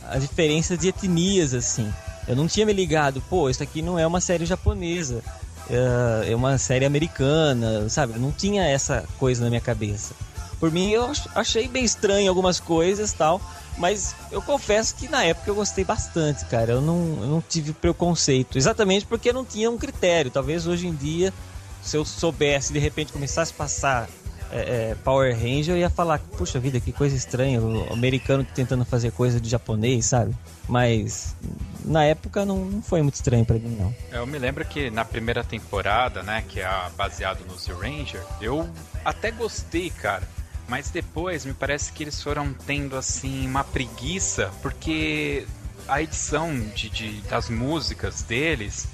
[0.07, 1.91] a diferença de etnias, assim.
[2.27, 5.21] Eu não tinha me ligado, pô, isso aqui não é uma série japonesa,
[5.69, 8.19] é, é uma série americana, sabe?
[8.19, 10.13] Não tinha essa coisa na minha cabeça.
[10.59, 13.41] Por mim, eu achei bem estranho algumas coisas tal,
[13.77, 16.73] mas eu confesso que na época eu gostei bastante, cara.
[16.73, 20.31] Eu não, eu não tive preconceito, exatamente porque não tinha um critério.
[20.31, 21.33] Talvez hoje em dia,
[21.81, 24.09] se eu soubesse, de repente começasse a passar
[24.53, 28.85] é, é, Power Ranger, eu ia falar, puxa vida, que coisa estranha, o americano tentando
[28.85, 30.35] fazer coisa de japonês, sabe?
[30.69, 31.35] Mas
[31.83, 33.93] na época não, não foi muito estranho para mim, não.
[34.11, 38.69] Eu me lembro que na primeira temporada, né, que é baseado no Zero Ranger, eu
[39.03, 40.27] até gostei, cara.
[40.67, 45.45] Mas depois me parece que eles foram tendo assim uma preguiça, porque
[45.87, 48.87] a edição de, de das músicas deles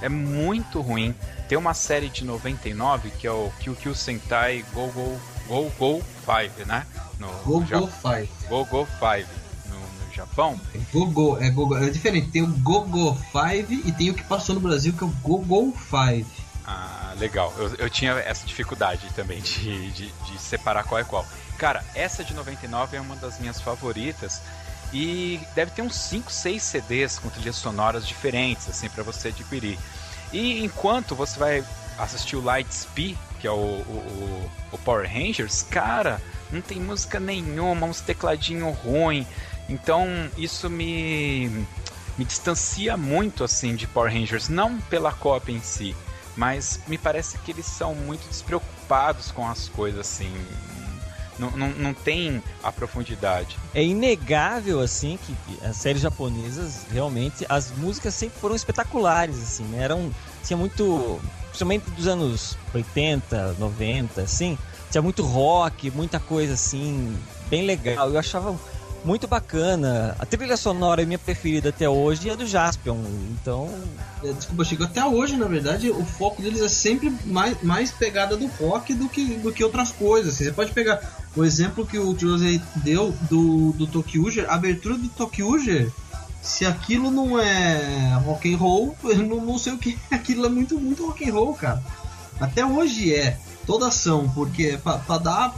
[0.00, 1.14] é muito ruim.
[1.48, 6.66] Tem uma série de 99 que é o QQ Sentai Go Go Go Go 5,
[6.66, 6.86] né?
[7.18, 8.48] No Go Go 5.
[8.48, 9.28] Go Go 5
[9.68, 10.60] no, no Japão.
[10.74, 12.28] É Go Go, é Go Go, é diferente.
[12.28, 15.10] Tem o Go Go 5 e tem o que passou no Brasil que é o
[15.22, 16.28] Go Go 5.
[16.66, 17.54] Ah, legal.
[17.56, 21.24] Eu, eu tinha essa dificuldade também de, de, de separar qual é qual.
[21.58, 24.42] Cara, essa de 99 é uma das minhas favoritas.
[24.92, 29.78] E deve ter uns 5, 6 CDs com trilhas sonoras diferentes, assim, para você adquirir.
[30.32, 31.64] E enquanto você vai
[31.98, 36.20] assistir o Lightspeed, que é o, o, o, Power Rangers, cara,
[36.50, 39.26] não tem música nenhuma, uns tecladinho ruim.
[39.68, 40.06] Então
[40.36, 41.66] isso me,
[42.16, 45.96] me distancia muito assim de Power Rangers, não pela cópia em si,
[46.36, 50.32] mas me parece que eles são muito despreocupados com as coisas assim
[51.38, 53.56] não, não, não tem a profundidade.
[53.74, 59.82] É inegável, assim, que as séries japonesas, realmente, as músicas sempre foram espetaculares, assim, né?
[59.82, 60.10] Eram,
[60.42, 64.58] tinha muito, principalmente dos anos 80, 90, assim,
[64.90, 67.16] tinha muito rock, muita coisa, assim,
[67.48, 68.10] bem legal.
[68.10, 68.58] Eu achava
[69.06, 70.16] muito bacana.
[70.18, 72.98] A trilha sonora é minha preferida até hoje é do Jaspion.
[73.30, 73.72] Então.
[74.22, 78.36] É, desculpa, Chico, até hoje, na verdade, o foco deles é sempre mais, mais pegada
[78.36, 80.34] do rock do que, do que outras coisas.
[80.34, 81.00] Você pode pegar
[81.36, 85.90] o exemplo que o Jose deu do, do Tokyuger, a abertura do Tokyuger.
[86.42, 89.96] Se aquilo não é rock and roll, eu não, não sei o que.
[90.10, 91.82] Aquilo é muito, muito rock and roll, cara.
[92.40, 95.54] Até hoje é toda ação, porque pra, pra dar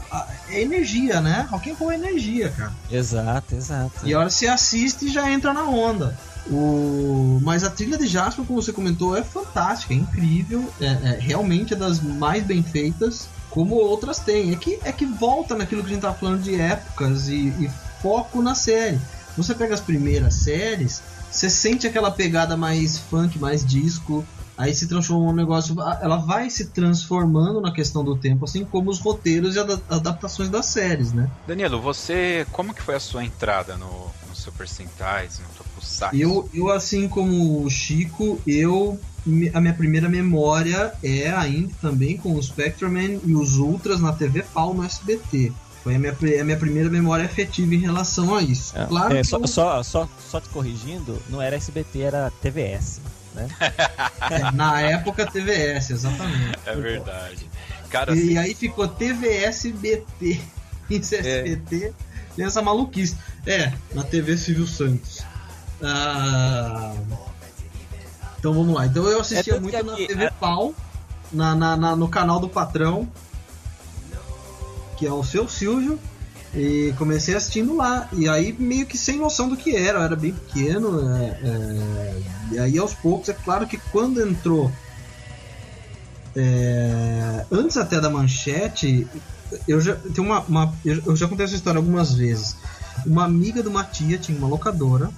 [0.48, 1.46] é energia, né?
[1.50, 2.72] Rock and roll é energia, cara.
[2.90, 3.92] Exato, exato.
[4.04, 6.18] E a hora que você assiste e já entra na onda.
[6.50, 7.38] O...
[7.42, 11.74] Mas a trilha de Jasper, como você comentou, é fantástica, é incrível, é, é realmente
[11.74, 14.52] é das mais bem feitas, como outras têm.
[14.52, 17.70] É que, é que volta naquilo que a gente tá falando de épocas e, e
[18.00, 18.98] foco na série.
[19.36, 24.24] Você pega as primeiras séries, você sente aquela pegada mais funk, mais disco,
[24.58, 25.74] aí se transforma um negócio.
[26.02, 30.66] Ela vai se transformando na questão do tempo, assim como os roteiros e adaptações das
[30.66, 31.30] séries, né?
[31.46, 32.44] Danilo, você.
[32.50, 36.16] Como que foi a sua entrada no, no Super Sentais, no Tokusatsu?
[36.16, 38.98] Eu, eu, assim como o Chico, eu.
[39.52, 44.42] A minha primeira memória é ainda também com o Spectreman e os Ultras na TV
[44.42, 45.52] Pau no SBT.
[45.84, 48.76] Foi a minha, a minha primeira memória afetiva em relação a isso.
[48.78, 49.46] É, claro é, só, eu...
[49.46, 53.00] só, só, só te corrigindo, não era SBT, era TVS
[53.38, 53.48] né?
[54.54, 56.58] Na época TVS, exatamente.
[56.66, 57.48] É verdade.
[57.90, 60.40] Cara, e assim, aí ficou TVSBT.
[60.90, 61.92] Isso é SBT.
[62.36, 63.16] Tem essa maluquice.
[63.46, 65.22] É, na TV Silvio Santos.
[65.82, 66.94] Ah,
[68.38, 68.86] então vamos lá.
[68.86, 70.74] Então eu assistia É muito que na aqui- TV é- Pau,
[71.32, 73.08] na, na- na- no canal do patrão,
[74.96, 75.98] que é o seu Silvio.
[76.54, 78.08] E comecei assistindo lá.
[78.12, 79.98] E aí meio que sem noção do que era.
[79.98, 81.00] Eu era bem pequeno.
[81.16, 82.22] é, é,
[82.52, 84.70] e aí aos poucos, é claro que quando entrou.
[86.36, 89.06] é, antes até da manchete,
[89.66, 92.56] eu já tem uma, uma- eu já contei essa história algumas vezes.
[93.06, 95.10] Uma amiga de uma tia tinha uma locadora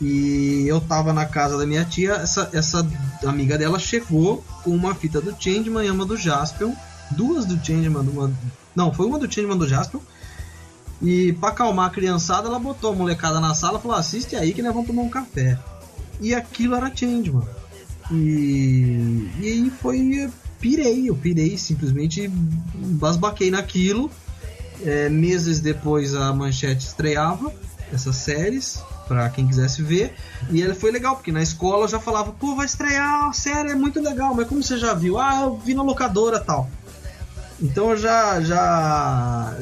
[0.00, 2.12] e eu tava na casa da minha tia.
[2.14, 2.86] Essa, essa
[3.26, 6.72] amiga dela chegou com uma fita do Changeman e uma do Jaspion,
[7.10, 8.32] duas do Changeman, uma,
[8.74, 10.00] não, foi uma do Changeman do Jaspion.
[11.02, 14.54] E pra acalmar a criançada, ela botou a molecada na sala e falou: assiste aí
[14.54, 15.58] que nós vamos tomar um café.
[16.20, 17.46] E aquilo era Changeman.
[18.10, 20.30] E, e aí foi.
[20.60, 24.10] Pirei, eu pirei, simplesmente basbaquei naquilo.
[24.84, 27.52] É, meses depois a manchete estreava
[27.92, 30.14] essas séries pra quem quisesse ver.
[30.50, 33.70] E ele foi legal, porque na escola eu já falava, pô, vai estrear a série,
[33.70, 35.18] é muito legal, mas como você já viu?
[35.18, 36.70] Ah, eu vi na locadora tal.
[37.60, 38.40] Então eu já.
[38.40, 39.56] já.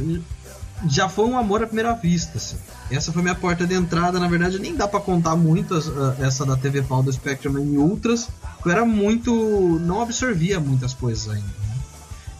[0.88, 2.56] Já foi um amor à primeira vista, assim.
[2.90, 6.44] Essa foi minha porta de entrada, na verdade nem dá pra contar muito ah, essa
[6.44, 9.32] da TV Pau do Spectrum em Ultras, porque eu era muito.
[9.80, 11.46] não absorvia muitas coisas ainda.
[11.46, 11.70] né?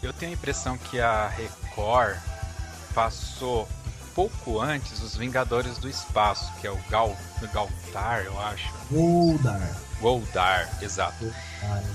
[0.03, 2.17] eu tenho a impressão que a Record
[2.95, 3.69] passou
[4.15, 7.17] pouco antes os Vingadores do Espaço, que é o Gal,
[7.53, 8.73] Galtar, eu acho.
[8.91, 9.77] Goldar.
[10.01, 11.33] Goldar, exato.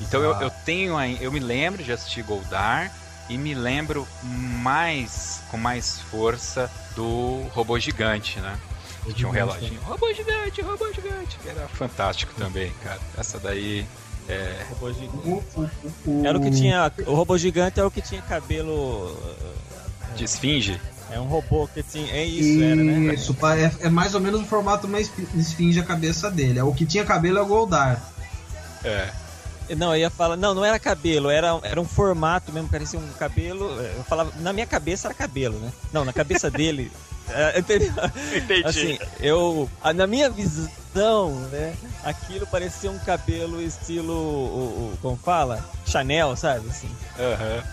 [0.01, 2.91] Então eu, eu tenho aí, eu me lembro de assistir Goldar
[3.29, 8.57] e me lembro mais com mais força do robô gigante, né?
[9.05, 9.79] Que tinha um reloginho.
[9.83, 12.99] Robô gigante, robô gigante, era fantástico também, cara.
[13.17, 13.85] Essa daí
[14.27, 15.17] é Robô gigante.
[15.27, 15.69] O- o-
[16.21, 16.91] o- Era o que tinha.
[17.05, 19.15] O robô gigante é o que tinha cabelo.
[20.15, 20.79] de esfinge.
[21.11, 22.09] É um robô que tinha.
[22.11, 23.13] É isso, era, né?
[23.13, 26.57] Isso, é, é mais ou menos o formato mais esfinge a cabeça dele.
[26.57, 28.01] É O que tinha cabelo é o Goldar.
[28.83, 29.09] É.
[29.75, 30.35] Não, eu ia falar.
[30.37, 33.65] Não, não era cabelo, era, era um formato mesmo, parecia um cabelo.
[33.81, 34.31] Eu falava.
[34.39, 35.71] Na minha cabeça era cabelo, né?
[35.93, 36.91] Não, na cabeça dele.
[37.29, 37.91] é, entendeu?
[38.35, 38.63] Entendi.
[38.65, 39.69] Assim, eu.
[39.81, 41.73] a- Na minha visão, né?
[42.03, 44.13] Aquilo parecia um cabelo estilo.
[44.13, 45.63] O, o- como fala?
[45.85, 46.67] Chanel, sabe?
[46.69, 46.89] Assim,
[47.19, 47.63] Aham.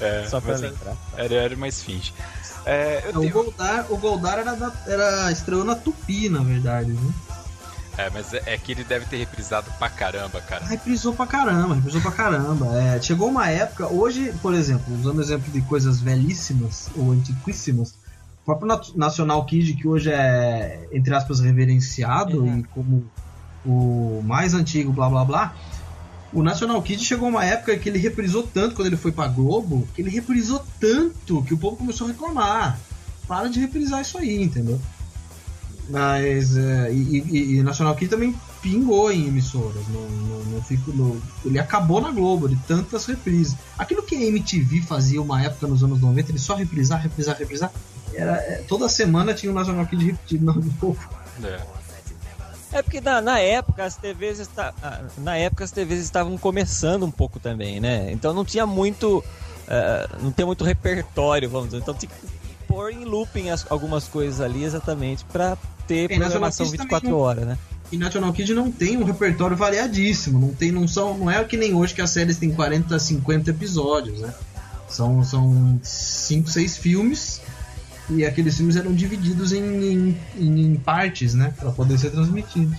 [0.00, 0.96] É, só pra mas lembrar.
[1.16, 2.12] era, era uma esfinge.
[2.64, 6.40] É, eu É, O tenho- Goldar, o Goldar era, da, era estreou na Tupi, na
[6.42, 6.90] verdade.
[6.90, 7.12] Né?
[7.98, 10.64] É, mas é, é que ele deve ter reprisado pra caramba, cara.
[10.66, 12.66] Reprisou pra caramba, reprisou pra caramba.
[12.78, 17.90] É, chegou uma época, hoje, por exemplo, usando exemplo de coisas velhíssimas ou antiquíssimas,
[18.42, 22.58] o próprio Nat- National Kid, que hoje é, entre aspas, reverenciado Uhum.
[22.58, 23.06] e como
[23.64, 25.54] o mais antigo, blá blá blá.
[26.32, 29.88] O National Kid chegou uma época que ele reprisou tanto quando ele foi pra Globo,
[29.94, 32.78] que ele reprisou tanto que o povo começou a reclamar.
[33.26, 34.80] Para de reprisar isso aí, entendeu?
[35.88, 36.56] Mas.
[36.56, 39.86] é, e, e, e National Kid também pingou em emissoras.
[39.88, 43.56] Não, não, não fico, no- ele acabou na Globo de tantas reprises.
[43.78, 47.70] Aquilo que a MTV fazia uma época nos anos 90, ele só reprisar, reprisar, reprisar.
[48.14, 50.98] Era, é, toda semana tinha o National Kid repetido na Globo.
[51.42, 51.60] É.
[52.72, 57.04] É porque na, na época as TVs esta, ah, na época as TVs estavam começando
[57.06, 58.10] um pouco também, né?
[58.10, 59.22] Então não tinha muito
[59.68, 61.78] eh, não tem muito repertório, vamos dizer.
[61.82, 62.35] Então tinha que
[62.76, 65.56] pôr em looping as- algumas coisas ali exatamente pra
[65.86, 67.58] ter National programação Kids 24 também não- horas, né?
[67.90, 70.38] E National Kid não tem um repertório variadíssimo.
[70.38, 73.48] Não, tem, não, são, não é que nem hoje que as séries têm 40, 50
[73.50, 74.34] episódios, né?
[74.88, 77.40] São, são 5, 6 filmes.
[78.10, 79.62] E aqueles filmes eram divididos em,
[80.36, 81.54] em, em partes, né?
[81.58, 82.76] Pra poder ser transmitidos.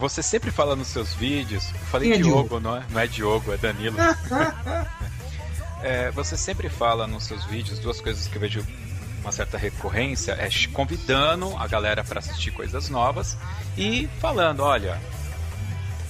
[0.00, 1.70] Você sempre fala nos seus vídeos.
[1.72, 2.60] Eu falei é Diogo, Diogo?
[2.60, 2.84] não é?
[2.90, 3.96] Não é Diogo, é Danilo.
[5.82, 8.62] É, você sempre fala nos seus vídeos duas coisas que eu vejo
[9.22, 13.38] uma certa recorrência: é convidando a galera para assistir coisas novas
[13.78, 15.00] e falando, olha.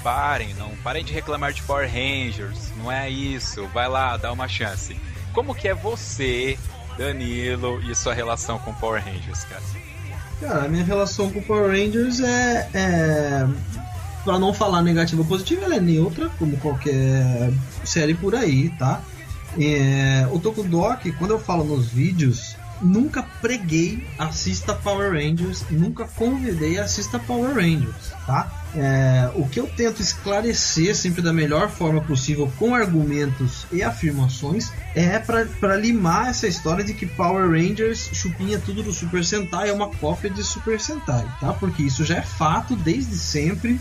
[0.03, 4.49] Parem, não parem de reclamar de Power Rangers, não é isso, vai lá, dá uma
[4.49, 4.97] chance.
[5.32, 6.59] Como que é você
[6.97, 9.62] Danilo e sua relação com Power Rangers, cara.
[10.41, 13.47] Cara, a minha relação com Power Rangers é, é
[14.25, 17.53] para não falar negativa ou positiva, ela é neutra, como qualquer
[17.85, 19.03] série por aí, tá?
[19.59, 26.79] É, o Tokudok, quando eu falo nos vídeos, nunca preguei assista Power Rangers, nunca convidei
[26.79, 28.51] assista Power Rangers, tá?
[28.75, 34.73] É, o que eu tento esclarecer sempre da melhor forma possível com argumentos e afirmações
[34.95, 39.73] é para limar essa história de que Power Rangers chupinha tudo do Super Sentai é
[39.73, 41.53] uma cópia de Super Sentai, tá?
[41.53, 43.81] Porque isso já é fato desde sempre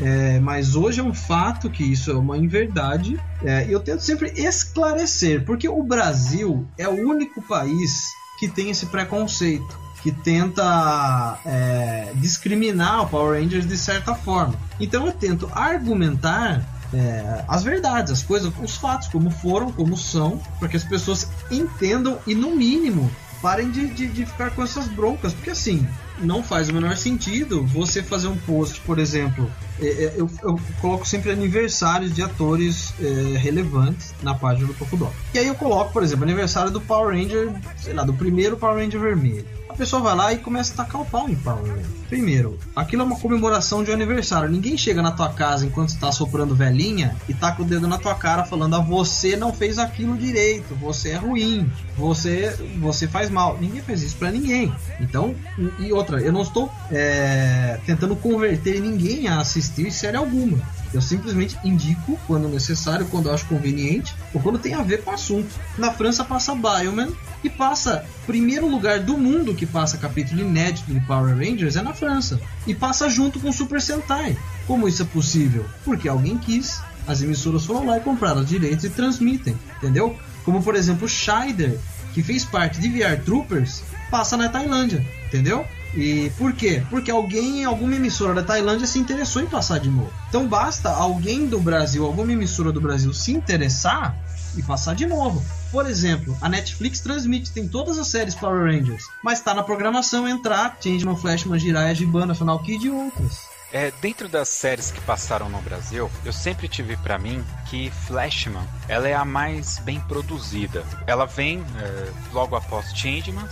[0.00, 3.20] é, mas hoje é um fato que isso é uma inverdade.
[3.42, 8.06] É, eu tento sempre esclarecer, porque o Brasil é o único país
[8.38, 14.54] que tem esse preconceito, que tenta é, discriminar o Power Rangers de certa forma.
[14.78, 20.40] Então eu tento argumentar é, as verdades, as coisas, os fatos, como foram, como são,
[20.58, 23.10] para que as pessoas entendam e, no mínimo,
[23.42, 25.86] parem de, de, de, ficar com essas broncas, porque assim,
[26.18, 29.50] não faz o menor sentido você fazer um post, por exemplo.
[29.80, 35.12] É, é, eu, eu coloco sempre aniversários de atores é, relevantes na página do Tokudok.
[35.34, 38.82] E aí eu coloco, por exemplo, aniversário do Power Ranger, sei lá, do primeiro Power
[38.82, 41.86] Ranger vermelho pessoa vai lá e começa a tacar o pau em Power Ranger.
[42.08, 44.50] Primeiro, aquilo é uma comemoração de um aniversário.
[44.50, 48.14] Ninguém chega na tua casa enquanto está soprando velhinha e taca o dedo na tua
[48.14, 53.56] cara falando: ah, você não fez aquilo direito, você é ruim, você, você faz mal.
[53.60, 54.74] Ninguém fez isso para ninguém.
[55.00, 55.34] Então,
[55.78, 60.58] e outra, eu não estou é, tentando converter ninguém a assistir série alguma.
[60.92, 65.14] Eu simplesmente indico quando necessário, quando acho conveniente, ou quando tem a ver com o
[65.14, 65.48] assunto.
[65.76, 67.12] Na França passa Bioman
[67.44, 71.92] e passa primeiro lugar do mundo que passa capítulo inédito de Power Rangers é na
[71.92, 74.36] França e passa junto com Super Sentai.
[74.66, 75.64] Como isso é possível?
[75.84, 76.80] Porque alguém quis.
[77.06, 80.14] As emissoras foram lá e compraram os direitos e transmitem, entendeu?
[80.44, 81.78] Como por exemplo Scheider,
[82.12, 85.66] que fez parte de VR Troopers, passa na Tailândia, entendeu?
[85.94, 86.82] E por quê?
[86.90, 90.12] Porque alguém, alguma emissora da Tailândia se interessou em passar de novo.
[90.28, 94.16] Então basta alguém do Brasil, alguma emissora do Brasil se interessar
[94.56, 95.44] e passar de novo.
[95.70, 100.26] Por exemplo, a Netflix transmite, tem todas as séries Power Rangers, mas está na programação
[100.28, 103.38] entrar Changeman, Flashman, Jiraiya, Giban, National Kid e outras.
[103.70, 108.66] É, dentro das séries que passaram no Brasil, eu sempre tive para mim que Flashman,
[108.88, 110.84] ela é a mais bem produzida.
[111.06, 113.46] Ela vem é, logo após Changeman,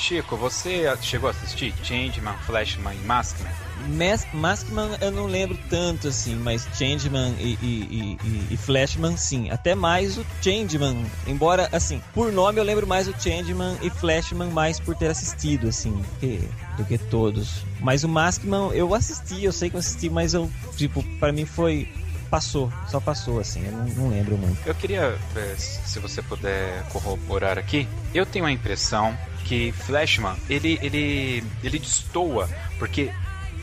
[0.00, 3.52] Chico, você chegou a assistir Changeman, Flashman e Maskman?
[3.86, 9.50] Mas, Maskman eu não lembro tanto assim, mas Changeman e, e, e, e, Flashman sim.
[9.50, 11.04] Até mais o Changeman.
[11.26, 15.68] Embora, assim, por nome eu lembro mais o Changeman e Flashman mais por ter assistido,
[15.68, 16.48] assim, do que,
[16.78, 17.62] do que todos.
[17.78, 21.44] Mas o Maskman eu assisti, eu sei que eu assisti, mas eu, tipo, para mim
[21.44, 21.86] foi
[22.30, 24.56] passou, só passou assim, eu não, não, lembro muito.
[24.64, 29.18] Eu queria, eh, se você puder corroborar aqui, eu tenho a impressão
[29.50, 32.48] que Flashman, ele, ele, ele destoa,
[32.78, 33.10] porque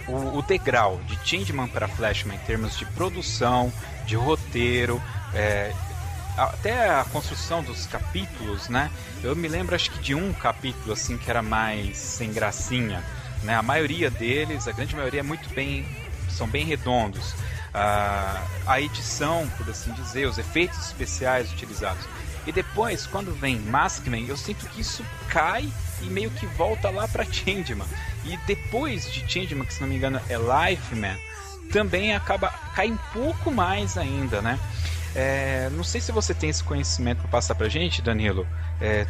[0.05, 3.71] o, o degrau de Changeman para Flashman em termos de produção,
[4.05, 5.01] de roteiro,
[5.33, 5.71] é,
[6.37, 8.91] até a construção dos capítulos, né?
[9.23, 13.01] Eu me lembro acho que de um capítulo assim que era mais sem gracinha,
[13.43, 13.55] né?
[13.55, 15.87] A maioria deles, a grande maioria é muito bem,
[16.29, 17.31] são bem redondos.
[17.31, 22.05] Uh, a edição, por assim dizer, os efeitos especiais utilizados
[22.47, 25.69] e depois, quando vem Maskman, eu sinto que isso cai
[26.01, 27.85] e meio que volta lá pra Changeman.
[28.23, 31.17] E depois de Changeman, que se não me engano é Lifeman,
[31.73, 34.57] também acaba cai um pouco mais ainda, né?
[35.13, 38.47] É, não sei se você tem esse conhecimento para passar pra gente, Danilo.
[38.79, 39.05] É,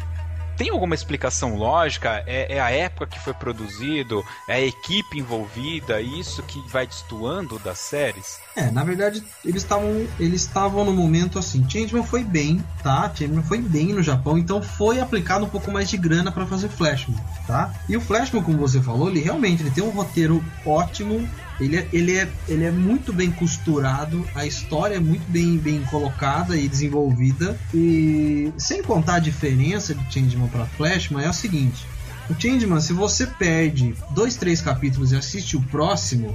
[0.58, 2.24] tem alguma explicação lógica?
[2.26, 4.24] É, é, a época que foi produzido?
[4.48, 6.00] É a equipe envolvida?
[6.00, 8.40] Isso que vai destoando das séries?
[8.56, 11.64] É, na verdade, eles estavam eles estavam no momento assim.
[11.70, 13.10] Changeman foi bem, tá?
[13.14, 16.68] Changeman foi bem no Japão, então foi aplicado um pouco mais de grana para fazer
[16.68, 17.72] Flashman, tá?
[17.88, 21.28] E o Flashman, como você falou, ele realmente ele tem um roteiro ótimo,
[21.60, 25.82] ele é, ele, é, ele é muito bem costurado, a história é muito bem, bem
[25.84, 27.58] colocada e desenvolvida.
[27.74, 31.86] E sem contar a diferença de Changeman para Flashman, é o seguinte:
[32.30, 36.32] o Changeman, se você perde dois, três capítulos e assiste o próximo,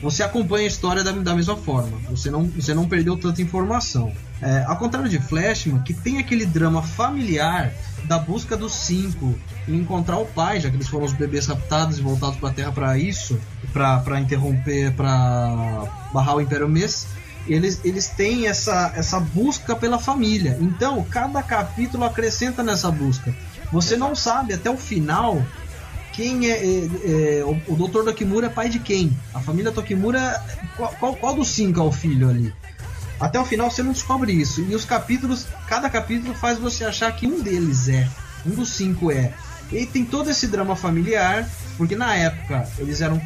[0.00, 1.98] você acompanha a história da, da mesma forma.
[2.10, 4.12] Você não, você não perdeu tanta informação.
[4.40, 7.72] É, ao contrário de Flashman, que tem aquele drama familiar
[8.04, 9.34] da busca dos cinco
[9.66, 12.52] e encontrar o pai, já que eles foram os bebês raptados e voltados para a
[12.52, 13.38] Terra para isso,
[13.72, 17.06] para interromper, para barrar o Império Mês.
[17.46, 20.58] Eles, eles têm essa, essa busca pela família.
[20.60, 23.34] Então, cada capítulo acrescenta nessa busca.
[23.72, 25.42] Você não sabe até o final
[26.18, 28.02] quem é, é, é o, o Dr.
[28.02, 29.16] Tokimura é pai de quem?
[29.32, 30.42] A família Tokimura,
[30.76, 32.52] qual, qual, qual dos cinco é o filho ali?
[33.20, 34.60] Até o final você não descobre isso.
[34.62, 38.08] E os capítulos, cada capítulo faz você achar que um deles é.
[38.46, 39.32] Um dos cinco é.
[39.70, 41.46] E tem todo esse drama familiar,
[41.76, 43.20] porque na época eles eram.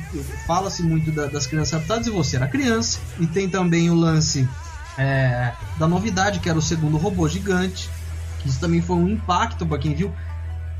[0.46, 2.98] Fala-se muito da, das crianças raptadas e você era criança.
[3.20, 4.48] E tem também o lance
[4.98, 7.88] é, da novidade, que era o segundo robô gigante.
[8.40, 10.12] Que isso também foi um impacto para quem viu.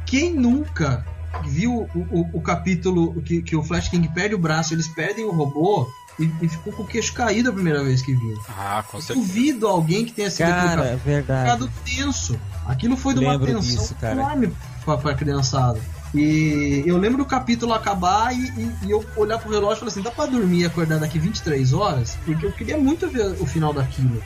[0.07, 1.05] Quem nunca
[1.45, 5.25] viu o, o, o capítulo que, que o Flash King perde o braço, eles perdem
[5.25, 5.89] o robô
[6.19, 8.39] e, e, ficou com o queixo caído a primeira vez que viu.
[8.49, 9.27] Ah, com certeza.
[9.27, 11.43] Duvido alguém que tenha sido cara, é verdade.
[11.43, 12.39] ficado tenso.
[12.67, 14.15] Aquilo foi de uma Lembro tensão disso, cara.
[14.15, 14.55] enorme
[14.85, 15.81] pra, pra criançada.
[16.15, 19.91] E eu lembro do capítulo acabar e, e, e eu olhar pro relógio e falar
[19.91, 22.19] assim: dá pra dormir e acordar daqui 23 horas?
[22.25, 24.23] Porque eu queria muito ver o final daquilo.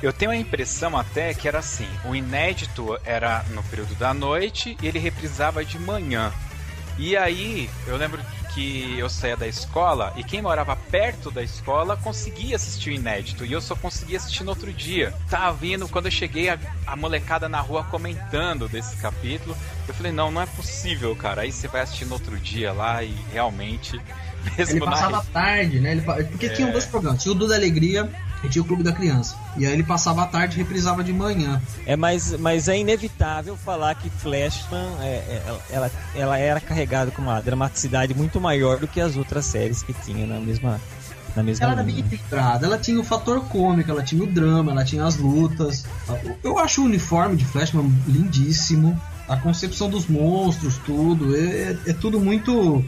[0.00, 4.76] Eu tenho a impressão até que era assim: o inédito era no período da noite
[4.80, 6.32] e ele reprisava de manhã.
[6.96, 8.20] E aí, eu lembro
[8.58, 13.44] que eu saía da escola e quem morava perto da escola conseguia assistir o inédito
[13.44, 15.14] e eu só conseguia assistir no outro dia.
[15.30, 19.56] Tava vindo quando eu cheguei a, a molecada na rua comentando desse capítulo.
[19.86, 21.42] Eu falei, não, não é possível, cara.
[21.42, 24.00] Aí você vai assistir no outro dia lá e realmente.
[24.58, 25.22] Mesmo Ele passava na...
[25.22, 25.92] tarde, né?
[25.92, 26.48] Ele, porque É.
[26.48, 28.10] tinha dois programas: tinha o Do da Alegria
[28.42, 29.36] e tinha o Clube da Criança.
[29.56, 31.60] E aí ele passava à tarde e reprisava de manhã.
[31.84, 37.22] É, mas, mas é inevitável falar que Flashman é, é, ela, ela era carregada com
[37.22, 40.80] uma dramaticidade muito maior do que as outras séries que tinha na mesma,
[41.34, 42.06] na mesma Ela era bem linha.
[42.06, 45.84] equilibrada, ela tinha o fator cômico, ela tinha o drama, ela tinha as lutas.
[46.42, 49.00] Eu acho o uniforme de Flashman lindíssimo.
[49.28, 51.36] A concepção dos monstros, tudo.
[51.36, 52.82] É, é tudo muito.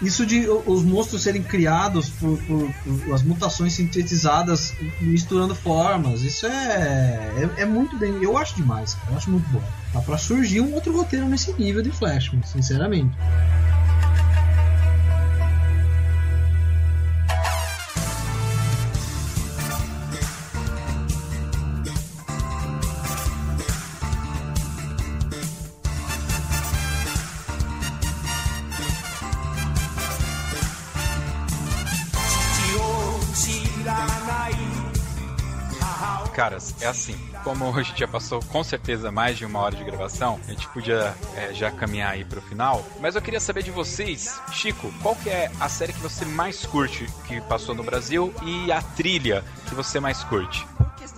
[0.00, 6.22] Isso de os monstros serem criados por, por- por as mutações sintetizadas misturando formas.
[6.22, 8.22] Isso é, é, é muito bem.
[8.22, 9.62] Eu acho demais, eu acho muito bom.
[9.92, 13.12] Dá pra surgir um outro roteiro nesse nível de Flashman, sinceramente.
[37.48, 40.68] Como a gente já passou com certeza mais de uma hora de gravação, a gente
[40.68, 42.84] podia é, já caminhar aí pro final.
[43.00, 46.66] Mas eu queria saber de vocês, Chico, qual que é a série que você mais
[46.66, 50.66] curte que passou no Brasil e a trilha que você mais curte?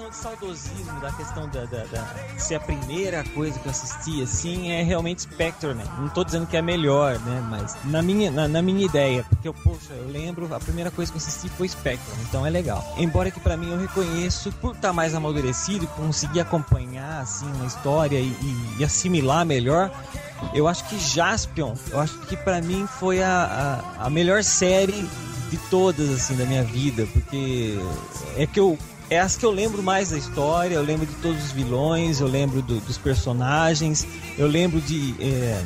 [0.01, 4.71] Questão saudosismo, da questão da, da, da- ser a primeira coisa que eu assisti, assim,
[4.73, 5.85] é realmente Spectre, né?
[5.99, 7.47] Não tô dizendo que é melhor, né?
[7.51, 11.13] Mas na minha, na, na minha ideia, porque eu, poxa, eu lembro, a primeira coisa
[11.13, 12.83] que eu assisti foi Spectre, então é legal.
[12.97, 18.19] Embora que pra mim eu reconheço, por estar mais amadurecido, conseguir acompanhar, assim, uma história
[18.19, 19.91] e, e- e assimilar melhor,
[20.55, 25.07] eu acho que Jaspion, eu acho que pra mim foi a, a, a melhor série
[25.51, 27.77] de todas, assim, da minha vida, porque
[28.39, 28.79] é que eu
[29.11, 32.27] é as que eu lembro mais da história, eu lembro de todos os vilões, eu
[32.29, 34.07] lembro do- dos personagens,
[34.39, 35.63] eu lembro de, é,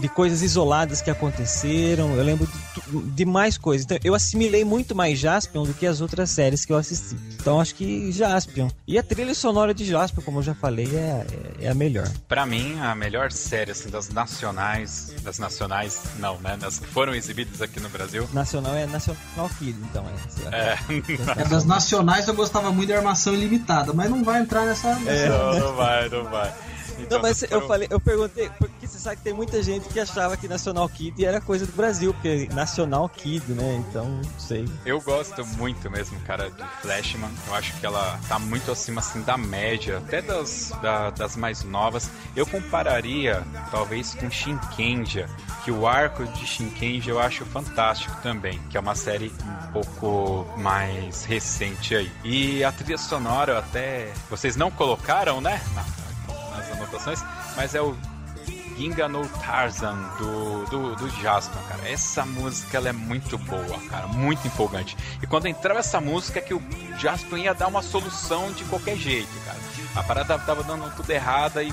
[0.00, 2.46] de coisas isoladas que aconteceram, eu lembro
[2.86, 3.84] de, de mais coisas.
[3.84, 7.16] Então, eu assimilei muito mais Jaspion do que as outras séries que eu assisti.
[7.40, 8.68] Então acho que Jaspion.
[8.86, 11.26] E a trilha sonora de Jaspion, como eu já falei, é,
[11.60, 12.08] é- é a melhor.
[12.28, 17.14] Pra mim, a melhor série assim das nacionais, das nacionais, não, né, das que foram
[17.14, 18.28] exibidas aqui no Brasil.
[18.32, 20.04] Nacional é National Kid, então
[20.52, 20.56] é.
[20.56, 20.78] É,
[21.42, 24.94] É, das nacionais eu gostava muito da armação ilimitada, mas não vai entrar nessa.
[24.96, 26.52] nessa- não, não vai, não vai.
[27.10, 29.98] Não, mas foram- eu falei, eu perguntei, porque você sabe que tem muita gente que
[30.00, 33.82] achava que National Kid era coisa do Brasil, porque National Kid, né?
[33.88, 34.66] Então, não sei.
[34.84, 37.30] Eu gosto muito mesmo, cara, de Flashman.
[37.48, 41.62] Eu acho que ela tá muito acima, assim, da média, até das, da- das mais
[41.64, 42.08] novas.
[42.34, 45.28] Eu compararia, talvez, com Shinkenja,
[45.64, 49.32] que o arco de Shinkenja eu acho fantástico também, que é uma série
[49.68, 52.10] um pouco mais recente aí.
[52.24, 54.12] E a trilha sonora, eu até...
[54.30, 55.84] Vocês não colocaram, né, na-
[56.76, 57.22] anotações,
[57.56, 57.96] mas é o
[58.76, 61.88] Ginga no Tarzan do, do, do Jasper, cara.
[61.88, 64.96] Essa música ela é muito boa, cara, muito empolgante.
[65.22, 66.62] E quando entrava essa música é que o
[66.98, 69.58] Jasper ia dar uma solução de qualquer jeito, cara.
[69.94, 71.72] A parada tava dando tudo errada e.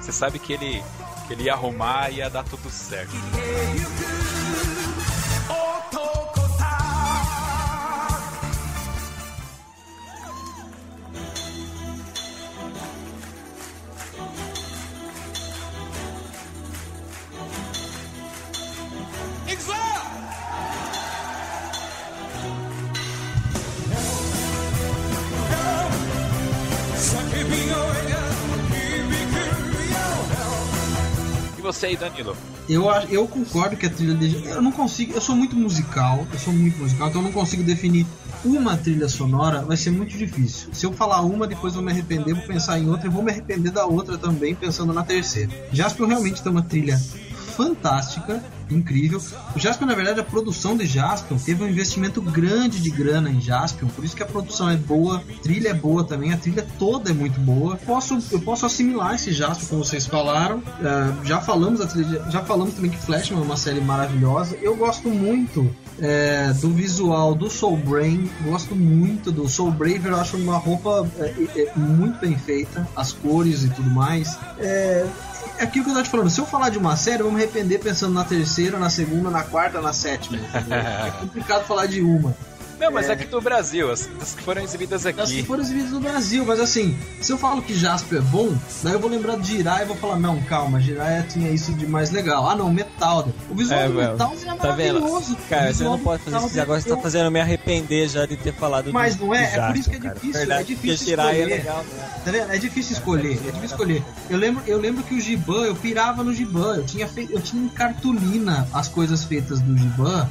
[0.00, 0.82] Você sabe que ele,
[1.28, 3.12] que ele ia arrumar e ia dar tudo certo.
[31.72, 32.36] Você aí, Danilo?
[32.68, 34.46] Eu, eu concordo que a trilha de.
[34.46, 35.12] Eu não consigo.
[35.12, 36.26] Eu sou muito musical.
[36.32, 38.06] Eu sou muito musical, então eu não consigo definir
[38.44, 39.62] uma trilha sonora.
[39.62, 40.68] Vai ser muito difícil.
[40.72, 43.22] Se eu falar uma, depois eu vou me arrepender, vou pensar em outra e vou
[43.22, 45.50] me arrepender da outra também, pensando na terceira.
[45.72, 46.98] Jasper realmente tem uma trilha
[47.58, 48.40] fantástica,
[48.70, 49.20] incrível.
[49.56, 53.40] O Jaspion, na verdade, a produção de Jaspion teve um investimento grande de grana em
[53.40, 56.64] Jaspion, por isso que a produção é boa, a trilha é boa também, a trilha
[56.78, 57.76] toda é muito boa.
[57.84, 60.62] Posso, eu posso assimilar esse Jaspion, como vocês falaram.
[60.80, 64.56] É, já falamos trilha, já falamos também que Flashman é uma série maravilhosa.
[64.62, 65.68] Eu gosto muito
[66.00, 71.24] é, do visual do Soul Brain, gosto muito do Soul Braver, acho uma roupa é,
[71.24, 74.38] é, é, muito bem feita, as cores e tudo mais.
[74.58, 75.04] É,
[75.58, 77.32] é aquilo que eu tô te falando, se eu falar de uma série, eu vou
[77.32, 80.38] me arrepender pensando na terceira, na segunda, na quarta, na sétima.
[81.06, 82.34] é complicado falar de uma.
[82.78, 85.42] Não, mas é aqui do Brasil, as, as que foram exibidas As que aqui.
[85.44, 89.00] foram exibidas no Brasil, mas assim, se eu falo que Jasper é bom, daí eu
[89.00, 92.48] vou lembrar de Jiraiya e vou falar, não, calma, Jiraiya tinha isso de mais legal.
[92.48, 93.32] Ah não, Metalder.
[93.50, 93.94] O visual É, do.
[93.94, 95.00] Metalder é Tá vendo?
[95.00, 95.36] maravilhoso.
[95.48, 96.60] Cara, O você não pode fazer isso.
[96.60, 99.34] Agora você tá eu- fazendo eu me arrepender já de ter falado Mas do, não
[99.34, 99.50] é?
[99.50, 100.14] do É por isso que é Jasper, cara.
[100.14, 101.56] difícil, Verdade, é difícil porque Jiraiya é escolher.
[101.58, 102.20] legal, né?
[102.24, 102.52] Tá vendo?
[102.52, 104.02] É difícil escolher, é difícil escolher.
[104.30, 107.28] Eu lembro, eu lembro que o Giban, eu pirava no Giban, eu tinha, fe...
[107.30, 110.28] eu tinha em cartolina as coisas feitas do Giban,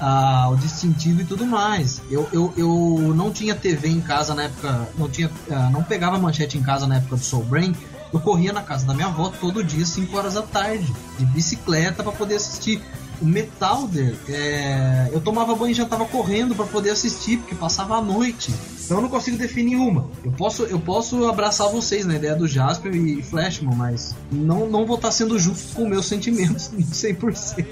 [0.00, 2.00] ah, o distintivo e tudo mais.
[2.10, 6.18] Eu, eu, eu não tinha TV em casa na época, não tinha, ah, não pegava
[6.18, 7.74] manchete em casa na época do Soul Brain.
[8.12, 12.02] Eu corria na casa da minha avó todo dia, 5 horas da tarde, de bicicleta
[12.02, 12.82] para poder assistir.
[13.20, 17.96] O Metalder, é, eu tomava banho e já tava correndo para poder assistir, porque passava
[17.96, 18.54] a noite.
[18.87, 20.07] Então eu não consigo definir uma.
[20.25, 24.85] Eu posso, eu posso abraçar vocês na ideia do Jasper e Flashman, mas não, não
[24.85, 27.65] vou estar sendo justo com meus sentimentos 100%.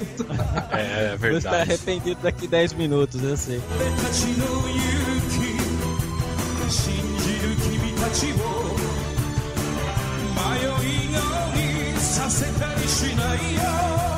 [0.72, 1.56] É Você tá verdade.
[1.58, 3.60] arrependido daqui 10 minutos, eu sei.
[3.60, 8.36] たちの勇気信じる君たちを
[10.36, 11.22] 迷い顔
[11.94, 14.15] にさせたりしないよ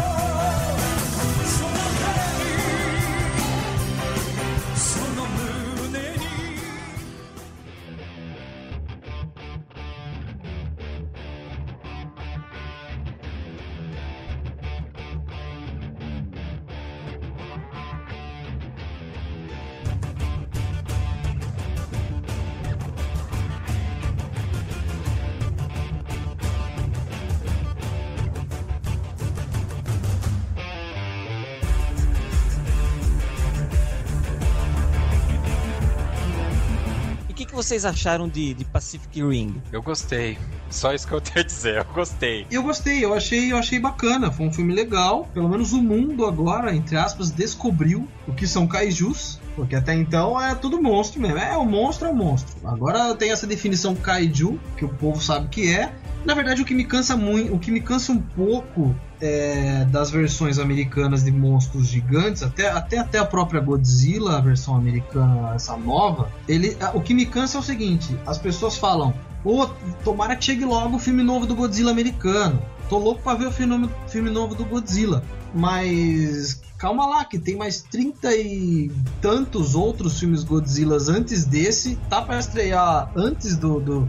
[37.69, 39.63] vocês acharam de, de Pacific Ring?
[39.71, 40.39] Eu gostei.
[40.71, 42.47] Só isso que eu tenho a dizer, eu gostei.
[42.51, 44.31] Eu gostei, eu achei, eu achei bacana.
[44.31, 45.29] Foi um filme legal.
[45.33, 49.41] Pelo menos o mundo agora, entre aspas, descobriu o que são kaijus.
[49.57, 51.39] Porque até então é tudo monstro mesmo.
[51.39, 52.55] É, o monstro é o monstro.
[52.65, 55.93] Agora tem essa definição kaiju, que o povo sabe que é.
[56.25, 60.11] Na verdade, o que me cansa muito, o que me cansa um pouco é, das
[60.11, 65.77] versões americanas de monstros gigantes, até, até, até a própria Godzilla, a versão americana, essa
[65.77, 69.67] nova, ele, o que me cansa é o seguinte: as pessoas falam, Pô,
[70.05, 72.61] tomara que chegue logo o filme novo do Godzilla americano.
[72.89, 75.23] Tô louco pra ver o filme, filme novo do Godzilla.
[75.55, 78.91] Mas calma lá, que tem mais 30 e
[79.21, 81.97] tantos outros filmes Godzillas antes desse.
[82.09, 84.09] Tá pra estrear antes do, do,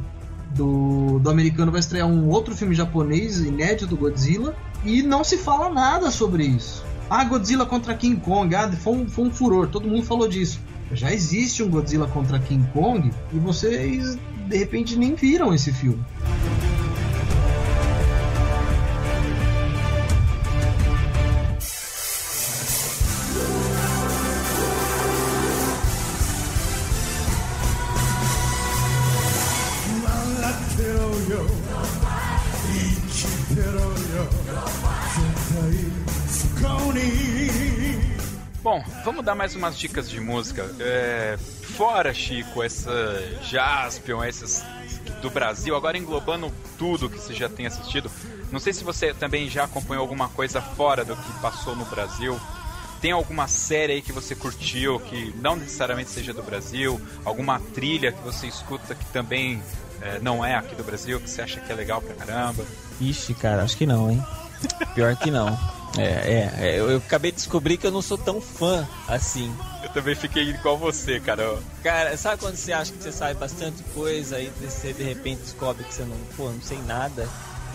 [0.56, 4.56] do, do americano, vai estrear um outro filme japonês inédito do Godzilla.
[4.84, 6.84] E não se fala nada sobre isso.
[7.10, 10.60] Ah, Godzilla contra King Kong, ah, foi um, foi um furor, todo mundo falou disso.
[10.94, 14.18] Já existe um Godzilla contra King Kong e vocês
[14.48, 16.04] de repente nem viram esse filme.
[39.30, 40.68] Dar mais umas dicas de música.
[40.80, 41.38] É,
[41.78, 42.92] fora, Chico, essa
[43.44, 44.64] Jaspion, essas
[45.22, 48.10] do Brasil, agora englobando tudo que você já tem assistido.
[48.52, 52.40] Não sei se você também já acompanhou alguma coisa fora do que passou no Brasil.
[53.02, 57.00] Tem alguma série aí que você curtiu, que não necessariamente seja do Brasil?
[57.24, 59.62] Alguma trilha que você escuta que também
[60.02, 62.66] é, não é aqui do Brasil, que você acha que é legal pra caramba?
[63.00, 64.24] Ixi, cara, acho que não, hein?
[64.96, 65.79] Pior que não.
[65.98, 69.54] É, é, é, eu, eu acabei de descobrir que eu não sou tão fã assim.
[69.84, 71.58] Eu também fiquei igual você, cara.
[71.82, 75.84] Cara, sabe quando você acha que você sabe bastante coisa e você de repente descobre
[75.84, 77.28] que você não, pô, não sei nada,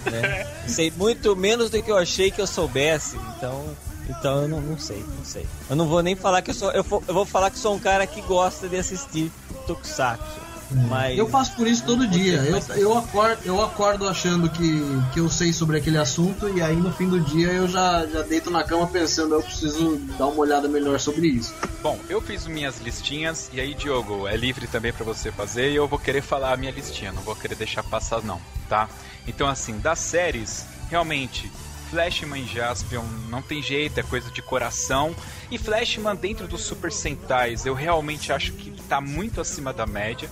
[0.05, 0.47] né?
[0.69, 3.77] sei muito menos do que eu achei que eu soubesse, então,
[4.09, 5.47] então eu não, não sei, não sei.
[5.69, 7.75] Eu não vou nem falar que eu sou, eu vou, eu vou falar que sou
[7.75, 9.33] um cara que gosta de assistir
[9.67, 10.44] Tokusatsu.
[10.71, 12.37] Mas Eu passo por isso todo dia.
[12.43, 14.81] Eu, eu, acordo, eu acordo achando que,
[15.13, 18.23] que eu sei sobre aquele assunto e aí no fim do dia eu já, já
[18.23, 21.55] deito na cama pensando eu preciso dar uma olhada melhor sobre isso.
[21.83, 25.77] Bom, eu fiz minhas listinhas e aí, Diogo, é livre também pra você fazer e
[25.77, 28.89] eu vou querer falar a minha listinha, não vou querer deixar passar não, tá?
[29.27, 31.51] Então assim, das séries, realmente,
[31.95, 35.15] Flashman Jaspion não tem jeito, é coisa de coração.
[35.49, 40.29] E Flashman dentro dos Super Sentais, eu realmente acho que tá muito acima da média.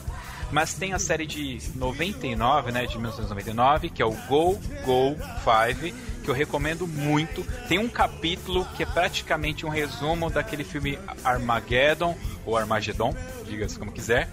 [0.50, 5.96] Mas tem a série de 99, né, de 1999, que é o Go Go 5,
[6.24, 7.44] que eu recomendo muito.
[7.68, 13.14] Tem um capítulo que é praticamente um resumo daquele filme Armageddon, ou Armageddon,
[13.46, 14.28] diga-se como quiser.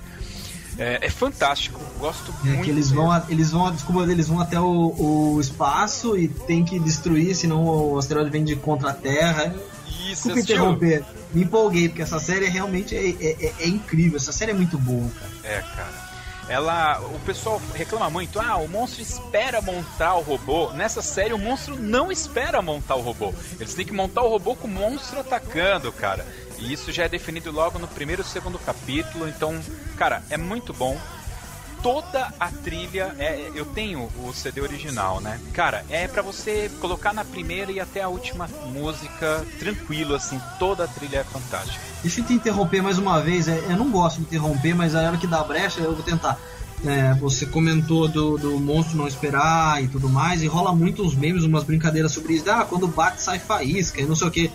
[0.79, 2.63] É, é fantástico, gosto É muito.
[2.63, 6.63] que eles vão, a- eles vão, desculpa, eles vão até o, o espaço e tem
[6.63, 9.53] que destruir, senão o asteroide vem de contra a Terra.
[10.09, 11.03] Isso, Desculpa interromper,
[11.33, 14.77] me empolguei, porque essa série realmente é, é, é- é incrível, essa série é muito
[14.77, 15.31] boa, cara.
[15.55, 16.09] É, cara.
[16.47, 20.71] Ela, o pessoal reclama muito, ah, o monstro espera montar o robô.
[20.71, 23.31] Nessa série, o monstro não espera montar o robô.
[23.59, 26.25] Eles têm que montar o robô com o monstro atacando, cara.
[26.59, 29.27] E isso já é definido logo no primeiro e segundo capítulo.
[29.27, 29.59] Então,
[29.97, 30.97] cara, é muito bom.
[31.81, 35.39] Toda a trilha, é, eu tenho o CD original, né?
[35.53, 40.41] Cara, é pra você colocar na primeira e até a última música tranquilo, assim.
[40.59, 41.79] Toda a trilha é fantástica.
[42.01, 43.47] Deixa eu te interromper mais uma vez.
[43.47, 46.37] é, Eu não gosto de interromper, mas a hora que dá brecha eu vou tentar.
[46.85, 51.13] É, você comentou do, do monstro não esperar e tudo mais, e rola muito uns
[51.15, 52.49] memes, umas brincadeiras sobre isso.
[52.51, 54.51] Ah, quando bate sai faísca e não sei o que.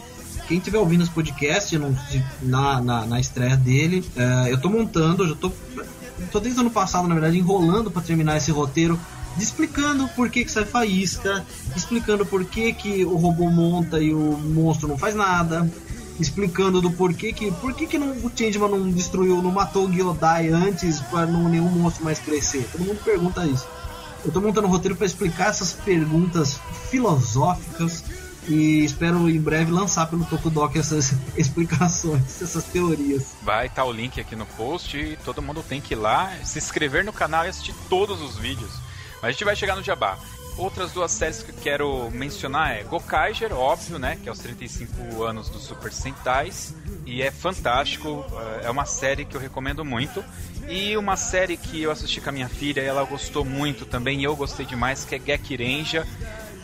[0.49, 1.97] Quem tiver ouvindo esse podcast não-
[2.43, 5.51] na, na, na estreia dele, é, eu tô montando, eu tô,
[6.31, 8.99] tô desde o ano passado, na verdade, enrolando para terminar esse roteiro
[9.39, 11.45] explicando por que, que sai faísca,
[11.77, 15.69] explicando por que, que o robô monta e o monstro não faz nada,
[16.21, 19.93] explicando do porquê que por que, que não, o Changeman não destruiu, não matou o
[19.93, 22.65] Gyodai antes para não nenhum monstro mais crescer.
[22.71, 23.67] Todo mundo pergunta isso.
[24.25, 26.59] Eu tô montando um roteiro para explicar essas perguntas
[26.89, 28.05] filosóficas
[28.49, 33.35] e espero em breve lançar pelo Tokudok essas explicações, essas teorias.
[33.43, 36.59] Vai estar o link aqui no post e todo mundo tem que ir lá, se
[36.59, 38.71] inscrever no canal e assistir todos os vídeos.
[39.23, 40.19] Mas a gente vai chegar no Jabá.
[40.57, 44.17] Outras duas séries que eu quero mencionar é Gokaiger, óbvio, né?
[44.23, 46.73] Que é os 35 anos do Super Sentais.
[47.05, 48.25] E é fantástico,
[48.63, 50.25] é uma série que eu recomendo muito.
[50.69, 54.21] E uma série que eu assisti com a minha filha e ela gostou muito também,
[54.21, 56.07] e eu gostei demais, que é Gekirenja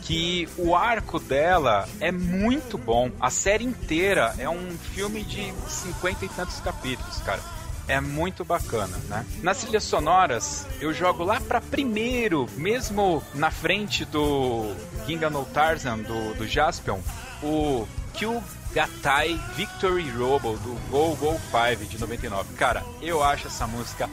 [0.01, 3.11] que o arco dela é muito bom.
[3.19, 7.39] A série inteira é um filme de 50 e tantos capítulos, cara.
[7.87, 9.25] É muito bacana, né?
[9.41, 14.73] Nas trilhas sonoras, eu jogo lá pra primeiro, mesmo na frente do
[15.05, 16.99] Ginga no Tarzan, do, do Jaspion,
[17.43, 22.53] o Kyugatai Victory Robo, do Go Go 5, de 99.
[22.53, 24.07] Cara, eu acho essa música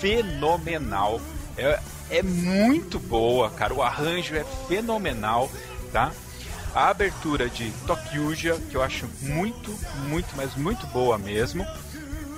[0.00, 1.20] fenomenal.
[1.58, 1.78] É,
[2.10, 3.72] é muito boa, cara.
[3.72, 5.50] O arranjo é fenomenal,
[5.92, 6.12] tá?
[6.74, 9.76] A abertura de Tokyuja, que eu acho muito,
[10.08, 11.66] muito, mas muito boa mesmo.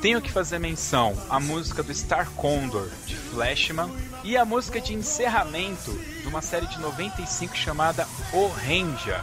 [0.01, 3.91] Tenho que fazer menção à música do Star Condor, de Flashman,
[4.25, 9.23] e a música de encerramento de uma série de 95 chamada O Ranger,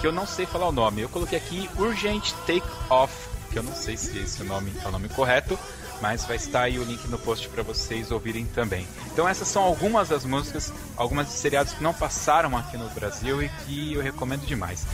[0.00, 1.02] que eu não sei falar o nome.
[1.02, 3.12] Eu coloquei aqui Urgent Take Off,
[3.50, 5.58] que eu não sei se esse nome é o nome correto,
[6.02, 8.86] mas vai estar aí o link no post para vocês ouvirem também.
[9.12, 13.40] Então essas são algumas das músicas, algumas de seriados que não passaram aqui no Brasil
[13.40, 14.84] e que eu recomendo demais.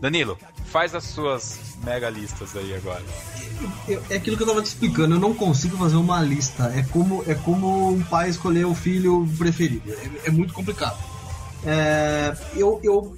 [0.00, 3.02] Danilo, faz as suas mega listas aí agora.
[4.10, 6.72] É aquilo que eu tava te explicando, eu não consigo fazer uma lista.
[6.76, 9.90] É como, é como um pai escolher o filho preferido.
[9.92, 10.96] É, é muito complicado.
[11.64, 13.16] É, eu, eu,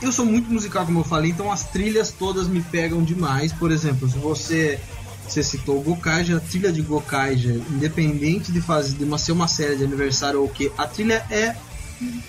[0.00, 3.52] eu sou muito musical, como eu falei, então as trilhas todas me pegam demais.
[3.52, 4.80] Por exemplo, se você,
[5.28, 9.48] você citou o Gokaiger, a trilha de Gokaiger, independente de fazer de uma, ser uma
[9.48, 11.54] série de aniversário ou o que, a trilha é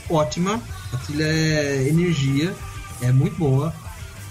[0.10, 0.62] ótima,
[0.96, 2.54] a trilha é energia,
[3.02, 3.74] é muito boa.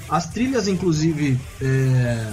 [0.09, 2.33] As trilhas, inclusive, é,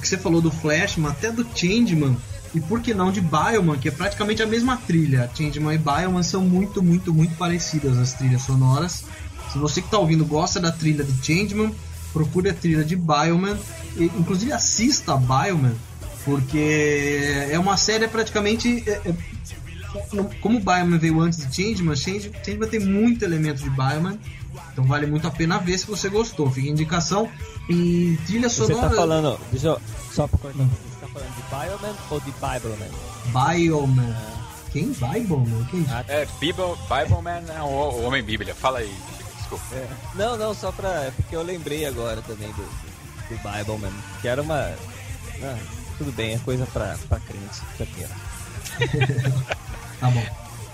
[0.00, 2.16] que você falou do Flashman, até do Changeman,
[2.54, 5.30] e por que não de Bioman, que é praticamente a mesma trilha.
[5.34, 9.04] Changeman e Bioman são muito, muito, muito parecidas as trilhas sonoras.
[9.52, 11.74] Se você que está ouvindo gosta da trilha de Changeman,
[12.12, 13.58] procure a trilha de Bioman,
[13.96, 15.74] e, inclusive assista a Bioman,
[16.24, 18.82] Porque é uma série praticamente.
[18.84, 19.14] é- é-
[20.40, 24.18] como o Bioman veio antes de Changeman, Change- Changeman tem muito elemento de Bioman.
[24.72, 26.50] Então vale muito a pena ver se você gostou.
[26.50, 27.28] Fica a indicação.
[27.68, 28.90] E trilha Você sonora.
[28.90, 29.80] tá falando, deixa eu,
[30.12, 32.90] só pra cortar, você tá falando de Bioman ou de Bibleman?
[33.32, 34.16] Bioman.
[34.72, 34.88] Quem?
[34.92, 35.64] Bibleman?
[35.70, 35.84] Quem?
[35.90, 38.54] Ah, É, Bible, Bible Man é o, Homem Bíblia.
[38.54, 38.94] Fala aí,
[39.38, 39.64] desculpa.
[39.74, 39.86] É.
[40.14, 40.88] Não, não, só pra.
[41.06, 44.72] é Porque eu lembrei agora também do, do, Bibleman, que era uma.
[45.42, 45.58] ah,
[45.98, 48.08] tudo bem, é coisa pra, pra crente, pra?
[50.00, 50.24] Tá bom.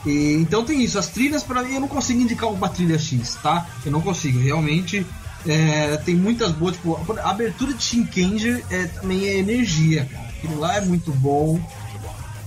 [0.04, 3.36] E, então tem isso, as trilhas pra mim eu não consigo indicar uma trilha X,
[3.42, 3.66] tá?
[3.84, 5.06] Eu não consigo, realmente
[5.46, 10.28] é, tem muitas boas, tipo, a abertura de Shinkenger é, também é energia, cara.
[10.28, 11.60] Aquilo lá é muito bom.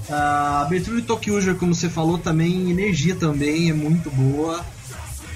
[0.10, 4.64] A abertura de Tokyo, como você falou, também, energia também é muito boa.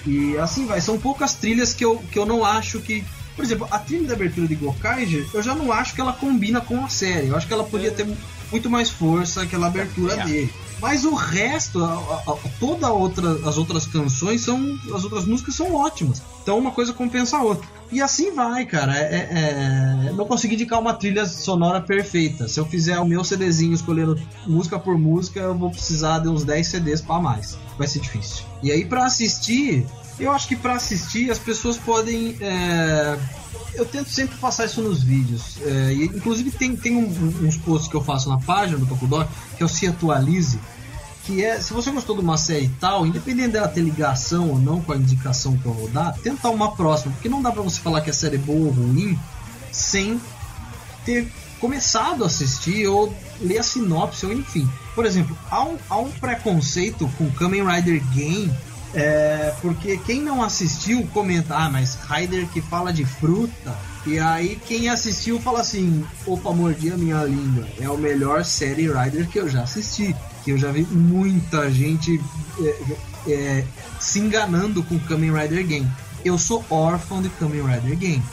[0.05, 3.03] E assim vai, são poucas trilhas que eu, que eu não acho que.
[3.35, 6.59] Por exemplo, a trilha da abertura de Gokaiger, eu já não acho que ela combina
[6.59, 7.27] com a série.
[7.27, 8.05] Eu acho que ela podia ter
[8.51, 10.25] muito mais força aquela abertura É.
[10.25, 10.53] dele.
[10.81, 14.77] Mas o resto, a, a, toda outra, as outras canções são.
[14.93, 16.22] As outras músicas são ótimas.
[16.41, 17.68] Então uma coisa compensa a outra.
[17.91, 18.95] E assim vai, cara.
[18.97, 22.47] É, é- é- não consegui indicar uma trilha sonora perfeita.
[22.47, 26.43] Se eu fizer o meu CDzinho escolhendo música por música, eu vou precisar de uns
[26.43, 27.57] 10 CDs pra mais.
[27.77, 28.43] Vai ser difícil.
[28.61, 29.85] E aí, pra assistir,
[30.19, 32.35] eu acho que pra assistir as pessoas podem.
[32.41, 33.17] é,
[33.75, 35.57] Eu tento sempre passar isso nos vídeos.
[35.61, 39.29] É, e, inclusive tem, tem um- uns posts que eu faço na página do Tokudok,
[39.55, 40.59] que é o Se Atualize,
[41.23, 44.59] que é, se você gostou de uma série e tal, independente dela ter ligação ou
[44.59, 47.61] não com a indicação que eu vou dar, tentar uma próxima, porque não dá pra
[47.61, 49.17] você falar que a série é boa ou ruim
[49.71, 50.19] sem
[51.05, 54.67] ter começado a assistir ou ler a sinopse ou enfim.
[54.95, 58.51] Por exemplo, há um, há um preconceito com Kamen Rider Game,
[58.93, 63.77] é, porque quem não assistiu comenta, ah, mas Rider que fala de fruta.
[64.05, 67.67] E aí quem assistiu fala assim, opa, mordi a minha língua.
[67.79, 70.15] É o melhor série Rider que eu já assisti.
[70.43, 72.19] Que eu já vi muita gente
[72.59, 73.65] é, é,
[73.99, 75.91] se enganando com Kamen Rider Game.
[76.23, 78.23] Eu sou órfão de Kamen Rider Game.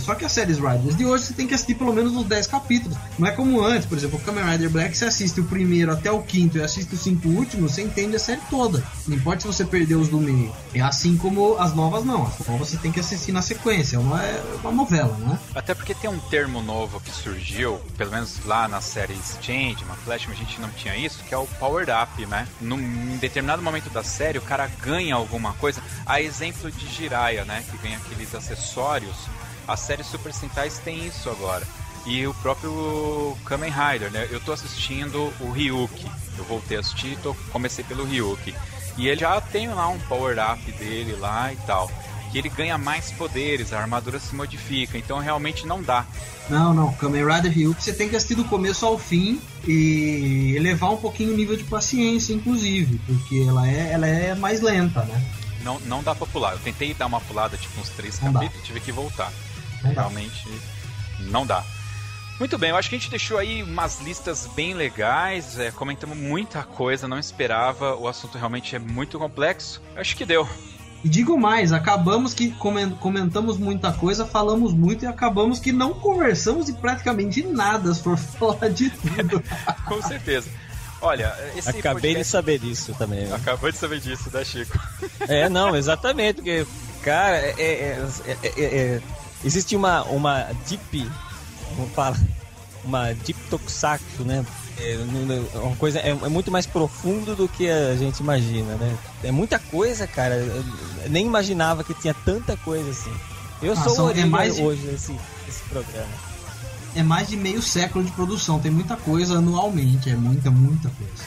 [0.00, 2.46] Só que as séries Riders de hoje você tem que assistir pelo menos os 10
[2.46, 2.96] capítulos.
[3.18, 6.10] Não é como antes, por exemplo, o Kamen Rider Black, você assiste o primeiro até
[6.10, 8.82] o quinto e assiste os cinco últimos, você entende a série toda.
[9.06, 10.52] Não importa se você perdeu os do meio.
[10.74, 12.26] É assim como as novas não.
[12.26, 13.96] As novas você tem que assistir na sequência.
[13.96, 15.38] É uma, é uma novela, né?
[15.54, 19.94] Até porque tem um termo novo que surgiu, pelo menos lá nas séries Change, uma
[19.94, 22.46] Flash, a gente não tinha isso, que é o Powered Up, né?
[22.60, 25.82] Num determinado momento da série, o cara ganha alguma coisa.
[26.06, 27.64] A exemplo de Jiraiya, né?
[27.70, 29.19] Que ganha aqueles acessórios.
[29.70, 31.64] A série Super Sentais tem isso agora.
[32.04, 34.26] E o próprio Kamen Rider, né?
[34.28, 36.10] Eu tô assistindo o Ryuki.
[36.36, 38.52] Eu voltei a assistir, tô, comecei pelo Ryuki.
[38.98, 41.88] E ele já tem lá um power up dele lá e tal.
[42.32, 46.04] Que ele ganha mais poderes, a armadura se modifica, então realmente não dá.
[46.48, 46.92] Não, não.
[46.94, 51.32] Kamen Rider Ryuk você tem que assistir do começo ao fim e elevar um pouquinho
[51.32, 55.24] o nível de paciência, inclusive, porque ela é, ela é mais lenta, né?
[55.62, 56.52] Não, não dá pra pular.
[56.54, 58.40] Eu tentei dar uma pulada, tipo uns três Não dá.
[58.40, 59.30] capítulos, tive que voltar.
[59.82, 60.00] Não dá.
[60.02, 60.44] Realmente
[61.20, 61.64] não dá.
[62.38, 66.16] Muito bem, eu acho que a gente deixou aí umas listas bem legais, é, comentamos
[66.16, 69.82] muita coisa, não esperava, o assunto realmente é muito complexo.
[69.94, 70.48] Eu acho que deu.
[71.04, 75.92] E digo mais, acabamos que comen- comentamos muita coisa, falamos muito e acabamos que não
[75.92, 79.42] conversamos de praticamente nada, se for falar de tudo.
[79.86, 80.48] Com certeza.
[81.02, 81.92] Olha, esse Acabei de
[82.24, 83.26] podcast- saber disso também.
[83.26, 83.34] né?
[83.34, 84.78] Acabou de saber disso, né, Chico?
[85.28, 86.66] É, não, exatamente, porque,
[87.02, 88.64] cara, é, é- é- é-
[88.96, 89.02] é-
[89.44, 91.10] existe uma, uma deep,
[91.76, 92.16] como fala,
[92.84, 94.44] uma deep tokusatsu, né?
[94.78, 98.96] É, é uma coisa, é, é muito mais profundo do que a gente imagina, né?
[99.22, 100.64] É muita coisa, cara, eu
[101.10, 103.12] nem imaginava que tinha tanta coisa assim.
[103.62, 105.12] Eu Ah, sou são- o é mais de- hoje desse,
[105.46, 106.08] desse programa.
[106.96, 111.22] É mais de meio século de produção, tem muita coisa anualmente, é muita, muita coisa.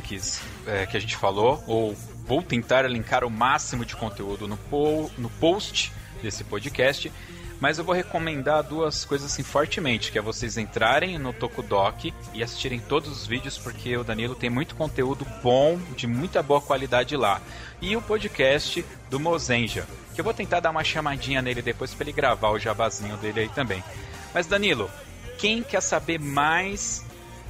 [0.00, 1.94] Links é, que a gente falou, ou
[2.26, 7.12] vou tentar linkar o máximo de conteúdo no, po no post desse podcast.
[7.60, 12.42] Mas eu vou recomendar duas coisas assim fortemente, que é vocês entrarem no Tokudok e
[12.42, 17.14] assistirem todos os vídeos, porque o Danilo tem muito conteúdo bom, de muita boa qualidade
[17.18, 17.38] lá.
[17.78, 22.04] E o podcast do Mozenja, que eu vou tentar dar uma chamadinha nele depois para
[22.04, 23.84] ele gravar o jabazinho dele aí também.
[24.32, 24.90] Mas Danilo,
[25.36, 27.04] quem quer saber mais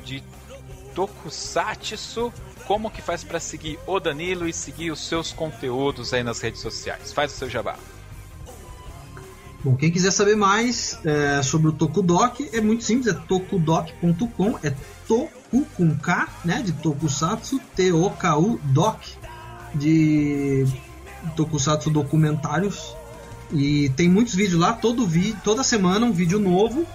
[0.05, 0.21] de
[0.95, 2.33] Tokusatsu,
[2.67, 6.61] como que faz para seguir o Danilo e seguir os seus conteúdos aí nas redes
[6.61, 7.13] sociais?
[7.13, 7.77] Faz o seu jabá.
[9.63, 14.73] Bom, quem quiser saber mais é, sobre o Tokudok é muito simples, é tokudok.com, é
[15.07, 19.03] Toku com K, né, de Tokusatsu, T-O-K-U Doc,
[19.75, 20.65] de
[21.37, 22.97] Tokusatsu documentários.
[23.53, 26.87] E tem muitos vídeos lá, todo vi toda semana um vídeo novo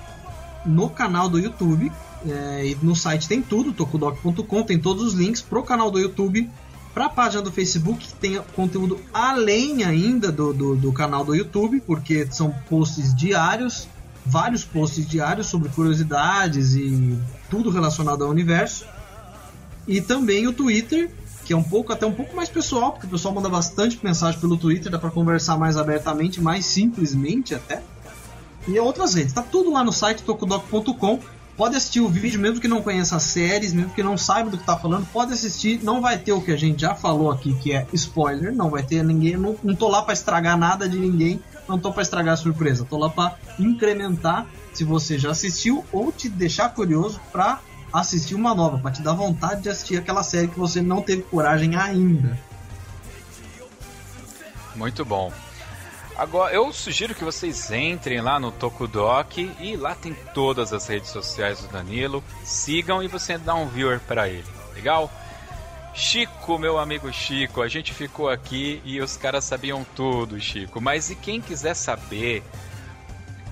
[0.66, 1.92] no canal do YouTube.
[2.28, 6.50] É, e no site tem tudo, tokudok.com, tem todos os links pro canal do YouTube
[6.94, 11.36] para a página do Facebook, que tem conteúdo além ainda do, do, do, canal do
[11.36, 13.88] YouTube, porque são posts diários,
[14.26, 17.20] vários posts diários sobre curiosidades e
[17.50, 18.86] tudo relacionado ao universo.
[19.86, 21.12] E também o Twitter,
[21.44, 24.40] que é um pouco até um pouco mais pessoal, porque o pessoal manda bastante mensagem
[24.40, 27.84] pelo Twitter, dá para conversar mais abertamente, mais simplesmente até.
[28.68, 31.20] E outras redes, tá tudo lá no site tokudoc.com
[31.58, 34.58] pode assistir o vídeo, mesmo que não conheça as séries, mesmo que não saiba do
[34.58, 35.84] que está falando, pode assistir.
[35.84, 38.54] Não vai ter o que a gente já falou aqui, que é spoiler.
[38.54, 39.38] Não vai ter ninguém.
[39.38, 41.42] Não, não tô lá para estragar nada de ninguém.
[41.68, 42.86] Não tô para estragar a surpresa.
[42.86, 47.60] Tô lá para incrementar se você já assistiu ou te deixar curioso para
[47.92, 51.22] assistir uma nova, para te dar vontade de assistir aquela série que você não teve
[51.24, 52.38] coragem ainda.
[54.76, 55.32] Muito bom.
[56.18, 61.10] Agora, eu sugiro que vocês entrem lá no Tokudok e lá tem todas as redes
[61.10, 62.24] sociais do Danilo.
[62.44, 64.48] Sigam e você dá um viewer para ele.
[64.74, 65.12] Legal?
[65.94, 70.80] Chico, meu amigo Chico, a gente ficou aqui e os caras sabiam tudo, Chico.
[70.80, 72.44] Mas e quem quiser saber,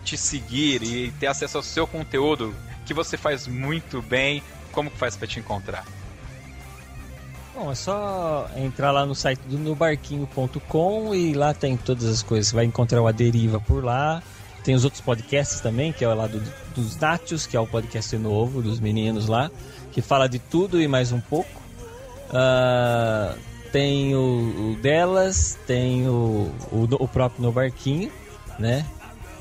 [0.06, 4.42] te seguir e ter acesso ao seu conteúdo, que você faz muito bem,
[4.72, 5.86] como que faz para te encontrar?
[7.56, 12.48] Bom, é só entrar lá no site do nobarquinho.com e lá tem todas as coisas.
[12.48, 14.24] Você vai encontrar o Aderiva por lá.
[14.64, 16.42] Tem os outros podcasts também, que é lá do,
[16.74, 19.52] dos Nátios, que é o podcast novo dos meninos lá,
[19.92, 21.62] que fala de tudo e mais um pouco.
[22.30, 23.38] Uh,
[23.72, 28.12] tem o, o, delas, tem o, o, o próprio No Barquinho,
[28.58, 28.84] né?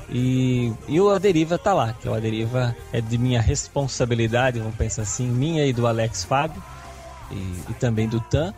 [0.09, 5.01] E, e o Aderiva tá lá, que o Aderiva é de minha responsabilidade, vamos pensar
[5.01, 6.61] assim, minha e do Alex Fábio
[7.33, 8.53] e, e também do Tan.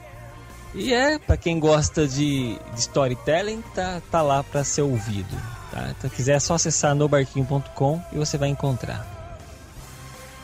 [0.74, 5.36] E é, para quem gosta de, de, storytelling, tá, tá lá para ser ouvido.
[5.72, 5.94] Tá?
[5.98, 9.14] Então, quiser, é só acessar nobarquinho.com e você vai encontrar.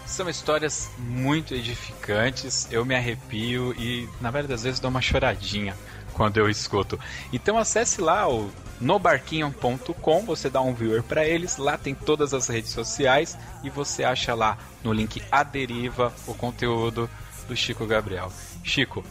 [0.06, 5.76] São histórias muito edificantes, eu me arrepio e, na verdade, às vezes dou uma choradinha
[6.14, 7.00] quando eu escuto.
[7.32, 12.48] Então acesse lá o nobarquinho.com, você dá um viewer para eles, lá tem todas as
[12.48, 17.10] redes sociais e você acha lá no link Aderiva o conteúdo
[17.48, 18.32] do Chico Gabriel.
[18.64, 19.04] Chico,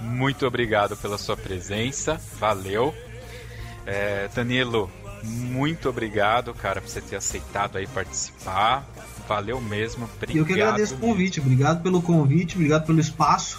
[0.00, 2.94] muito obrigado pela sua presença, valeu.
[3.86, 4.90] É, Danilo,
[5.22, 8.86] muito obrigado, cara, por você ter aceitado aí participar.
[9.26, 10.38] Valeu mesmo, obrigado.
[10.38, 13.58] Eu que agradeço o convite, obrigado pelo convite, obrigado pelo espaço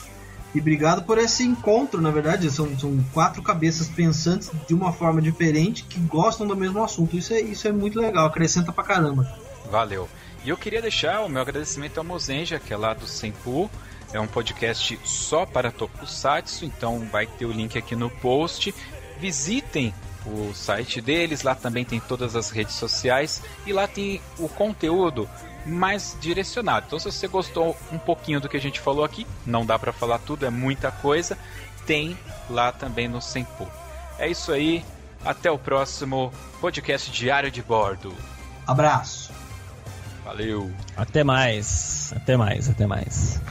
[0.53, 5.21] e obrigado por esse encontro, na verdade, são, são quatro cabeças pensantes de uma forma
[5.21, 7.15] diferente que gostam do mesmo assunto.
[7.15, 9.31] Isso é, isso é muito legal, acrescenta pra caramba.
[9.69, 10.09] Valeu.
[10.43, 13.69] E eu queria deixar o meu agradecimento ao Mozenja, que é lá do Sempu,
[14.13, 18.73] é um podcast só para Tokusatsu, então vai ter o link aqui no post.
[19.19, 19.93] Visitem
[20.25, 25.29] o site deles, lá também tem todas as redes sociais e lá tem o conteúdo
[25.65, 26.85] mais direcionado.
[26.87, 29.91] Então, se você gostou um pouquinho do que a gente falou aqui, não dá para
[29.91, 31.37] falar tudo, é muita coisa,
[31.85, 32.17] tem
[32.49, 33.67] lá também no Senpu.
[34.17, 34.83] É isso aí,
[35.23, 38.13] até o próximo podcast Diário de Bordo.
[38.65, 39.31] Abraço.
[40.23, 40.71] Valeu.
[40.95, 42.13] Até mais.
[42.15, 43.41] Até mais, até mais.